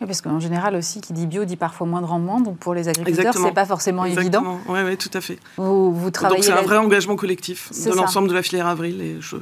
Oui, 0.00 0.06
parce 0.06 0.20
qu'en 0.20 0.40
général 0.40 0.74
aussi, 0.74 1.00
qui 1.00 1.12
dit 1.12 1.26
bio 1.26 1.44
dit 1.44 1.56
parfois 1.56 1.86
moins 1.86 2.00
de 2.00 2.06
rendement, 2.06 2.40
donc 2.40 2.58
pour 2.58 2.74
les 2.74 2.88
agriculteurs, 2.88 3.34
ce 3.34 3.40
n'est 3.40 3.52
pas 3.52 3.66
forcément 3.66 4.04
évident. 4.04 4.58
Oui, 4.68 4.80
oui, 4.84 4.96
tout 4.96 5.10
à 5.14 5.20
fait. 5.20 5.38
Vous, 5.56 5.92
vous 5.92 6.10
travaillez. 6.10 6.40
Donc 6.40 6.44
c'est 6.44 6.58
un 6.58 6.62
vrai 6.62 6.76
engagement 6.76 7.16
collectif 7.16 7.70
de 7.72 7.94
l'ensemble 7.94 8.28
de 8.28 8.34
la 8.34 8.42
filière 8.42 8.66
avril. 8.66 9.00
Et 9.00 9.16
je... 9.20 9.36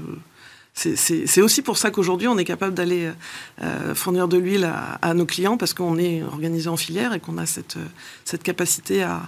C'est 0.75 1.43
aussi 1.43 1.63
pour 1.63 1.77
ça 1.77 1.91
qu'aujourd'hui, 1.91 2.29
on 2.29 2.39
est 2.39 2.45
capable 2.45 2.75
d'aller 2.75 3.11
euh, 3.63 3.95
fournir 3.97 4.29
de 4.29 4.37
l'huile 4.37 4.71
à, 5.03 5.13
nos 5.15 5.27
clients, 5.27 5.57
parce 5.57 5.75
qu'on 5.75 5.99
est 5.99 6.23
organisé 6.23 6.69
en 6.69 6.77
filière 6.77 7.13
et 7.15 7.21
qu'on 7.21 7.37
a 7.39 7.47
cette, 7.47 7.79
cette 8.25 8.45
capacité 8.45 9.03
à, 9.03 9.23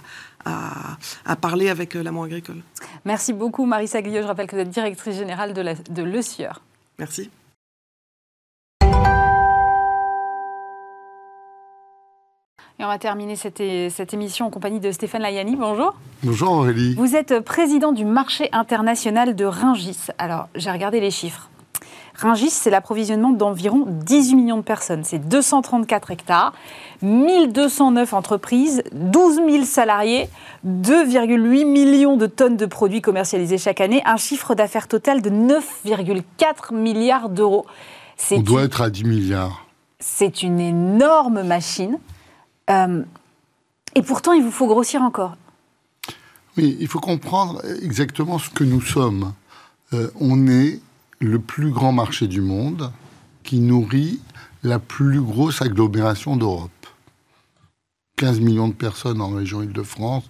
à, 0.45 0.97
à, 1.25 1.35
parler 1.35 1.69
avec 1.69 1.95
euh, 1.95 2.03
l'amont 2.03 2.23
agricole. 2.23 2.61
Merci 3.03 3.33
beaucoup, 3.33 3.65
Marie 3.65 3.89
Saglio. 3.89 4.21
Je 4.21 4.27
rappelle 4.27 4.47
que 4.47 4.55
vous 4.55 4.61
êtes 4.61 4.69
directrice 4.69 5.17
générale 5.17 5.53
de, 5.53 5.61
la, 5.61 5.75
de 5.75 6.03
Le 6.03 6.21
Sieur. 6.21 6.61
Merci. 6.99 7.29
Et 12.81 12.83
on 12.83 12.87
va 12.87 12.97
terminer 12.97 13.35
cette, 13.35 13.61
cette, 13.91 14.11
émission 14.15 14.47
en 14.47 14.49
compagnie 14.49 14.79
de 14.79 14.91
Stéphane 14.91 15.21
Layani. 15.21 15.55
Bonjour. 15.55 15.93
Bonjour 16.23 16.51
Aurélie. 16.51 16.95
Vous 16.95 17.15
êtes 17.15 17.39
président 17.39 17.91
du 17.91 18.05
marché 18.05 18.49
international 18.53 19.35
de 19.35 19.45
Ringis. 19.45 20.07
Alors, 20.17 20.47
j'ai 20.55 20.71
regardé 20.71 20.99
les 20.99 21.11
chiffres. 21.11 21.51
Ringis, 22.15 22.49
c'est 22.49 22.71
l'approvisionnement 22.71 23.33
d'environ 23.33 23.85
18 23.87 24.33
millions 24.33 24.57
de 24.57 24.63
personnes. 24.63 25.03
C'est 25.03 25.19
234 25.19 26.09
hectares, 26.09 26.53
1209 27.03 28.15
entreprises, 28.15 28.81
12 28.93 29.35
000 29.47 29.63
salariés, 29.63 30.27
2,8 30.65 31.65
millions 31.65 32.17
de 32.17 32.25
tonnes 32.25 32.57
de 32.57 32.65
produits 32.65 33.01
commercialisés 33.01 33.59
chaque 33.59 33.79
année, 33.79 34.01
un 34.05 34.17
chiffre 34.17 34.55
d'affaires 34.55 34.87
total 34.87 35.21
de 35.21 35.29
9,4 35.29 36.73
milliards 36.73 37.29
d'euros. 37.29 37.67
On 38.31 38.39
doit 38.39 38.63
être 38.63 38.81
à 38.81 38.89
10 38.89 39.03
milliards. 39.03 39.67
C'est 39.99 40.41
une 40.41 40.59
énorme 40.59 41.43
machine. 41.43 41.99
Euh, 42.69 43.03
et 43.95 44.01
pourtant, 44.01 44.33
il 44.33 44.43
vous 44.43 44.51
faut 44.51 44.67
grossir 44.67 45.01
encore. 45.01 45.35
Oui, 46.57 46.77
il 46.79 46.87
faut 46.87 46.99
comprendre 46.99 47.61
exactement 47.81 48.39
ce 48.39 48.49
que 48.49 48.63
nous 48.63 48.81
sommes. 48.81 49.33
Euh, 49.93 50.09
on 50.19 50.47
est 50.47 50.79
le 51.19 51.39
plus 51.39 51.71
grand 51.71 51.91
marché 51.91 52.27
du 52.27 52.41
monde 52.41 52.91
qui 53.43 53.59
nourrit 53.59 54.19
la 54.63 54.79
plus 54.79 55.21
grosse 55.21 55.61
agglomération 55.61 56.35
d'Europe. 56.35 56.71
15 58.17 58.39
millions 58.39 58.67
de 58.67 58.73
personnes 58.73 59.21
en 59.21 59.29
région 59.29 59.63
Île-de-France, 59.63 60.25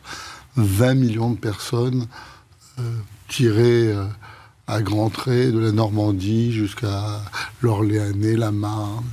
20 0.55 0.93
millions 0.95 1.31
de 1.31 1.37
personnes 1.37 2.07
euh, 2.79 2.97
tirées 3.27 3.93
à 4.67 4.81
grands 4.81 5.09
traits 5.09 5.51
de 5.53 5.59
la 5.59 5.71
Normandie 5.71 6.53
jusqu'à 6.53 7.21
l'Orléanais, 7.61 8.35
la 8.37 8.51
Marne. 8.51 9.03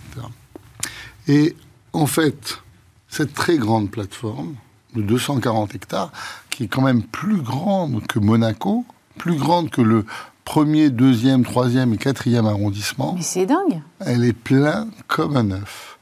Et 1.26 1.56
en 1.92 2.06
fait, 2.06 2.62
cette 3.08 3.34
très 3.34 3.58
grande 3.58 3.90
plateforme 3.90 4.54
de 4.94 5.02
240 5.02 5.74
hectares, 5.74 6.12
qui 6.50 6.64
est 6.64 6.68
quand 6.68 6.82
même 6.82 7.02
plus 7.02 7.40
grande 7.40 8.06
que 8.06 8.18
Monaco, 8.18 8.84
plus 9.16 9.36
grande 9.36 9.70
que 9.70 9.82
le 9.82 10.04
premier, 10.44 10.90
deuxième, 10.90 11.44
troisième 11.44 11.92
et 11.92 11.98
quatrième 11.98 12.46
arrondissement. 12.46 13.14
Mais 13.16 13.22
c'est 13.22 13.46
dingue 13.46 13.82
Elle 14.00 14.24
est 14.24 14.32
pleine 14.32 14.90
comme 15.06 15.36
un 15.36 15.50
œuf. 15.50 15.98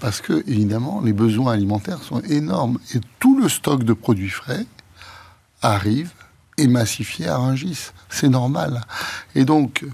Parce 0.00 0.20
que, 0.20 0.44
évidemment, 0.46 1.00
les 1.00 1.12
besoins 1.12 1.52
alimentaires 1.52 2.02
sont 2.02 2.20
énormes. 2.20 2.78
Et 2.94 3.00
tout 3.18 3.36
le 3.38 3.48
stock 3.48 3.82
de 3.82 3.92
produits 3.92 4.28
frais 4.28 4.64
arrive 5.62 6.12
est 6.56 6.68
massifié 6.68 7.26
à 7.26 7.38
Rungis. 7.38 7.90
C'est 8.08 8.28
normal. 8.28 8.82
Et 9.34 9.44
donc, 9.44 9.84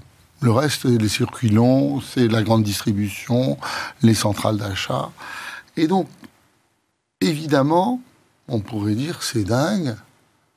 le 0.43 0.51
reste, 0.51 0.85
les 0.85 1.09
circuits 1.09 1.49
longs, 1.49 2.03
c'est 2.03 2.29
la 2.29 2.43
grande 2.43 2.63
distribution, 2.63 3.57
les 4.03 4.15
centrales 4.15 4.59
d'achat. 4.59 5.11
Et 5.79 5.87
donc, 5.87 6.07
évidemment, 7.25 8.01
on 8.49 8.61
pourrait 8.61 8.95
dire 8.95 9.23
c'est 9.23 9.45
dingue, 9.45 9.97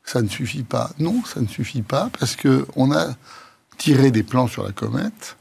ça 0.03 0.21
ne 0.21 0.27
suffit 0.27 0.63
pas. 0.63 0.91
Non, 0.99 1.23
ça 1.25 1.41
ne 1.41 1.47
suffit 1.47 1.81
pas 1.81 2.09
parce 2.19 2.35
que 2.35 2.65
on 2.75 2.91
a 2.91 3.15
tiré 3.77 4.11
des 4.11 4.23
plans 4.23 4.47
sur 4.47 4.63
la 4.63 4.71
comète 4.71 5.37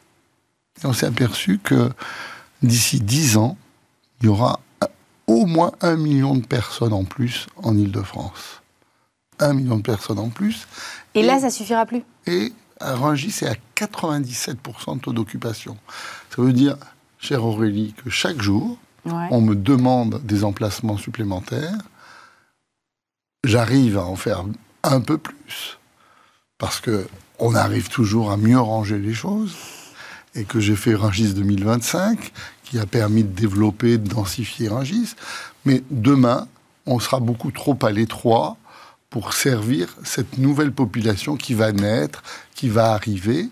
et 0.82 0.86
on 0.86 0.92
s'est 0.92 1.06
aperçu 1.06 1.58
que 1.58 1.90
d'ici 2.62 3.00
dix 3.00 3.36
ans, 3.36 3.56
il 4.20 4.26
y 4.26 4.28
aura 4.28 4.60
au 5.26 5.46
moins 5.46 5.72
un 5.80 5.96
million 5.96 6.34
de 6.34 6.46
personnes 6.46 6.92
en 6.92 7.04
plus 7.04 7.46
en 7.56 7.76
Ile-de-France. 7.76 8.62
Un 9.38 9.54
million 9.54 9.76
de 9.76 9.82
personnes 9.82 10.18
en 10.18 10.28
plus. 10.28 10.66
Et, 11.14 11.22
là, 11.22 11.40
ça 11.40 11.50
suffira 11.50 11.84
plus? 11.84 12.02
Et 12.26 12.52
à 12.80 12.94
Rungis, 12.94 13.32
c'est 13.32 13.48
à 13.48 13.54
97% 13.76 14.96
de 14.96 15.00
taux 15.00 15.12
d'occupation. 15.12 15.76
Ça 16.34 16.42
veut 16.42 16.52
dire, 16.52 16.76
chère 17.18 17.44
Aurélie, 17.44 17.94
que 18.02 18.08
chaque 18.08 18.40
jour, 18.40 18.78
on 19.06 19.40
me 19.40 19.54
demande 19.54 20.20
des 20.24 20.44
emplacements 20.44 20.96
supplémentaires. 20.96 21.78
J'arrive 23.44 23.98
à 23.98 24.04
en 24.04 24.16
faire 24.16 24.44
un 24.82 25.00
peu 25.00 25.18
plus, 25.18 25.78
parce 26.58 26.80
que 26.80 27.06
on 27.38 27.54
arrive 27.54 27.88
toujours 27.88 28.30
à 28.30 28.36
mieux 28.36 28.58
ranger 28.58 28.98
les 28.98 29.14
choses, 29.14 29.54
et 30.34 30.44
que 30.44 30.60
j'ai 30.60 30.76
fait 30.76 30.94
Rungis 30.94 31.34
2025, 31.34 32.32
qui 32.64 32.78
a 32.78 32.86
permis 32.86 33.24
de 33.24 33.32
développer, 33.32 33.98
de 33.98 34.08
densifier 34.08 34.68
Rungis. 34.68 35.14
Mais 35.64 35.82
demain, 35.90 36.48
on 36.86 36.98
sera 36.98 37.20
beaucoup 37.20 37.50
trop 37.50 37.76
à 37.82 37.90
l'étroit 37.90 38.56
pour 39.10 39.34
servir 39.34 39.94
cette 40.04 40.38
nouvelle 40.38 40.72
population 40.72 41.36
qui 41.36 41.54
va 41.54 41.72
naître, 41.72 42.22
qui 42.54 42.68
va 42.68 42.92
arriver. 42.92 43.48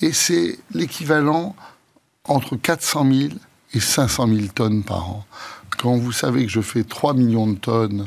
Et 0.00 0.12
c'est 0.12 0.58
l'équivalent 0.72 1.54
entre 2.24 2.56
400 2.56 3.12
000 3.12 3.28
et 3.74 3.80
500 3.80 4.28
000 4.28 4.40
tonnes 4.54 4.82
par 4.82 5.08
an. 5.10 5.26
Quand 5.78 5.96
vous 5.96 6.12
savez 6.12 6.44
que 6.46 6.52
je 6.52 6.60
fais 6.60 6.84
3 6.84 7.14
millions 7.14 7.46
de 7.46 7.56
tonnes 7.56 8.06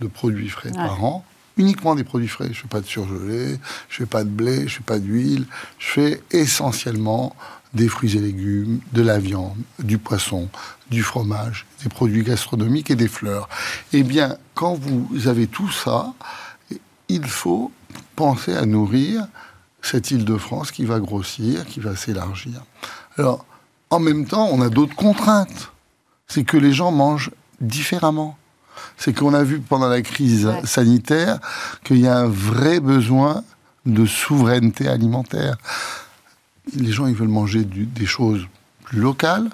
de 0.00 0.06
produits 0.06 0.48
frais 0.48 0.72
par 0.72 1.04
an, 1.04 1.24
uniquement 1.56 1.94
des 1.94 2.04
produits 2.04 2.28
frais, 2.28 2.46
je 2.46 2.58
ne 2.58 2.62
fais 2.62 2.68
pas 2.68 2.80
de 2.80 2.86
surgelé, 2.86 3.58
je 3.88 4.02
ne 4.02 4.06
fais 4.06 4.06
pas 4.06 4.24
de 4.24 4.30
blé, 4.30 4.56
je 4.60 4.62
ne 4.62 4.68
fais 4.68 4.82
pas 4.82 4.98
d'huile, 4.98 5.46
je 5.78 5.86
fais 5.86 6.22
essentiellement 6.30 7.36
des 7.72 7.88
fruits 7.88 8.16
et 8.16 8.20
légumes, 8.20 8.80
de 8.92 9.02
la 9.02 9.18
viande, 9.18 9.56
du 9.80 9.98
poisson, 9.98 10.48
du 10.90 11.02
fromage, 11.02 11.66
des 11.82 11.88
produits 11.88 12.22
gastronomiques 12.22 12.90
et 12.90 12.96
des 12.96 13.08
fleurs. 13.08 13.48
Eh 13.92 14.04
bien, 14.04 14.36
quand 14.54 14.74
vous 14.74 15.28
avez 15.28 15.46
tout 15.48 15.70
ça, 15.70 16.14
il 17.08 17.26
faut 17.26 17.72
penser 18.16 18.54
à 18.54 18.64
nourrir 18.64 19.26
cette 19.82 20.10
île 20.10 20.24
de 20.24 20.36
France 20.36 20.70
qui 20.70 20.84
va 20.84 21.00
grossir, 21.00 21.66
qui 21.66 21.80
va 21.80 21.96
s'élargir. 21.96 22.62
Alors, 23.18 23.44
en 23.94 24.00
même 24.00 24.26
temps, 24.26 24.48
on 24.52 24.60
a 24.60 24.68
d'autres 24.68 24.96
contraintes. 24.96 25.70
C'est 26.26 26.44
que 26.44 26.56
les 26.56 26.72
gens 26.72 26.90
mangent 26.90 27.30
différemment. 27.60 28.36
C'est 28.96 29.12
qu'on 29.12 29.34
a 29.34 29.42
vu 29.42 29.60
pendant 29.60 29.88
la 29.88 30.02
crise 30.02 30.50
sanitaire 30.64 31.38
qu'il 31.84 31.98
y 31.98 32.08
a 32.08 32.16
un 32.16 32.28
vrai 32.28 32.80
besoin 32.80 33.44
de 33.86 34.06
souveraineté 34.06 34.88
alimentaire 34.88 35.56
les 36.72 36.92
gens, 36.92 37.06
ils 37.06 37.14
veulent 37.14 37.28
manger 37.28 37.64
des 37.64 38.06
choses 38.06 38.46
plus 38.84 39.00
locales. 39.00 39.50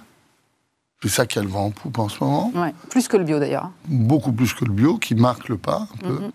C'est 1.02 1.08
ça 1.08 1.26
qui 1.26 1.38
a 1.38 1.42
le 1.42 1.48
vent 1.48 1.66
en 1.66 1.70
poupe 1.70 1.98
en 1.98 2.08
ce 2.08 2.22
moment. 2.22 2.52
plus 2.90 3.08
que 3.08 3.16
le 3.16 3.24
bio 3.24 3.38
d'ailleurs. 3.38 3.70
Beaucoup 3.88 4.32
plus 4.32 4.52
que 4.52 4.64
le 4.64 4.72
bio, 4.72 4.98
qui 4.98 5.14
marque 5.14 5.48
le 5.48 5.56
pas 5.56 5.88
un 5.92 5.96
peu. 5.96 6.12
Mhm. 6.12 6.30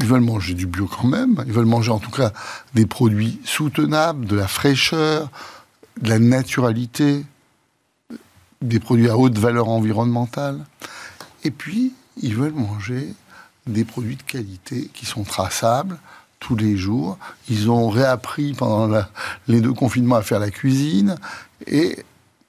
Ils 0.00 0.06
veulent 0.06 0.20
manger 0.20 0.54
du 0.54 0.66
bio 0.66 0.86
quand 0.86 1.06
même. 1.06 1.42
Ils 1.46 1.52
veulent 1.52 1.64
manger 1.64 1.90
en 1.90 1.98
tout 1.98 2.10
cas 2.10 2.32
des 2.74 2.84
produits 2.84 3.40
soutenables, 3.44 4.26
de 4.26 4.36
la 4.36 4.48
fraîcheur, 4.48 5.30
de 6.00 6.08
la 6.08 6.18
naturalité, 6.18 7.24
des 8.62 8.80
produits 8.80 9.08
à 9.08 9.16
haute 9.16 9.38
valeur 9.38 9.68
environnementale. 9.68 10.64
Et 11.44 11.50
puis, 11.50 11.92
ils 12.20 12.34
veulent 12.34 12.52
manger 12.52 13.14
des 13.66 13.84
produits 13.84 14.16
de 14.16 14.22
qualité 14.22 14.90
qui 14.92 15.06
sont 15.06 15.24
traçables, 15.24 15.98
tous 16.40 16.56
les 16.56 16.76
jours. 16.76 17.18
Ils 17.48 17.70
ont 17.70 17.88
réappris 17.88 18.52
pendant 18.52 19.02
les 19.48 19.60
deux 19.60 19.72
confinements 19.72 20.16
à 20.16 20.22
faire 20.22 20.40
la 20.40 20.50
cuisine 20.50 21.16
et 21.66 21.98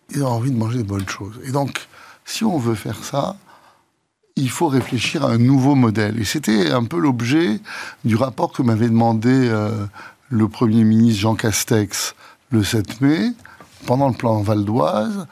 ils 0.10 0.24
ont 0.24 0.28
envie 0.28 0.52
de 0.52 0.58
manger 0.58 0.80
des 0.80 0.84
bonnes 0.84 1.08
choses. 1.08 1.40
Et 1.46 1.52
donc, 1.52 1.88
si 2.26 2.44
on 2.44 2.58
veut 2.58 2.76
faire 2.76 3.04
ça, 3.04 3.38
il 4.36 4.50
faut 4.50 4.68
réfléchir 4.68 5.24
à 5.24 5.30
un 5.30 5.38
nouveau 5.38 5.76
modèle. 5.76 6.20
Et 6.20 6.26
c'était 6.26 6.72
un 6.72 6.84
peu 6.84 7.00
l'objet 7.00 7.60
du 8.04 8.16
rapport 8.16 8.52
que 8.52 8.62
m'avait 8.62 8.90
demandé 8.90 9.30
euh, 9.32 9.86
le 10.30 10.50
Premier 10.50 10.84
ministre 10.84 11.22
Jean 11.22 11.36
Castex 11.36 12.16
le 12.52 12.64
7 12.64 13.02
mai, 13.02 13.32
pendant 13.86 14.08
le 14.08 14.16
plan 14.16 14.42
Val 14.42 14.64
d'Oise. 14.64 15.28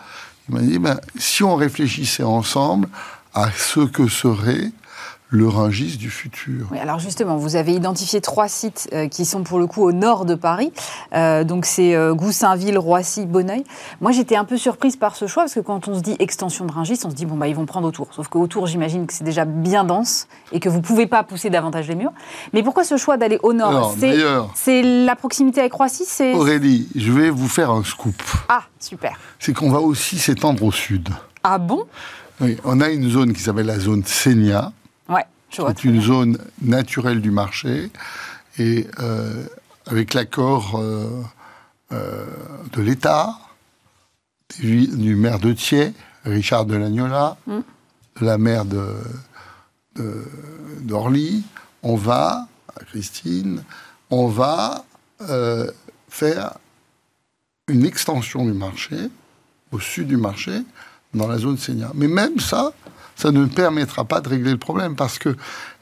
Il 0.47 0.55
m'a 0.55 0.61
dit, 0.61 0.80
ben, 0.80 0.99
si 1.18 1.43
on 1.43 1.55
réfléchissait 1.55 2.24
ensemble 2.24 2.88
à 3.34 3.49
ce 3.51 3.82
que 3.82 4.07
serait 4.07 4.72
le 5.34 5.47
Rungis 5.47 5.97
du 5.97 6.11
futur. 6.11 6.67
Oui, 6.71 6.77
alors 6.77 6.99
justement, 6.99 7.38
vous 7.38 7.55
avez 7.55 7.73
identifié 7.73 8.21
trois 8.21 8.47
sites 8.47 8.88
euh, 8.93 9.07
qui 9.07 9.25
sont 9.25 9.41
pour 9.41 9.57
le 9.57 9.65
coup 9.65 9.81
au 9.81 9.91
nord 9.91 10.25
de 10.25 10.36
Paris. 10.36 10.71
Euh, 11.13 11.43
donc 11.43 11.65
c'est 11.65 11.95
euh, 11.95 12.13
Goussainville, 12.13 12.77
Roissy, 12.77 13.25
Bonneuil. 13.25 13.63
Moi 13.99 14.11
j'étais 14.11 14.36
un 14.36 14.45
peu 14.45 14.57
surprise 14.57 14.95
par 14.95 15.15
ce 15.15 15.25
choix 15.25 15.43
parce 15.43 15.55
que 15.55 15.59
quand 15.59 15.88
on 15.88 15.95
se 15.95 16.01
dit 16.01 16.15
extension 16.19 16.65
de 16.65 16.71
Rungis, 16.71 16.99
on 17.03 17.09
se 17.09 17.15
dit 17.15 17.25
bon 17.25 17.36
bah 17.36 17.47
ils 17.47 17.55
vont 17.55 17.65
prendre 17.65 17.88
autour. 17.88 18.13
Sauf 18.13 18.27
qu'autour 18.27 18.67
j'imagine 18.67 19.07
que 19.07 19.13
c'est 19.13 19.23
déjà 19.23 19.45
bien 19.45 19.84
dense 19.84 20.27
et 20.51 20.59
que 20.59 20.69
vous 20.69 20.81
pouvez 20.81 21.07
pas 21.07 21.23
pousser 21.23 21.49
davantage 21.49 21.88
les 21.88 21.95
murs. 21.95 22.13
Mais 22.53 22.61
pourquoi 22.61 22.84
ce 22.84 22.97
choix 22.97 23.17
d'aller 23.17 23.39
au 23.41 23.53
nord 23.53 23.95
C'est 24.53 24.84
la 24.84 25.15
proximité 25.15 25.61
avec 25.61 25.73
Roissy 25.73 26.03
Aurélie, 26.36 26.89
je 26.95 27.11
vais 27.11 27.31
vous 27.31 27.47
faire 27.47 27.71
un 27.71 27.84
scoop. 27.84 28.21
Ah, 28.49 28.63
super. 28.79 29.17
C'est 29.39 29.53
qu'on 29.53 29.71
va 29.71 29.79
aussi 29.79 30.19
s'étendre 30.19 30.63
au 30.63 30.71
sud. 30.71 31.09
Ah 31.43 31.57
bon? 31.57 31.86
Oui, 32.39 32.57
on 32.63 32.81
a 32.81 32.89
une 32.89 33.09
zone 33.09 33.34
qui 33.34 33.41
s'appelle 33.41 33.65
la 33.65 33.79
zone 33.79 34.03
Senia 34.05 34.71
c'est 35.56 35.84
une 35.84 36.01
zone 36.01 36.38
naturelle 36.62 37.22
du 37.22 37.32
marché 37.32 37.91
et 38.58 38.88
euh, 38.99 39.45
avec 39.86 40.14
l'accord 40.14 40.80
euh, 40.80 41.24
euh, 41.91 42.26
de 42.74 42.82
l'État, 42.82 43.38
du 44.60 45.16
maire 45.16 45.39
de 45.39 45.54
Thiers, 45.54 45.93
Richard 46.26 46.66
Delagnola, 46.66 47.38
mm. 47.47 47.60
de 48.22 48.26
la 48.26 48.38
maire 48.38 48.66
de, 48.66 48.88
d'Orly, 50.82 51.43
on 51.82 51.95
va, 51.95 52.47
Christine, 52.88 53.64
on 54.10 54.28
va 54.28 54.86
faire 56.10 56.54
une 57.68 57.86
extension 57.86 58.45
du 58.45 58.54
marché, 58.54 58.97
au 59.72 59.80
sud 59.80 60.08
du 60.08 60.18
marché, 60.18 60.62
dans 61.14 61.28
la 61.28 61.38
zone 61.38 61.58
Seigneur. 61.58 61.91
Mais 61.95 62.08
même 62.08 62.39
ça, 62.39 62.74
ça 63.24 63.32
ne 63.32 63.45
permettra 63.45 64.03
pas 64.03 64.19
de 64.19 64.28
régler 64.28 64.51
le 64.51 64.57
problème 64.57 64.97
parce 64.97 65.17
que 65.17 65.38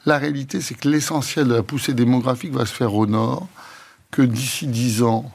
la 0.06 0.16
réalité, 0.16 0.60
c'est 0.60 0.74
que 0.74 0.88
l'essentiel 0.88 1.48
de 1.48 1.54
la 1.54 1.64
poussée 1.64 1.92
démographique 1.92 2.52
va 2.52 2.66
se 2.66 2.72
faire 2.72 2.94
au 2.94 3.06
nord, 3.06 3.48
que 4.12 4.22
d'ici 4.22 4.68
dix 4.68 5.02
ans, 5.02 5.28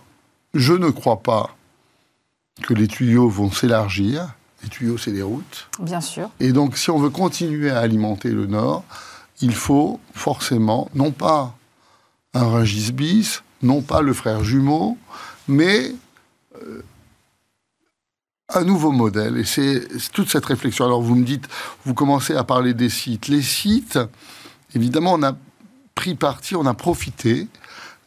je 0.53 0.71
ne 0.71 0.89
crois 0.89 1.21
pas 1.21 1.53
que 2.63 2.73
les 2.73 2.87
tuyaux 2.87 3.27
vont 3.27 3.51
s'élargir. 3.51 4.35
Les 4.63 4.69
tuyaux, 4.69 4.97
c'est 4.97 5.11
les 5.11 5.21
routes. 5.21 5.67
Bien 5.81 5.99
sûr. 5.99 6.29
Et 6.39 6.53
donc, 6.53 6.77
si 6.77 6.89
on 6.91 6.97
veut 6.97 7.09
continuer 7.09 7.71
à 7.71 7.79
alimenter 7.79 8.29
le 8.29 8.45
nord, 8.45 8.85
il 9.41 9.53
faut 9.53 9.99
forcément, 10.13 10.89
non 10.95 11.11
pas 11.11 11.57
un 12.33 12.45
Rungis 12.45 12.93
bis, 12.93 13.43
non 13.61 13.81
pas 13.81 14.01
le 14.01 14.13
frère 14.13 14.45
jumeau, 14.45 14.97
mais 15.49 15.91
euh, 16.55 16.83
un 18.53 18.63
nouveau 18.63 18.91
modèle. 18.91 19.37
Et 19.37 19.43
c'est 19.43 19.87
toute 20.13 20.29
cette 20.29 20.45
réflexion. 20.45 20.85
Alors 20.85 21.01
vous 21.01 21.15
me 21.15 21.25
dites, 21.25 21.47
vous 21.85 21.93
commencez 21.93 22.35
à 22.35 22.43
parler 22.43 22.73
des 22.73 22.89
sites. 22.89 23.27
Les 23.27 23.41
sites, 23.41 23.99
évidemment, 24.75 25.13
on 25.13 25.23
a 25.23 25.35
pris 25.95 26.15
parti, 26.15 26.55
on 26.55 26.65
a 26.65 26.73
profité 26.73 27.47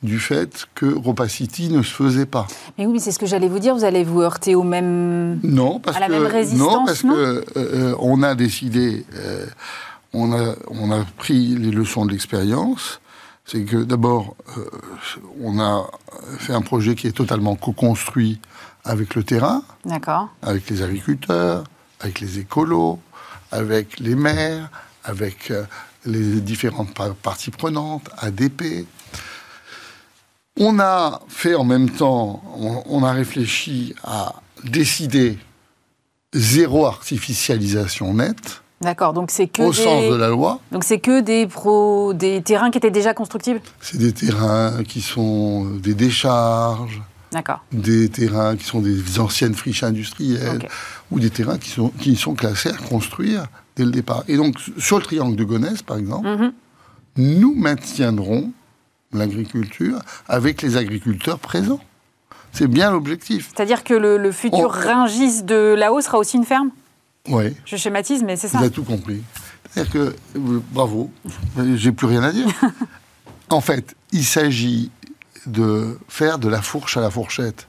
du 0.02 0.18
fait 0.18 0.66
que 0.74 0.86
Ropa 0.86 1.28
City 1.28 1.68
ne 1.68 1.82
se 1.82 1.92
faisait 1.92 2.26
pas. 2.26 2.46
Mais 2.78 2.86
oui, 2.86 3.00
c'est 3.00 3.12
ce 3.12 3.18
que 3.18 3.26
j'allais 3.26 3.48
vous 3.48 3.58
dire. 3.58 3.74
Vous 3.74 3.84
allez 3.84 4.02
vous 4.02 4.22
heurter 4.22 4.54
au 4.54 4.62
même 4.62 5.38
non 5.42 5.78
parce 5.78 5.96
à 5.96 6.00
la 6.00 6.06
que, 6.06 6.12
même 6.12 6.26
résistance. 6.26 6.72
Non, 6.72 6.84
parce 6.86 7.02
que 7.02 7.44
euh, 7.56 7.94
on 7.98 8.22
a 8.22 8.34
décidé, 8.34 9.04
euh, 9.14 9.44
on 10.14 10.32
a 10.32 10.54
on 10.68 10.90
a 10.90 11.04
pris 11.18 11.48
les 11.48 11.70
leçons 11.70 12.06
de 12.06 12.12
l'expérience. 12.12 13.00
C'est 13.44 13.64
que 13.64 13.78
d'abord, 13.78 14.36
euh, 14.56 14.64
on 15.42 15.58
a 15.58 15.90
fait 16.38 16.52
un 16.52 16.62
projet 16.62 16.94
qui 16.94 17.06
est 17.06 17.12
totalement 17.12 17.56
co-construit 17.56 18.40
avec 18.84 19.14
le 19.14 19.22
terrain, 19.22 19.62
avec 20.42 20.70
les 20.70 20.82
agriculteurs, 20.82 21.64
avec 22.00 22.20
les 22.20 22.38
écolos, 22.38 22.98
avec 23.52 24.00
les 24.00 24.14
maires, 24.14 24.70
avec 25.04 25.50
euh, 25.50 25.64
les 26.06 26.40
différentes 26.40 26.94
parties 27.22 27.50
prenantes, 27.50 28.08
ADP. 28.18 28.86
On 30.58 30.78
a 30.78 31.20
fait 31.28 31.54
en 31.54 31.64
même 31.64 31.90
temps, 31.90 32.42
on, 32.86 33.02
a 33.02 33.12
réfléchi 33.12 33.94
à 34.02 34.34
décider 34.64 35.38
zéro 36.34 36.86
artificialisation 36.86 38.14
nette. 38.14 38.62
D'accord, 38.80 39.12
donc 39.12 39.30
c'est 39.30 39.46
que 39.46 39.62
au 39.62 39.72
des... 39.72 39.76
sens 39.76 40.10
de 40.10 40.14
la 40.14 40.28
loi. 40.28 40.60
Donc 40.72 40.84
c'est 40.84 40.98
que 40.98 41.20
des, 41.20 41.46
pro... 41.46 42.14
des 42.14 42.42
terrains 42.42 42.70
qui 42.70 42.78
étaient 42.78 42.90
déjà 42.90 43.14
constructibles? 43.14 43.60
C'est 43.80 43.98
des 43.98 44.12
terrains 44.12 44.82
qui 44.84 45.02
sont 45.02 45.66
euh, 45.66 45.78
des 45.78 45.94
décharges. 45.94 47.00
Des 47.72 48.08
terrains 48.08 48.56
qui 48.56 48.64
sont 48.64 48.80
des 48.80 49.18
anciennes 49.20 49.54
friches 49.54 49.82
industrielles, 49.82 50.68
ou 51.10 51.20
des 51.20 51.30
terrains 51.30 51.58
qui 51.58 51.68
sont, 51.70 51.90
qui 51.90 52.16
sont 52.16 52.34
classés 52.34 52.70
à 52.70 52.76
construire 52.76 53.46
dès 53.76 53.84
le 53.84 53.90
départ. 53.90 54.24
Et 54.28 54.36
donc, 54.36 54.56
sur 54.78 54.98
le 54.98 55.02
triangle 55.04 55.36
de 55.36 55.44
Gonesse, 55.44 55.82
par 55.82 55.96
exemple, 55.98 56.28
Mhm. 56.28 56.52
nous 57.16 57.54
maintiendrons 57.54 58.52
l'agriculture 59.12 59.98
avec 60.28 60.62
les 60.62 60.76
agriculteurs 60.76 61.38
présents. 61.38 61.80
C'est 62.52 62.66
bien 62.68 62.90
l'objectif. 62.90 63.50
C'est-à-dire 63.54 63.84
que 63.84 63.94
le, 63.94 64.16
le 64.18 64.32
futur 64.32 64.58
On- 64.58 64.68
Ringis 64.68 65.42
de 65.44 65.74
là-haut 65.76 66.00
sera 66.00 66.18
aussi 66.18 66.36
une 66.36 66.44
ferme? 66.44 66.70
Oui, 67.28 67.54
Je 67.64 67.76
schématise, 67.76 68.22
mais 68.24 68.36
c'est 68.36 68.48
ça. 68.48 68.58
vous 68.58 68.64
avez 68.64 68.72
tout 68.72 68.82
compris. 68.82 69.22
C'est-à-dire 69.70 69.92
que, 69.92 69.98
euh, 70.36 70.60
bravo, 70.72 71.10
j'ai 71.76 71.92
plus 71.92 72.06
rien 72.08 72.22
à 72.24 72.32
dire. 72.32 72.48
en 73.50 73.60
fait, 73.60 73.94
il 74.10 74.24
s'agit 74.24 74.90
de 75.46 75.98
faire 76.08 76.38
de 76.38 76.48
la 76.48 76.62
fourche 76.62 76.96
à 76.96 77.00
la 77.00 77.10
fourchette. 77.10 77.66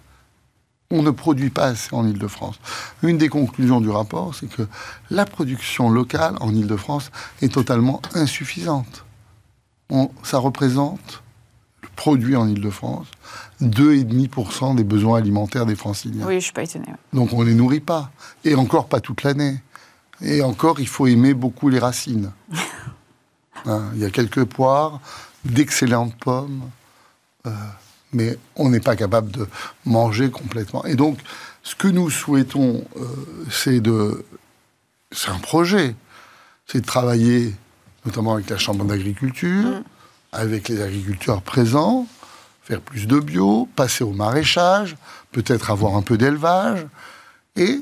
On 0.93 1.03
ne 1.03 1.11
produit 1.11 1.49
pas 1.49 1.65
assez 1.67 1.93
en 1.95 2.05
Ile-de-France. 2.05 2.59
Une 3.01 3.17
des 3.17 3.29
conclusions 3.29 3.79
du 3.79 3.89
rapport, 3.89 4.35
c'est 4.35 4.47
que 4.47 4.67
la 5.09 5.25
production 5.25 5.89
locale 5.89 6.35
en 6.41 6.53
Ile-de-France 6.53 7.11
est 7.41 7.53
totalement 7.53 8.01
insuffisante. 8.13 9.05
On- 9.89 10.11
ça 10.23 10.37
représente, 10.37 11.23
le 11.81 11.87
produit 11.95 12.35
en 12.35 12.45
Ile-de-France, 12.47 13.07
2,5% 13.61 14.75
des 14.75 14.83
besoins 14.83 15.17
alimentaires 15.19 15.65
des 15.65 15.75
franciliens. 15.75 16.25
Oui, 16.27 16.35
je 16.39 16.45
suis 16.45 16.53
pas 16.53 16.63
étonnée. 16.63 16.87
ouais. 16.89 16.95
Donc 17.13 17.31
on 17.31 17.39
ne 17.41 17.45
les 17.45 17.55
nourrit 17.55 17.79
pas. 17.79 18.11
Et 18.43 18.55
encore 18.55 18.87
pas 18.87 18.99
toute 18.99 19.23
l'année. 19.23 19.61
Et 20.21 20.41
encore, 20.43 20.79
il 20.81 20.87
faut 20.87 21.07
aimer 21.07 21.33
beaucoup 21.33 21.69
les 21.69 21.79
racines. 21.79 22.31
Hein, 23.67 23.91
il 23.93 23.99
y 24.01 24.05
a 24.05 24.09
quelques 24.09 24.43
poires, 24.45 24.99
d'excellentes 25.45 26.15
pommes, 26.15 26.61
mais 28.13 28.37
on 28.55 28.69
n'est 28.69 28.79
pas 28.79 28.95
capable 28.95 29.31
de 29.31 29.47
manger 29.85 30.29
complètement. 30.29 30.83
Et 30.85 30.95
donc, 30.95 31.17
ce 31.63 31.75
que 31.75 31.87
nous 31.87 32.09
souhaitons, 32.09 32.83
euh, 32.97 33.05
c'est 33.49 33.79
de... 33.79 34.25
C'est 35.11 35.29
un 35.29 35.39
projet. 35.39 35.95
C'est 36.67 36.81
de 36.81 36.85
travailler 36.85 37.53
notamment 38.05 38.33
avec 38.33 38.49
la 38.49 38.57
Chambre 38.57 38.85
d'agriculture, 38.85 39.81
avec 40.31 40.69
les 40.69 40.81
agriculteurs 40.81 41.41
présents, 41.41 42.07
faire 42.63 42.81
plus 42.81 43.07
de 43.07 43.19
bio, 43.19 43.67
passer 43.75 44.03
au 44.03 44.11
maraîchage, 44.11 44.95
peut-être 45.31 45.71
avoir 45.71 45.95
un 45.95 46.01
peu 46.01 46.17
d'élevage. 46.17 46.85
Et 47.55 47.81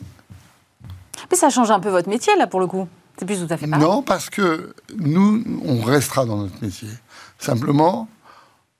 Mais 1.32 1.38
ça 1.38 1.50
change 1.50 1.72
un 1.72 1.80
peu 1.80 1.90
votre 1.90 2.10
métier, 2.10 2.36
là, 2.38 2.48
pour 2.48 2.60
le 2.60 2.68
coup. 2.68 2.88
C'est 3.18 3.26
plus 3.26 3.46
tout 3.46 3.54
à 3.54 3.58
fait 3.58 3.68
pareil. 3.68 3.86
non, 3.86 4.02
parce 4.02 4.30
que 4.30 4.74
nous, 4.98 5.44
on 5.66 5.82
restera 5.82 6.26
dans 6.26 6.38
notre 6.38 6.62
métier. 6.62 6.90
Simplement, 7.38 8.10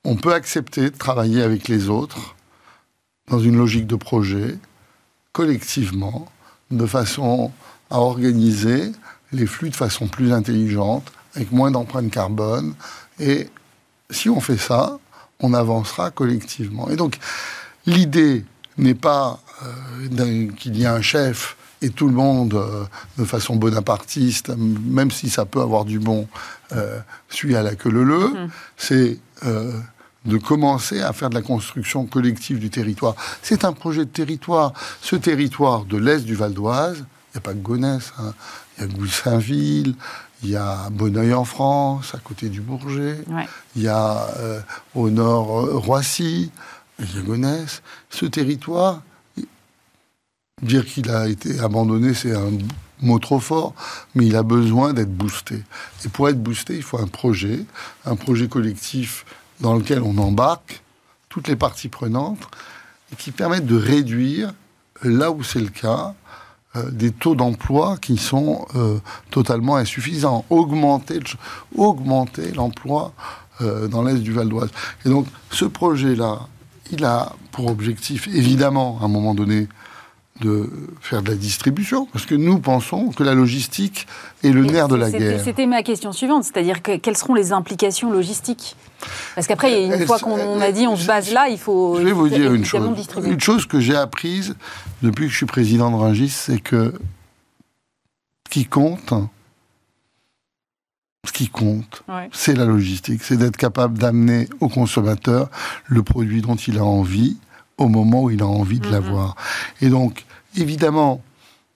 on 0.04 0.16
peut 0.16 0.32
accepter 0.32 0.90
de 0.90 0.96
travailler 0.96 1.42
avec 1.42 1.68
les 1.68 1.88
autres 1.88 2.34
dans 3.28 3.38
une 3.38 3.56
logique 3.56 3.86
de 3.86 3.96
projet, 3.96 4.58
collectivement, 5.32 6.26
de 6.70 6.86
façon 6.86 7.52
à 7.90 7.98
organiser 7.98 8.92
les 9.32 9.46
flux 9.46 9.70
de 9.70 9.76
façon 9.76 10.08
plus 10.08 10.32
intelligente, 10.32 11.12
avec 11.34 11.52
moins 11.52 11.70
d'empreinte 11.70 12.10
carbone. 12.10 12.74
Et 13.18 13.48
si 14.10 14.28
on 14.28 14.40
fait 14.40 14.56
ça, 14.56 14.98
on 15.40 15.54
avancera 15.54 16.10
collectivement. 16.10 16.90
Et 16.90 16.96
donc, 16.96 17.18
l'idée 17.86 18.44
n'est 18.78 18.94
pas 18.94 19.40
euh, 19.62 20.48
qu'il 20.56 20.78
y 20.78 20.86
a 20.86 20.94
un 20.94 21.02
chef 21.02 21.56
et 21.82 21.90
tout 21.90 22.08
le 22.08 22.14
monde, 22.14 22.54
euh, 22.54 22.84
de 23.16 23.24
façon 23.24 23.56
bonapartiste, 23.56 24.50
même 24.56 25.10
si 25.10 25.30
ça 25.30 25.46
peut 25.46 25.60
avoir 25.60 25.84
du 25.84 25.98
bon, 25.98 26.28
euh, 26.72 27.00
suit 27.28 27.56
à 27.56 27.62
la 27.62 27.74
queue 27.74 27.90
leu 27.90 28.04
leu, 28.04 28.32
c'est 28.76 29.18
euh, 29.44 29.72
de 30.26 30.36
commencer 30.36 31.00
à 31.00 31.12
faire 31.12 31.30
de 31.30 31.34
la 31.34 31.42
construction 31.42 32.04
collective 32.06 32.58
du 32.58 32.68
territoire. 32.70 33.14
C'est 33.42 33.64
un 33.64 33.72
projet 33.72 34.04
de 34.04 34.10
territoire. 34.10 34.72
Ce 35.00 35.16
territoire 35.16 35.84
de 35.84 35.96
l'Est 35.96 36.24
du 36.24 36.34
Val 36.34 36.52
d'Oise, 36.52 36.98
il 36.98 37.36
n'y 37.36 37.38
a 37.38 37.40
pas 37.40 37.52
que 37.52 37.58
Gonesse, 37.58 38.12
hein. 38.18 38.34
il 38.76 38.82
y 38.82 38.84
a 38.84 38.88
Goussainville, 38.88 39.94
il 40.42 40.50
y 40.50 40.56
a 40.56 40.88
Bonneuil 40.90 41.32
en 41.34 41.44
France, 41.44 42.14
à 42.14 42.18
côté 42.18 42.48
du 42.48 42.60
Bourget, 42.60 43.18
Ouais. 43.28 43.46
il 43.76 43.82
y 43.82 43.88
a 43.88 44.28
euh, 44.38 44.60
au 44.94 45.10
nord 45.10 45.60
euh, 45.60 45.76
Roissy, 45.78 46.50
il 46.98 47.16
y 47.16 47.18
a 47.18 47.22
Gonesse. 47.22 47.82
Ce 48.10 48.26
territoire, 48.26 49.02
dire 50.62 50.84
qu'il 50.84 51.10
a 51.10 51.28
été 51.28 51.60
abandonné, 51.60 52.12
c'est 52.14 52.34
un 52.34 52.50
mot 53.02 53.18
trop 53.18 53.40
fort, 53.40 53.74
mais 54.14 54.26
il 54.26 54.36
a 54.36 54.42
besoin 54.42 54.92
d'être 54.92 55.14
boosté. 55.14 55.62
Et 56.04 56.08
pour 56.08 56.28
être 56.28 56.42
boosté, 56.42 56.76
il 56.76 56.82
faut 56.82 56.98
un 56.98 57.06
projet, 57.06 57.64
un 58.04 58.16
projet 58.16 58.48
collectif 58.48 59.24
dans 59.60 59.74
lequel 59.74 60.02
on 60.02 60.16
embarque 60.18 60.82
toutes 61.28 61.48
les 61.48 61.56
parties 61.56 61.88
prenantes 61.88 62.48
et 63.12 63.16
qui 63.16 63.30
permettent 63.30 63.66
de 63.66 63.76
réduire, 63.76 64.52
là 65.02 65.30
où 65.30 65.42
c'est 65.42 65.60
le 65.60 65.68
cas, 65.68 66.14
euh, 66.76 66.90
des 66.90 67.10
taux 67.10 67.34
d'emploi 67.34 67.96
qui 68.00 68.16
sont 68.16 68.66
euh, 68.76 68.98
totalement 69.30 69.76
insuffisants. 69.76 70.44
Augmenter, 70.50 71.18
augmenter 71.74 72.52
l'emploi 72.52 73.12
euh, 73.60 73.88
dans 73.88 74.04
l'est 74.04 74.20
du 74.20 74.32
Val 74.32 74.48
d'Oise. 74.48 74.70
Et 75.04 75.08
donc, 75.08 75.26
ce 75.50 75.64
projet-là, 75.64 76.40
il 76.92 77.04
a 77.04 77.32
pour 77.50 77.66
objectif, 77.66 78.28
évidemment, 78.28 78.98
à 79.00 79.06
un 79.06 79.08
moment 79.08 79.34
donné, 79.34 79.68
de 80.40 80.70
faire 81.00 81.22
de 81.22 81.30
la 81.30 81.36
distribution, 81.36 82.06
parce 82.12 82.26
que 82.26 82.34
nous 82.34 82.58
pensons 82.58 83.08
que 83.10 83.22
la 83.22 83.34
logistique 83.34 84.06
est 84.42 84.50
le 84.50 84.64
Et 84.64 84.68
nerf 84.70 84.88
de 84.88 84.96
la 84.96 85.10
guerre. 85.10 85.40
C'était 85.44 85.66
ma 85.66 85.82
question 85.82 86.12
suivante, 86.12 86.44
c'est-à-dire 86.44 86.82
que, 86.82 86.96
quelles 86.96 87.16
seront 87.16 87.34
les 87.34 87.52
implications 87.52 88.10
logistiques? 88.10 88.76
Parce 89.34 89.46
qu'après, 89.46 89.84
une 89.86 90.06
fois 90.06 90.18
qu'on 90.18 90.60
a 90.60 90.72
dit 90.72 90.86
on 90.86 90.96
se 90.96 91.06
base 91.06 91.32
là, 91.32 91.48
il 91.48 91.58
faut 91.58 91.96
Je 91.98 92.02
vais 92.02 92.12
vous 92.12 92.28
dire 92.28 92.52
une 92.52 92.64
chose. 92.64 92.94
distribuer. 92.94 93.30
Une 93.32 93.40
chose 93.40 93.66
que 93.66 93.80
j'ai 93.80 93.96
apprise 93.96 94.54
depuis 95.02 95.26
que 95.26 95.30
je 95.32 95.36
suis 95.36 95.46
président 95.46 95.90
de 95.90 95.96
Rungis, 95.96 96.28
c'est 96.30 96.60
que 96.60 96.92
ce 98.46 98.50
qui 98.52 98.66
compte, 98.66 99.12
ce 101.26 101.32
qui 101.32 101.48
compte, 101.48 102.02
Ouais. 102.08 102.28
c'est 102.32 102.54
la 102.54 102.64
logistique. 102.64 103.22
C'est 103.22 103.36
d'être 103.36 103.56
capable 103.56 103.98
d'amener 103.98 104.48
au 104.60 104.68
consommateur 104.68 105.50
le 105.86 106.02
produit 106.02 106.40
dont 106.42 106.56
il 106.56 106.78
a 106.78 106.84
envie 106.84 107.36
au 107.78 107.88
moment 107.88 108.24
où 108.24 108.30
il 108.30 108.42
a 108.42 108.46
envie 108.46 108.80
de 108.80 108.86
Mhm. 108.86 108.92
l'avoir. 108.92 109.36
Et 109.80 109.88
donc, 109.88 110.24
évidemment, 110.56 111.22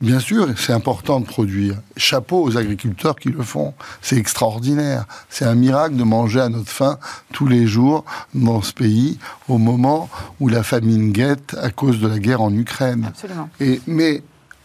bien 0.00 0.20
sûr, 0.20 0.48
c'est 0.56 0.72
important 0.72 1.20
de 1.20 1.26
produire. 1.26 1.76
Chapeau 1.96 2.42
aux 2.42 2.56
agriculteurs 2.56 3.16
qui 3.16 3.28
le 3.28 3.42
font. 3.42 3.74
C'est 4.02 4.16
extraordinaire. 4.16 5.06
C'est 5.28 5.44
un 5.44 5.54
miracle 5.54 5.96
de 5.96 6.04
manger 6.04 6.40
à 6.40 6.48
notre 6.48 6.70
faim 6.70 6.98
tous 7.32 7.46
les 7.46 7.66
jours 7.66 8.04
dans 8.34 8.62
ce 8.62 8.72
pays 8.72 9.18
au 9.48 9.58
moment 9.58 10.08
où 10.40 10.48
la 10.48 10.62
famine 10.62 11.12
guette 11.12 11.56
à 11.60 11.70
cause 11.70 12.00
de 12.00 12.08
la 12.08 12.18
guerre 12.18 12.42
en 12.42 12.52
Ukraine. 12.52 13.06
Absolument. 13.08 13.48
Et, 13.60 13.80
mais 13.86 14.22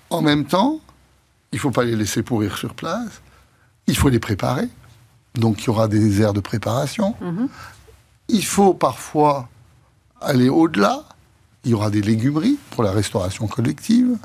en 0.09 0.21
même 0.21 0.45
temps, 0.45 0.79
il 1.51 1.55
ne 1.55 1.61
faut 1.61 1.71
pas 1.71 1.83
les 1.83 1.95
laisser 1.95 2.23
pourrir 2.23 2.57
sur 2.57 2.73
place. 2.73 3.21
Il 3.87 3.97
faut 3.97 4.09
les 4.09 4.19
préparer. 4.19 4.67
Donc 5.35 5.63
il 5.63 5.67
y 5.67 5.69
aura 5.69 5.87
des 5.87 6.21
aires 6.21 6.33
de 6.33 6.39
préparation. 6.39 7.15
Mhm. 7.21 7.47
Il 8.27 8.45
faut 8.45 8.73
parfois 8.73 9.49
aller 10.21 10.49
au-delà. 10.49 11.03
Il 11.65 11.71
y 11.71 11.73
aura 11.73 11.89
des 11.89 12.01
légumeries 12.01 12.57
pour 12.71 12.83
la 12.83 12.91
restauration 12.91 13.47
collective. 13.47 14.17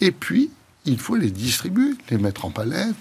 Et 0.00 0.10
puis, 0.10 0.50
il 0.84 0.98
faut 0.98 1.16
les 1.16 1.30
distribuer, 1.30 1.94
les 2.10 2.18
mettre 2.18 2.44
en 2.44 2.50
palette, 2.50 2.96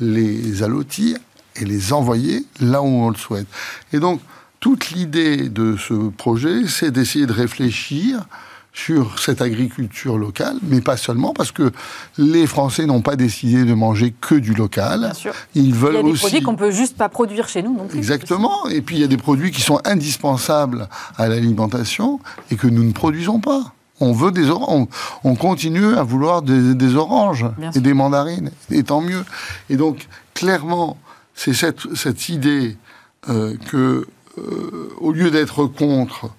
les 0.00 0.62
allotir 0.62 1.18
et 1.56 1.64
les 1.64 1.92
envoyer 1.92 2.44
là 2.60 2.82
où 2.82 2.86
on 2.86 3.10
le 3.10 3.16
souhaite. 3.16 3.46
Et 3.92 4.00
donc, 4.00 4.20
toute 4.60 4.90
l'idée 4.90 5.48
de 5.48 5.76
ce 5.76 6.10
projet, 6.10 6.66
c'est 6.68 6.90
d'essayer 6.90 7.26
de 7.26 7.32
réfléchir 7.32 8.26
sur 8.74 9.18
cette 9.18 9.42
agriculture 9.42 10.16
locale, 10.16 10.56
mais 10.62 10.80
pas 10.80 10.96
seulement, 10.96 11.34
parce 11.34 11.52
que 11.52 11.70
les 12.16 12.46
Français 12.46 12.86
n'ont 12.86 13.02
pas 13.02 13.16
décidé 13.16 13.64
de 13.64 13.74
manger 13.74 14.14
que 14.20 14.34
du 14.34 14.54
local. 14.54 15.00
Bien 15.00 15.14
sûr. 15.14 15.34
Ils 15.54 15.66
Il 15.66 15.74
veulent 15.74 15.94
y 15.94 15.98
a 15.98 16.02
des 16.02 16.10
aussi... 16.10 16.20
produits 16.22 16.42
qu'on 16.42 16.56
peut 16.56 16.70
juste 16.70 16.96
pas 16.96 17.10
produire 17.10 17.48
chez 17.48 17.62
nous 17.62 17.76
non 17.76 17.86
plus. 17.86 17.98
Exactement. 17.98 18.66
Et 18.70 18.80
puis 18.80 18.96
il 18.96 19.00
y 19.02 19.04
a 19.04 19.08
des 19.08 19.18
produits 19.18 19.50
qui 19.50 19.60
sont 19.60 19.78
indispensables 19.84 20.88
à 21.18 21.28
l'alimentation 21.28 22.18
et 22.50 22.56
que 22.56 22.66
nous 22.66 22.82
ne 22.82 22.92
produisons 22.92 23.40
pas. 23.40 23.72
On 24.00 24.12
veut 24.12 24.32
des 24.32 24.48
oranges. 24.48 24.88
On, 25.22 25.30
on 25.30 25.34
continue 25.34 25.94
à 25.94 26.02
vouloir 26.02 26.40
des, 26.42 26.74
des 26.74 26.96
oranges 26.96 27.46
Bien 27.58 27.70
et 27.70 27.72
sûr. 27.74 27.82
des 27.82 27.92
mandarines. 27.94 28.50
Et 28.70 28.82
tant 28.84 29.02
mieux. 29.02 29.24
Et 29.68 29.76
donc, 29.76 30.08
clairement, 30.32 30.96
c'est 31.34 31.52
cette, 31.52 31.94
cette 31.94 32.30
idée 32.30 32.76
euh, 33.28 33.54
que, 33.70 34.06
euh, 34.38 34.88
au 34.98 35.12
lieu 35.12 35.30
d'être 35.30 35.66
contre, 35.66 36.30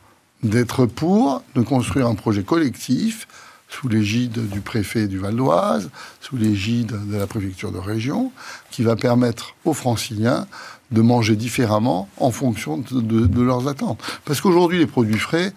d'être 0.44 0.86
pour, 0.86 1.42
de 1.56 1.62
construire 1.62 2.08
un 2.08 2.16
projet 2.16 2.44
collectif 2.44 3.28
sous 3.70 3.88
l'égide 3.88 4.50
du 4.50 4.62
préfet 4.62 5.08
du 5.08 5.18
Val 5.18 5.36
d'Oise, 5.36 5.90
sous 6.22 6.38
l'égide 6.38 6.94
de 7.10 7.18
la 7.18 7.26
préfecture 7.26 7.72
de 7.72 7.80
région, 7.80 8.32
qui 8.70 8.84
va 8.84 8.96
permettre 8.96 9.56
aux 9.66 9.74
franciliens 9.74 10.48
de 10.92 11.02
manger 11.02 11.36
différemment 11.36 12.08
en 12.18 12.30
fonction 12.32 12.78
de, 12.78 13.42
leurs 13.42 13.68
attentes. 13.68 14.00
Parce 14.26 14.42
qu'aujourd'hui, 14.42 14.78
les 14.78 14.86
produits 14.86 15.18
frais, 15.18 15.54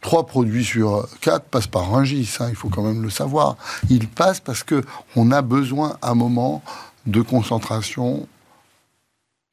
trois 0.00 0.26
produits 0.26 0.64
sur 0.64 1.08
quatre 1.20 1.44
passent 1.44 1.68
par 1.68 1.90
Rungis, 1.90 2.36
hein, 2.40 2.46
il 2.48 2.56
faut 2.56 2.68
quand 2.68 2.82
même 2.82 3.02
le 3.02 3.10
savoir. 3.10 3.56
Ils 3.88 4.08
passent 4.08 4.40
parce 4.40 4.64
que 4.64 4.82
on 5.14 5.30
a 5.30 5.42
besoin 5.42 5.98
à 6.02 6.10
un 6.10 6.14
moment 6.14 6.62
de 7.06 7.20
concentration, 7.22 8.26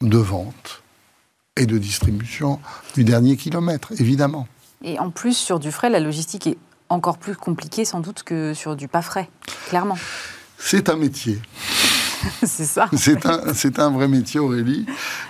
de 0.02 0.18
vente 0.18 0.83
et 1.58 1.66
de 1.66 1.78
distribution 1.78 2.60
du 2.96 3.04
dernier 3.04 3.38
kilomètre, 3.38 3.92
évidemment. 4.00 4.48
Et 4.84 5.00
en 5.00 5.12
plus, 5.12 5.38
sur 5.38 5.60
du 5.60 5.72
frais, 5.72 5.90
la 5.90 6.00
logistique 6.00 6.48
est 6.48 6.58
encore 6.90 7.18
plus 7.18 7.36
compliquée 7.36 7.86
sans 7.86 8.00
doute 8.00 8.24
que 8.24 8.54
sur 8.54 8.76
du 8.76 8.88
pas 8.88 9.02
frais, 9.02 9.30
clairement. 9.68 9.98
C'est 10.58 10.90
un 10.90 10.96
métier. 10.96 11.40
c'est 12.44 12.66
ça. 12.66 12.90
C'est 12.96 13.26
un, 13.26 13.86
un 13.86 13.92
vrai 13.92 14.08
métier, 14.08 14.40
Aurélie. 14.40 14.86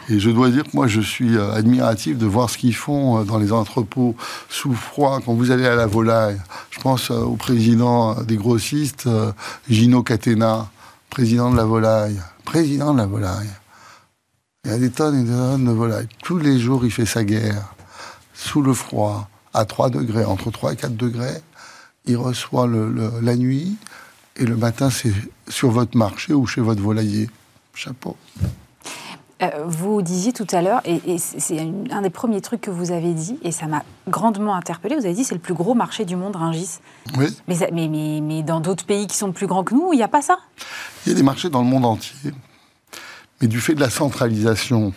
Et 0.10 0.20
je 0.20 0.30
dois 0.30 0.50
dire 0.50 0.64
que 0.64 0.72
moi, 0.74 0.88
je 0.88 1.02
suis 1.02 1.36
euh, 1.36 1.54
admiratif 1.54 2.18
de 2.18 2.26
voir 2.26 2.50
ce 2.50 2.58
qu'ils 2.58 2.76
font 2.76 3.20
euh, 3.20 3.24
dans 3.24 3.38
les 3.38 3.52
entrepôts 3.52 4.16
sous 4.50 4.74
froid. 4.74 5.20
Quand 5.26 5.34
vous 5.34 5.52
allez 5.52 5.66
à 5.66 5.76
la 5.76 5.88
volaille, 5.88 6.40
je 6.70 6.80
pense 6.80 7.12
euh, 7.12 7.16
au 7.16 7.36
président 7.36 8.22
des 8.22 8.38
grossistes, 8.38 9.10
Gino 9.70 10.04
Catena, 10.04 10.70
président 11.10 11.52
de 11.52 11.58
la 11.58 11.66
volaille. 11.66 12.20
Président 12.46 12.94
de 12.94 13.00
la 13.00 13.08
volaille. 13.08 13.50
Il 14.66 14.72
y 14.72 14.76
a 14.76 14.78
des 14.78 14.91
tonnes 14.91 15.20
et 15.20 15.24
des 15.24 15.30
tonnes 15.30 15.66
de 15.66 15.72
volailles. 15.72 16.07
Tous 16.24 16.38
les 16.38 16.57
jours, 16.57 16.86
il 16.86 16.91
fait 16.91 17.05
sa 17.05 17.26
guerre. 17.26 17.76
Sous 18.34 18.61
le 18.61 18.74
froid, 18.74 19.28
à 19.53 19.66
3 19.66 19.89
degrés, 19.89 20.24
entre 20.24 20.51
3 20.51 20.74
et 20.74 20.76
4 20.78 20.95
degrés. 20.95 21.41
Il 22.05 22.16
reçoit 22.16 22.66
la 22.68 23.36
nuit. 23.36 23.76
Et 24.38 24.45
le 24.45 24.55
matin, 24.55 24.89
c'est 24.89 25.14
sur 25.49 25.70
votre 25.70 25.97
marché 25.97 26.34
ou 26.34 26.45
chez 26.47 26.61
votre 26.61 26.82
volailler. 26.82 27.30
Chapeau. 27.74 28.16
Euh, 29.41 29.49
vous 29.66 30.01
disiez 30.01 30.32
tout 30.32 30.47
à 30.51 30.61
l'heure, 30.61 30.82
et, 30.86 31.18
c'est 31.18 31.59
un 31.91 32.01
des 32.01 32.09
premiers 32.09 32.39
trucs 32.39 32.61
que 32.61 32.72
vous 32.72 32.91
avez 32.91 33.14
dit, 33.14 33.38
et 33.41 33.51
ça 33.51 33.66
m'a 33.66 33.84
grandement 34.07 34.55
interpellé. 34.55 34.95
Vous 34.95 35.05
avez 35.05 35.16
dit 35.16 35.26
c'est 35.26 35.36
le 35.36 35.41
plus 35.41 35.55
gros 35.55 35.74
marché 35.74 36.05
du 36.05 36.16
monde, 36.16 36.38
Ringis. 36.38 36.80
Oui. 37.18 37.26
Mais, 37.47 37.57
mais, 37.74 38.22
mais, 38.22 38.43
dans 38.43 38.61
d'autres 38.61 38.86
pays 38.86 39.07
qui 39.07 39.18
sont 39.18 39.34
plus 39.34 39.47
grands 39.47 39.64
que 39.66 39.74
nous, 39.74 39.91
il 39.91 39.97
n'y 39.97 40.03
a 40.03 40.07
pas 40.07 40.22
ça? 40.22 40.38
Il 41.05 41.11
y 41.11 41.16
a 41.16 41.18
des 41.18 41.24
marchés 41.24 41.49
dans 41.49 41.61
le 41.61 41.68
monde 41.68 41.84
entier. 41.84 42.32
Mais 43.44 43.50
du 43.50 43.60
fait 43.60 43.76
de 43.76 43.82
la 43.82 43.89
centralisation 43.89 44.94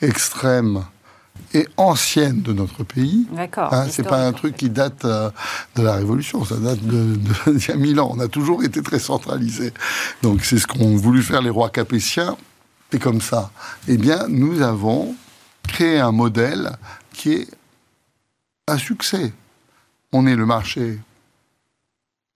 extrême 0.00 0.86
et 1.52 1.68
ancienne 1.76 2.40
de 2.40 2.54
notre 2.54 2.82
pays. 2.82 3.26
D'accord. 3.30 3.74
Hein, 3.74 3.88
c'est 3.90 4.08
pas 4.08 4.26
un 4.26 4.32
truc 4.32 4.56
qui 4.56 4.70
date 4.70 5.04
euh, 5.04 5.30
de 5.76 5.82
la 5.82 5.96
Révolution, 5.96 6.46
ça 6.46 6.56
date 6.56 6.80
de, 6.80 7.18
d'il 7.52 7.58
y 7.68 7.70
a 7.70 7.76
mille 7.76 8.00
ans. 8.00 8.10
On 8.16 8.20
a 8.20 8.28
toujours 8.28 8.64
été 8.64 8.82
très 8.82 8.98
centralisé. 8.98 9.74
Donc 10.22 10.46
c'est 10.46 10.58
ce 10.58 10.66
qu'ont 10.66 10.96
voulu 10.96 11.22
faire 11.22 11.42
les 11.42 11.50
rois 11.50 11.68
capétiens. 11.68 12.38
C'est 12.90 12.98
comme 12.98 13.20
ça. 13.20 13.50
Eh 13.86 13.98
bien, 13.98 14.28
nous 14.28 14.62
avons 14.62 15.14
créé 15.68 16.00
un 16.00 16.12
modèle 16.12 16.78
qui 17.12 17.34
est 17.34 17.48
un 18.66 18.78
succès. 18.78 19.34
On 20.10 20.26
est 20.26 20.36
le 20.36 20.46
marché 20.46 21.00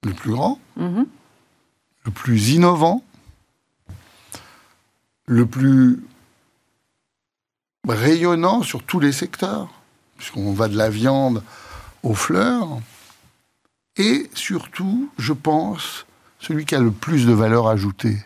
le 0.05 0.13
plus 0.13 0.33
grand, 0.33 0.61
mm-hmm. 0.79 1.07
le 2.05 2.11
plus 2.11 2.51
innovant, 2.51 3.03
le 5.29 5.47
plus 5.47 6.03
rayonnant 7.87 8.63
sur 8.63 8.83
tous 8.83 8.99
les 8.99 9.13
secteurs, 9.13 9.69
puisqu'on 10.17 10.53
va 10.53 10.69
de 10.69 10.77
la 10.77 10.91
viande 10.91 11.43
aux 12.03 12.15
fleurs, 12.15 12.81
et 13.97 14.31
surtout, 14.35 15.11
je 15.19 15.33
pense, 15.33 16.07
celui 16.39 16.65
qui 16.65 16.75
a 16.75 16.81
le 16.81 16.91
plus 16.91 17.27
de 17.27 17.33
valeur 17.33 17.69
ajoutée. 17.69 18.17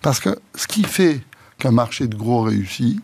Parce 0.00 0.20
que 0.20 0.38
ce 0.54 0.66
qui 0.66 0.84
fait 0.84 1.22
qu'un 1.58 1.70
marché 1.70 2.06
de 2.06 2.16
gros 2.16 2.42
réussit, 2.42 3.00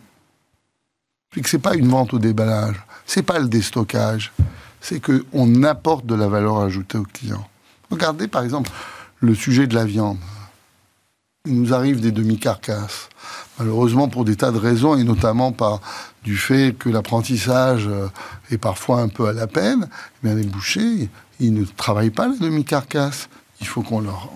c'est 1.35 1.41
que 1.41 1.49
c'est 1.49 1.59
pas 1.59 1.75
une 1.75 1.89
vente 1.89 2.15
au 2.15 2.19
déballage, 2.19 2.81
c'est 3.05 3.23
pas 3.23 3.39
le 3.39 3.49
déstockage, 3.49 4.33
c'est 4.81 5.01
qu'on 5.01 5.65
apporte 5.65 6.07
de 6.07 6.15
la 6.15 6.29
valeur 6.29 6.61
ajoutée 6.61 6.99
aux 6.99 7.05
clients. 7.05 7.49
Regardez 7.91 8.29
par 8.29 8.43
exemple 8.43 8.71
le 9.21 9.35
sujet 9.35 9.67
de 9.67 9.75
la 9.75 9.85
viande. 9.85 10.19
Il 11.47 11.61
nous 11.61 11.75
arrive 11.75 12.01
des 12.01 12.13
demi-carcasses 12.13 13.11
malheureusement 13.59 14.09
pour 14.09 14.25
des 14.25 14.37
tas 14.37 14.51
de 14.51 14.59
raisons, 14.59 14.97
et 14.97 15.05
notamment 15.05 15.53
par 15.53 15.81
du 16.23 16.37
fait 16.37 16.75
que 16.77 16.89
l'apprentissage 16.89 17.87
euh, 17.87 18.09
est 18.51 18.59
parfois 18.59 19.01
un 19.01 19.09
peu 19.09 19.29
à 19.29 19.33
la 19.33 19.47
peine, 19.47 19.89
eh 19.91 20.27
bien 20.27 20.37
les 20.37 20.45
bouchers, 20.45 21.09
ils 21.41 21.53
ne 21.53 21.65
travaillent 21.65 22.11
pas 22.11 22.29
la 22.29 22.37
demi-carcasse. 22.37 23.29
Il 23.61 23.67
faut 23.67 23.83
qu'on 23.83 24.01
leur, 24.01 24.31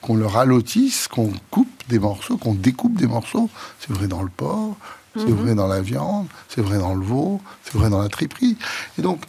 qu'on 0.00 0.16
leur 0.16 0.36
allotisse, 0.36 1.06
qu'on 1.08 1.32
coupe 1.50 1.82
des 1.88 1.98
morceaux, 1.98 2.36
qu'on 2.36 2.54
découpe 2.54 2.96
des 2.96 3.06
morceaux. 3.06 3.50
C'est 3.78 3.92
vrai 3.92 4.06
dans 4.06 4.22
le 4.22 4.30
porc, 4.30 4.76
c'est 5.16 5.26
mhm. 5.26 5.34
vrai 5.34 5.54
dans 5.54 5.66
la 5.66 5.82
viande, 5.82 6.26
c'est 6.48 6.62
vrai 6.62 6.78
dans 6.78 6.94
le 6.94 7.04
veau, 7.04 7.40
c'est 7.64 7.76
vrai 7.76 7.90
dans 7.90 8.00
la 8.00 8.08
triperie. 8.08 8.56
Et 8.98 9.02
donc, 9.02 9.22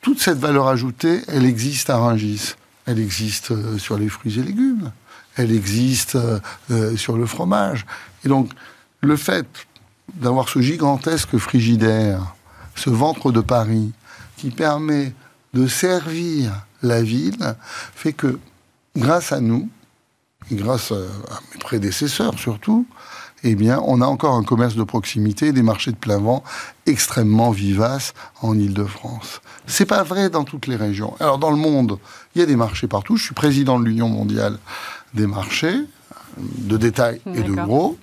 toute 0.00 0.20
cette 0.20 0.38
valeur 0.38 0.66
ajoutée, 0.66 1.22
elle 1.28 1.44
existe 1.44 1.88
à 1.90 1.98
Rungis. 1.98 2.54
Elle 2.86 2.98
existe 2.98 3.52
euh, 3.52 3.78
sur 3.78 3.96
les 3.96 4.08
fruits 4.08 4.38
et 4.38 4.42
légumes. 4.42 4.90
Elle 5.40 5.52
existe 5.52 6.16
euh, 6.70 6.96
sur 6.96 7.16
le 7.16 7.26
fromage. 7.26 7.86
Et 8.24 8.28
donc, 8.28 8.50
le 9.00 9.16
fait 9.16 9.46
d'avoir 10.14 10.48
ce 10.48 10.60
gigantesque 10.60 11.38
frigidaire, 11.38 12.34
ce 12.74 12.90
ventre 12.90 13.32
de 13.32 13.40
Paris, 13.40 13.92
qui 14.36 14.50
permet 14.50 15.14
de 15.54 15.66
servir 15.66 16.66
la 16.82 17.02
ville, 17.02 17.54
fait 17.94 18.12
que 18.12 18.38
grâce 18.96 19.32
à 19.32 19.40
nous, 19.40 19.68
et 20.50 20.56
grâce 20.56 20.92
à, 20.92 20.96
mes 21.52 21.58
prédécesseurs 21.58 22.38
surtout, 22.38 22.86
eh 23.42 23.54
bien, 23.54 23.80
on 23.86 24.00
a 24.00 24.06
encore 24.06 24.34
un 24.34 24.42
commerce 24.42 24.74
de 24.74 24.82
proximité, 24.82 25.52
des 25.52 25.62
marchés 25.62 25.92
de 25.92 25.96
plein 25.96 26.18
vent 26.18 26.44
extrêmement 26.86 27.50
vivaces 27.50 28.12
en 28.42 28.58
Ile-de-France. 28.58 29.40
C'est 29.66 29.86
pas 29.86 30.02
vrai 30.02 30.30
dans 30.30 30.44
toutes 30.44 30.66
les 30.66 30.76
régions. 30.76 31.14
Alors, 31.20 31.38
dans 31.38 31.50
le 31.50 31.56
monde, 31.56 31.98
il 32.34 32.40
y 32.40 32.42
a 32.42 32.46
des 32.46 32.56
marchés 32.56 32.86
partout. 32.86 33.16
Je 33.16 33.24
suis 33.24 33.34
président 33.34 33.78
de 33.80 33.84
l'Union 33.84 34.08
mondiale 34.08 34.58
des 35.14 35.26
marchés, 35.26 35.74
de 36.36 36.76
détail 36.76 37.20
et 37.34 37.42
de 37.42 37.52
gros. 37.52 37.96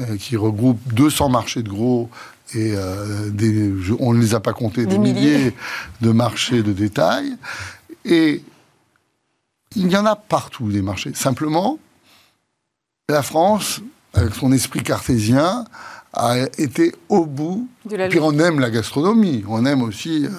Euh, 0.00 0.16
qui 0.16 0.36
regroupe 0.36 0.80
200 0.94 1.28
marchés 1.28 1.62
de 1.62 1.68
gros 1.68 2.10
et 2.54 2.72
euh, 2.74 3.30
des, 3.30 3.72
on 4.00 4.12
ne 4.12 4.20
les 4.20 4.34
a 4.34 4.40
pas 4.40 4.52
comptés, 4.52 4.84
des, 4.84 4.98
milliers. 4.98 5.54
de 6.00 6.10
marchés 6.10 6.64
de 6.64 6.72
détail. 6.72 7.36
Et 8.04 8.42
il 9.76 9.88
y 9.88 9.96
en 9.96 10.04
a 10.04 10.16
partout 10.16 10.72
des 10.72 10.82
marchés. 10.82 11.12
Simplement, 11.14 11.78
la 13.08 13.22
France, 13.22 13.80
avec 14.16 14.34
son 14.34 14.52
esprit 14.52 14.82
cartésien, 14.82 15.64
a 16.12 16.38
été 16.58 16.94
au 17.08 17.26
bout. 17.26 17.68
Puis 17.88 18.20
on 18.20 18.38
aime 18.38 18.58
la 18.58 18.70
gastronomie, 18.70 19.44
on 19.48 19.66
aime 19.66 19.82
aussi 19.82 20.24
euh, 20.24 20.30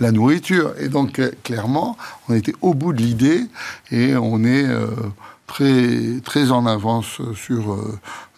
la 0.00 0.10
nourriture. 0.10 0.72
Et 0.80 0.88
donc, 0.88 1.20
clairement, 1.42 1.96
on 2.28 2.34
était 2.34 2.54
au 2.62 2.74
bout 2.74 2.92
de 2.92 3.02
l'idée 3.02 3.42
et 3.90 4.16
on 4.16 4.42
est 4.44 4.66
très, 5.46 6.20
très 6.24 6.50
en 6.50 6.66
avance 6.66 7.20
sur 7.34 7.78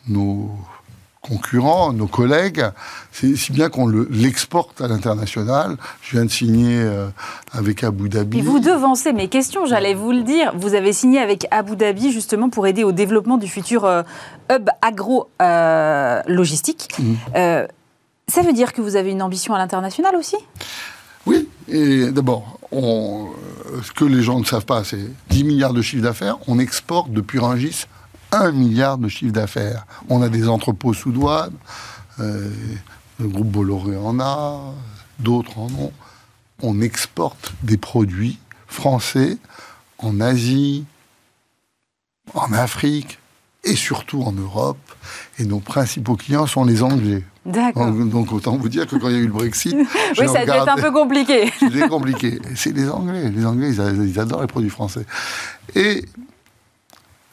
nos 0.08 0.50
concurrents, 1.28 1.92
nos 1.92 2.06
collègues, 2.06 2.64
c'est 3.12 3.36
si 3.36 3.52
bien 3.52 3.68
qu'on 3.68 3.88
l'exporte 3.88 4.80
à 4.80 4.88
l'international. 4.88 5.76
Je 6.02 6.12
viens 6.12 6.24
de 6.24 6.30
signer 6.30 6.80
euh, 6.80 7.08
avec 7.52 7.84
Abu 7.84 8.08
Dhabi. 8.08 8.38
Et 8.38 8.42
vous 8.42 8.60
devancez 8.60 9.12
mes 9.12 9.28
questions, 9.28 9.66
j'allais 9.66 9.94
vous 9.94 10.12
le 10.12 10.22
dire. 10.22 10.52
Vous 10.56 10.74
avez 10.74 10.92
signé 10.92 11.18
avec 11.18 11.46
Abu 11.50 11.76
Dhabi 11.76 12.12
justement 12.12 12.48
pour 12.48 12.66
aider 12.66 12.84
au 12.84 12.92
développement 12.92 13.36
du 13.36 13.48
futur 13.48 13.84
euh, 13.84 14.02
hub 14.50 14.70
agro-logistique. 14.82 16.88
Euh, 17.36 17.64
mmh. 17.64 17.66
ça 18.28 18.42
veut 18.42 18.52
dire 18.52 18.72
que 18.72 18.80
vous 18.80 18.96
avez 18.96 19.10
une 19.10 19.22
ambition 19.22 19.54
à 19.54 19.58
l'international 19.58 20.16
aussi? 20.16 20.36
Oui, 21.26 21.48
et 21.68 22.10
d'abord, 22.10 22.58
ce 22.72 23.92
que 23.94 24.06
les 24.06 24.22
gens 24.22 24.40
ne 24.40 24.44
savent 24.44 24.64
pas, 24.64 24.82
c'est 24.82 25.10
10 25.28 25.44
milliards 25.44 25.74
de 25.74 25.82
chiffre 25.82 26.02
d'affaires. 26.02 26.38
On 26.46 26.58
exporte 26.58 27.12
depuis 27.12 27.38
Rungis 27.38 27.84
1 28.32 28.52
milliard 28.52 28.98
de 28.98 29.08
chiffre 29.08 29.32
d'affaires. 29.32 29.86
On 30.08 30.22
a 30.22 30.28
des 30.28 30.48
entrepôts 30.48 30.94
sous 30.94 31.12
douane, 31.12 31.52
euh, 32.20 32.50
le 33.20 33.28
groupe 33.28 33.48
Bolloré 33.48 33.96
en 33.96 34.20
a, 34.20 34.60
d'autres 35.18 35.58
en 35.58 35.68
ont. 35.78 35.92
On 36.62 36.80
exporte 36.80 37.52
des 37.62 37.76
produits 37.76 38.38
français 38.66 39.38
en 39.98 40.20
Asie, 40.20 40.84
en 42.34 42.52
Afrique 42.52 43.18
et 43.64 43.76
surtout 43.76 44.22
en 44.22 44.32
Europe. 44.32 44.78
Et 45.38 45.44
nos 45.44 45.60
principaux 45.60 46.16
clients 46.16 46.46
sont 46.46 46.64
les 46.64 46.82
Anglais. 46.82 47.24
Donc, 47.44 48.32
autant 48.32 48.56
vous 48.56 48.68
dire 48.68 48.86
que 48.86 48.96
quand 48.96 49.08
il 49.08 49.14
y 49.14 49.16
a 49.16 49.20
eu 49.20 49.26
le 49.26 49.32
Brexit, 49.32 49.74
oui, 50.18 50.28
ça 50.28 50.40
a 50.40 50.42
été 50.42 50.52
un 50.52 50.76
peu 50.76 50.90
compliqué. 50.90 51.50
C'était 51.58 51.88
compliqué. 51.88 52.38
C'est 52.54 52.74
les 52.74 52.88
Anglais. 52.88 53.30
Les 53.30 53.46
Anglais, 53.46 53.70
ils, 53.72 54.20
adorent 54.20 54.42
les 54.42 54.46
produits 54.46 54.70
français. 54.70 55.06
Et 55.74 56.04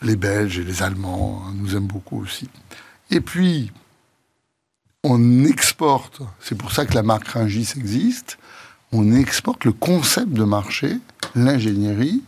les 0.05 0.15
Belges 0.15 0.59
et 0.59 0.63
les 0.63 0.83
Allemands 0.83 1.41
nous 1.55 1.75
aiment 1.75 1.87
beaucoup 1.87 2.21
aussi. 2.21 2.49
Et 3.11 3.21
puis, 3.21 3.71
on 5.03 5.43
exporte, 5.43 6.21
c'est 6.39 6.57
pour 6.57 6.71
ça 6.71 6.85
que 6.85 6.93
la 6.93 7.03
marque 7.03 7.27
Ringis 7.27 7.73
existe, 7.75 8.37
on 8.91 9.13
exporte 9.13 9.65
le 9.65 9.73
concept 9.73 10.29
de 10.29 10.43
marché, 10.43 10.97
l'ingénierie, 11.35 12.23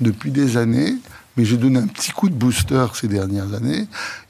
depuis 0.00 0.30
des 0.30 0.56
années 0.56 0.96
mais 1.36 1.44
j'ai 1.44 1.56
donné 1.56 1.78
un 1.78 1.86
petit 1.86 2.10
coup 2.10 2.28
de 2.28 2.34
booster 2.34 2.86
ces 2.94 3.08
dernières 3.08 3.54
années 3.54 3.86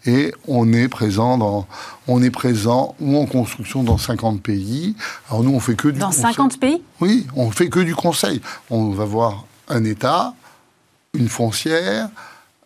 et 0.07 0.33
on 0.47 0.73
est 0.73 0.89
présent 0.89 1.39
dans, 1.39 1.67
on 2.07 2.23
est 2.23 2.31
présent 2.31 2.95
ou 3.01 3.17
en 3.17 3.27
construction 3.27 3.83
dans 3.83 3.99
50 3.99 4.43
pays. 4.43 4.95
Alors 5.29 5.43
nous, 5.43 5.51
on 5.51 5.61
fait 5.61 5.75
que 5.75 5.89
du 5.89 5.99
Dans 5.99 6.13
50 6.13 6.61
pays? 6.61 6.83
Oui, 7.01 7.27
on 7.35 7.51
fait 7.51 7.69
que 7.69 7.81
du 7.81 7.95
conseil. 7.95 8.41
On 8.69 8.91
va 8.91 9.05
voir 9.05 9.45
un 9.69 9.85
État, 9.85 10.35
une 11.15 11.29
foncière, 11.29 12.09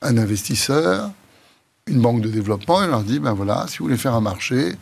un 0.04 0.18
investisseur, 0.18 1.10
une 1.86 2.00
banque 2.00 2.20
de 2.20 2.28
développement 2.28 2.82
et 2.82 2.86
leur 2.86 3.02
dit 3.02 3.18
ben 3.18 3.32
voilà, 3.32 3.66
si 3.68 3.78
vous 3.78 3.86
voulez 3.86 3.96
faire 3.96 4.14
un 4.14 4.20
marché, 4.20 4.76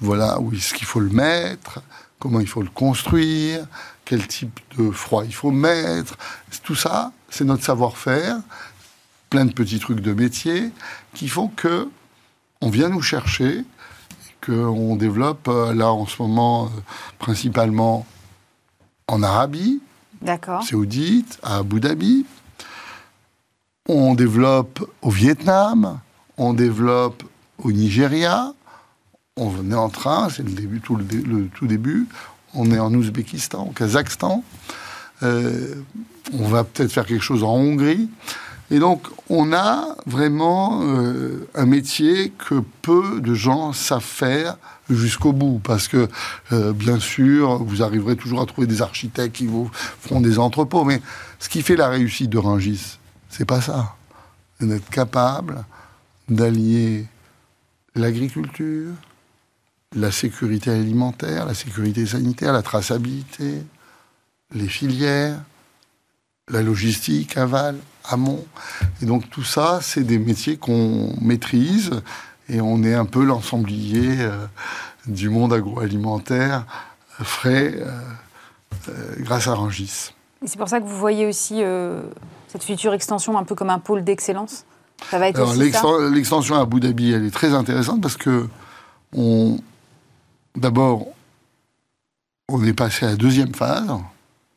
voilà 0.00 0.40
où 0.40 0.52
est-ce 0.52 0.72
qu'il 0.74 0.86
faut 0.86 1.00
le 1.00 1.10
mettre, 1.10 1.82
comment 2.18 2.40
il 2.40 2.48
faut 2.48 2.62
le 2.62 2.70
construire, 2.70 3.66
quel 4.04 4.26
type 4.26 4.58
de 4.78 4.90
froid 4.90 5.24
il 5.24 5.34
faut 5.34 5.50
mettre. 5.50 6.16
Tout 6.62 6.74
ça, 6.74 7.12
c'est 7.28 7.44
notre 7.44 7.64
savoir-faire, 7.64 8.38
plein 9.30 9.44
de 9.44 9.52
petits 9.52 9.78
trucs 9.78 10.00
de 10.00 10.12
métier 10.12 10.70
qui 11.14 11.28
font 11.28 11.48
que 11.48 11.88
on 12.60 12.70
vient 12.70 12.88
nous 12.88 13.02
chercher, 13.02 13.64
qu'on 14.44 14.96
développe 14.96 15.46
euh, 15.48 15.74
là 15.74 15.92
en 15.92 16.06
ce 16.06 16.20
moment 16.22 16.66
euh, 16.66 16.68
principalement 17.18 18.06
en 19.06 19.22
Arabie, 19.22 19.80
saoudite, 20.62 21.38
à 21.42 21.58
Abu 21.58 21.80
Dhabi. 21.80 22.26
On 23.88 24.14
développe 24.14 24.86
au 25.00 25.10
Vietnam, 25.10 25.98
on 26.36 26.52
développe 26.52 27.22
au 27.56 27.72
Nigeria. 27.72 28.52
On 29.38 29.70
est 29.70 29.74
en 29.74 29.88
train, 29.88 30.28
c'est 30.28 30.42
le 30.42 31.48
tout 31.48 31.66
début. 31.66 32.06
On 32.52 32.70
est 32.70 32.78
en 32.78 32.92
Ouzbékistan, 32.92 33.68
au 33.68 33.70
Kazakhstan. 33.70 34.44
Euh, 35.22 35.74
on 36.34 36.48
va 36.48 36.64
peut-être 36.64 36.92
faire 36.92 37.06
quelque 37.06 37.22
chose 37.22 37.42
en 37.42 37.54
Hongrie. 37.54 38.10
Et 38.70 38.78
donc, 38.78 39.06
on 39.30 39.54
a 39.54 39.96
vraiment 40.04 40.82
euh, 40.82 41.48
un 41.54 41.64
métier 41.64 42.30
que 42.36 42.62
peu 42.82 43.20
de 43.22 43.32
gens 43.32 43.72
savent 43.72 44.02
faire 44.02 44.58
jusqu'au 44.90 45.32
bout. 45.32 45.60
Parce 45.64 45.88
que, 45.88 46.08
euh, 46.52 46.74
bien 46.74 47.00
sûr, 47.00 47.64
vous 47.64 47.82
arriverez 47.82 48.16
toujours 48.16 48.42
à 48.42 48.46
trouver 48.46 48.66
des 48.66 48.82
architectes 48.82 49.36
qui 49.36 49.46
vous 49.46 49.70
feront 50.02 50.20
des 50.20 50.38
entrepôts. 50.38 50.84
Mais 50.84 51.00
ce 51.38 51.48
qui 51.48 51.62
fait 51.62 51.76
la 51.76 51.88
réussite 51.88 52.28
de 52.28 52.36
Rungis, 52.36 52.97
c'est 53.38 53.44
pas 53.44 53.60
ça. 53.60 53.94
C'est 54.58 54.66
d'être 54.66 54.90
capable 54.90 55.64
d'allier 56.28 57.06
l'agriculture, 57.94 58.92
la 59.94 60.10
sécurité 60.10 60.72
alimentaire, 60.72 61.46
la 61.46 61.54
sécurité 61.54 62.04
sanitaire, 62.04 62.52
la 62.52 62.62
traçabilité, 62.62 63.62
les 64.52 64.66
filières, 64.66 65.40
la 66.48 66.62
logistique, 66.62 67.36
aval, 67.36 67.78
amont. 68.04 68.44
Et 69.00 69.06
donc 69.06 69.30
tout 69.30 69.44
ça, 69.44 69.78
c'est 69.82 70.02
des 70.02 70.18
métiers 70.18 70.56
qu'on 70.56 71.14
maîtrise 71.20 71.92
et 72.48 72.60
on 72.60 72.82
est 72.82 72.94
un 72.94 73.04
peu 73.04 73.22
l'ensemblier 73.24 74.16
euh, 74.18 74.46
du 75.06 75.28
monde 75.28 75.52
agroalimentaire 75.52 76.66
frais 77.20 77.74
euh, 77.76 78.00
euh, 78.88 79.14
grâce 79.18 79.46
à 79.46 79.54
Rangis. 79.54 80.12
Et 80.42 80.48
c'est 80.48 80.58
pour 80.58 80.68
ça 80.68 80.80
que 80.80 80.86
vous 80.86 80.98
voyez 80.98 81.26
aussi 81.26 81.62
cette 82.48 82.64
future 82.64 82.94
extension 82.94 83.38
un 83.38 83.44
peu 83.44 83.54
comme 83.54 83.70
un 83.70 83.78
pôle 83.78 84.04
d'excellence 84.04 84.64
Ça 85.10 85.18
va 85.18 85.28
être 85.28 85.36
Alors, 85.36 85.54
l'extension 85.54 86.56
à 86.56 86.60
Abu 86.60 86.80
Dhabi, 86.80 87.12
elle 87.12 87.24
est 87.26 87.30
très 87.30 87.54
intéressante 87.54 88.00
parce 88.00 88.16
que 88.16 88.48
on, 89.14 89.58
d'abord, 90.56 91.06
on 92.48 92.62
est 92.64 92.72
passé 92.72 93.06
à 93.06 93.10
la 93.10 93.16
deuxième 93.16 93.54
phase. 93.54 93.88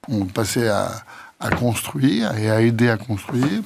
On 0.08 0.26
est 0.26 0.34
passé 0.34 0.68
à, 0.68 0.92
à 1.40 1.50
construire 1.50 2.36
et 2.38 2.50
à 2.50 2.62
aider 2.62 2.90
à 2.90 2.98
construire. 2.98 3.62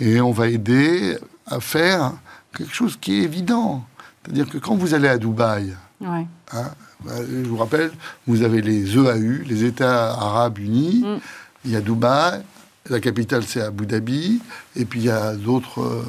Et 0.00 0.20
on 0.20 0.32
va 0.32 0.48
aider 0.48 1.18
à 1.46 1.60
faire 1.60 2.12
quelque 2.56 2.72
chose 2.72 2.96
qui 3.00 3.14
est 3.14 3.22
évident. 3.22 3.84
C'est-à-dire 4.22 4.48
que 4.48 4.58
quand 4.58 4.76
vous 4.76 4.94
allez 4.94 5.08
à 5.08 5.18
Dubaï, 5.18 5.74
Ouais. 6.02 6.26
Hein, 6.52 6.70
bah, 7.04 7.12
je 7.20 7.48
vous 7.48 7.56
rappelle, 7.56 7.92
vous 8.26 8.42
avez 8.42 8.60
les 8.60 8.96
EAU, 8.96 9.44
les 9.46 9.64
États 9.64 10.12
arabes 10.12 10.58
unis. 10.58 11.04
Mm. 11.04 11.18
Il 11.64 11.70
y 11.70 11.76
a 11.76 11.80
Dubaï, 11.80 12.42
la 12.88 13.00
capitale 13.00 13.44
c'est 13.44 13.60
Abu 13.60 13.86
Dhabi, 13.86 14.40
et 14.76 14.84
puis 14.84 15.00
il 15.00 15.06
y 15.06 15.10
a 15.10 15.34
d'autres 15.34 15.82
euh, 15.82 16.04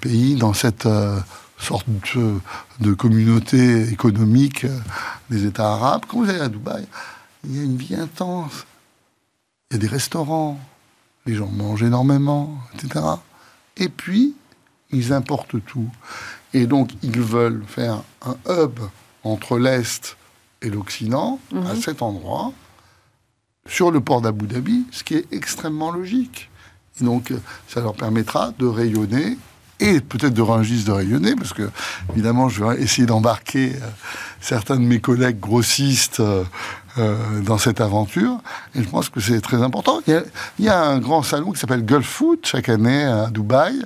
pays 0.00 0.34
dans 0.34 0.52
cette 0.52 0.86
euh, 0.86 1.18
sorte 1.58 1.86
de, 1.88 2.38
de 2.80 2.92
communauté 2.94 3.88
économique 3.88 4.64
euh, 4.64 4.78
des 5.30 5.46
États 5.46 5.72
arabes. 5.72 6.02
Quand 6.08 6.22
vous 6.22 6.30
allez 6.30 6.40
à 6.40 6.48
Dubaï, 6.48 6.86
il 7.44 7.56
y 7.56 7.60
a 7.60 7.62
une 7.62 7.76
vie 7.76 7.94
intense. 7.94 8.66
Il 9.70 9.74
y 9.74 9.76
a 9.76 9.80
des 9.80 9.88
restaurants, 9.88 10.58
les 11.26 11.34
gens 11.34 11.48
mangent 11.48 11.82
énormément, 11.82 12.56
etc. 12.74 13.04
Et 13.76 13.88
puis, 13.88 14.34
ils 14.90 15.12
importent 15.12 15.64
tout. 15.64 15.88
Et 16.54 16.66
donc, 16.66 16.90
ils 17.02 17.20
veulent 17.20 17.64
faire 17.66 18.02
un 18.24 18.36
hub 18.48 18.78
entre 19.24 19.58
l'Est 19.58 20.16
et 20.62 20.70
l'Occident, 20.70 21.38
à 21.68 21.74
cet 21.74 22.00
endroit, 22.00 22.52
sur 23.68 23.90
le 23.90 24.00
port 24.00 24.20
d'Abu 24.20 24.46
Dhabi, 24.46 24.84
ce 24.90 25.04
qui 25.04 25.14
est 25.14 25.26
extrêmement 25.32 25.90
logique. 25.90 26.50
Et 27.00 27.04
donc, 27.04 27.32
ça 27.68 27.80
leur 27.80 27.94
permettra 27.94 28.52
de 28.58 28.66
rayonner, 28.66 29.36
et 29.80 30.00
peut-être 30.00 30.32
de 30.32 30.42
Rungis 30.42 30.84
de 30.84 30.92
rayonner, 30.92 31.34
parce 31.34 31.52
que, 31.52 31.68
évidemment, 32.12 32.48
je 32.48 32.64
vais 32.64 32.80
essayer 32.82 33.06
d'embarquer 33.06 33.72
euh, 33.74 33.86
certains 34.40 34.76
de 34.76 34.84
mes 34.84 35.00
collègues 35.00 35.38
grossistes 35.38 36.20
euh, 36.20 36.44
euh, 36.98 37.40
dans 37.42 37.58
cette 37.58 37.82
aventure, 37.82 38.38
et 38.74 38.82
je 38.82 38.88
pense 38.88 39.10
que 39.10 39.20
c'est 39.20 39.40
très 39.40 39.62
important. 39.62 40.00
Il 40.06 40.64
y 40.64 40.68
a 40.68 40.82
un 40.82 40.98
grand 40.98 41.22
salon 41.22 41.52
qui 41.52 41.60
s'appelle 41.60 41.84
Gulf 41.84 42.06
Food, 42.06 42.38
chaque 42.44 42.70
année 42.70 43.04
à 43.04 43.26
Dubaï, 43.26 43.82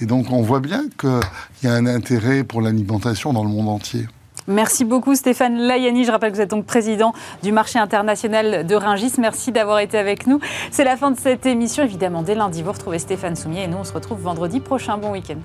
et 0.00 0.06
donc 0.06 0.30
on 0.32 0.42
voit 0.42 0.60
bien 0.60 0.84
qu'il 0.98 1.20
y 1.62 1.66
a 1.68 1.74
un 1.74 1.86
intérêt 1.86 2.42
pour 2.42 2.60
l'alimentation 2.60 3.32
dans 3.32 3.44
le 3.44 3.50
monde 3.50 3.68
entier. 3.68 4.06
Merci 4.48 4.86
beaucoup 4.86 5.14
Stéphane 5.14 5.58
Layani. 5.58 6.04
Je 6.04 6.10
rappelle 6.10 6.30
que 6.30 6.36
vous 6.36 6.42
êtes 6.42 6.50
donc 6.50 6.64
président 6.64 7.12
du 7.42 7.52
marché 7.52 7.78
international 7.78 8.66
de 8.66 8.74
Ringis. 8.74 9.12
Merci 9.18 9.52
d'avoir 9.52 9.78
été 9.80 9.98
avec 9.98 10.26
nous. 10.26 10.40
C'est 10.70 10.84
la 10.84 10.96
fin 10.96 11.10
de 11.10 11.18
cette 11.18 11.44
émission. 11.44 11.84
Évidemment, 11.84 12.22
dès 12.22 12.34
lundi, 12.34 12.62
vous 12.62 12.72
retrouvez 12.72 12.98
Stéphane 12.98 13.36
Soumier 13.36 13.64
et 13.64 13.68
nous, 13.68 13.76
on 13.76 13.84
se 13.84 13.92
retrouve 13.92 14.20
vendredi 14.20 14.60
prochain. 14.60 14.96
Bon 14.96 15.12
week-end. 15.12 15.36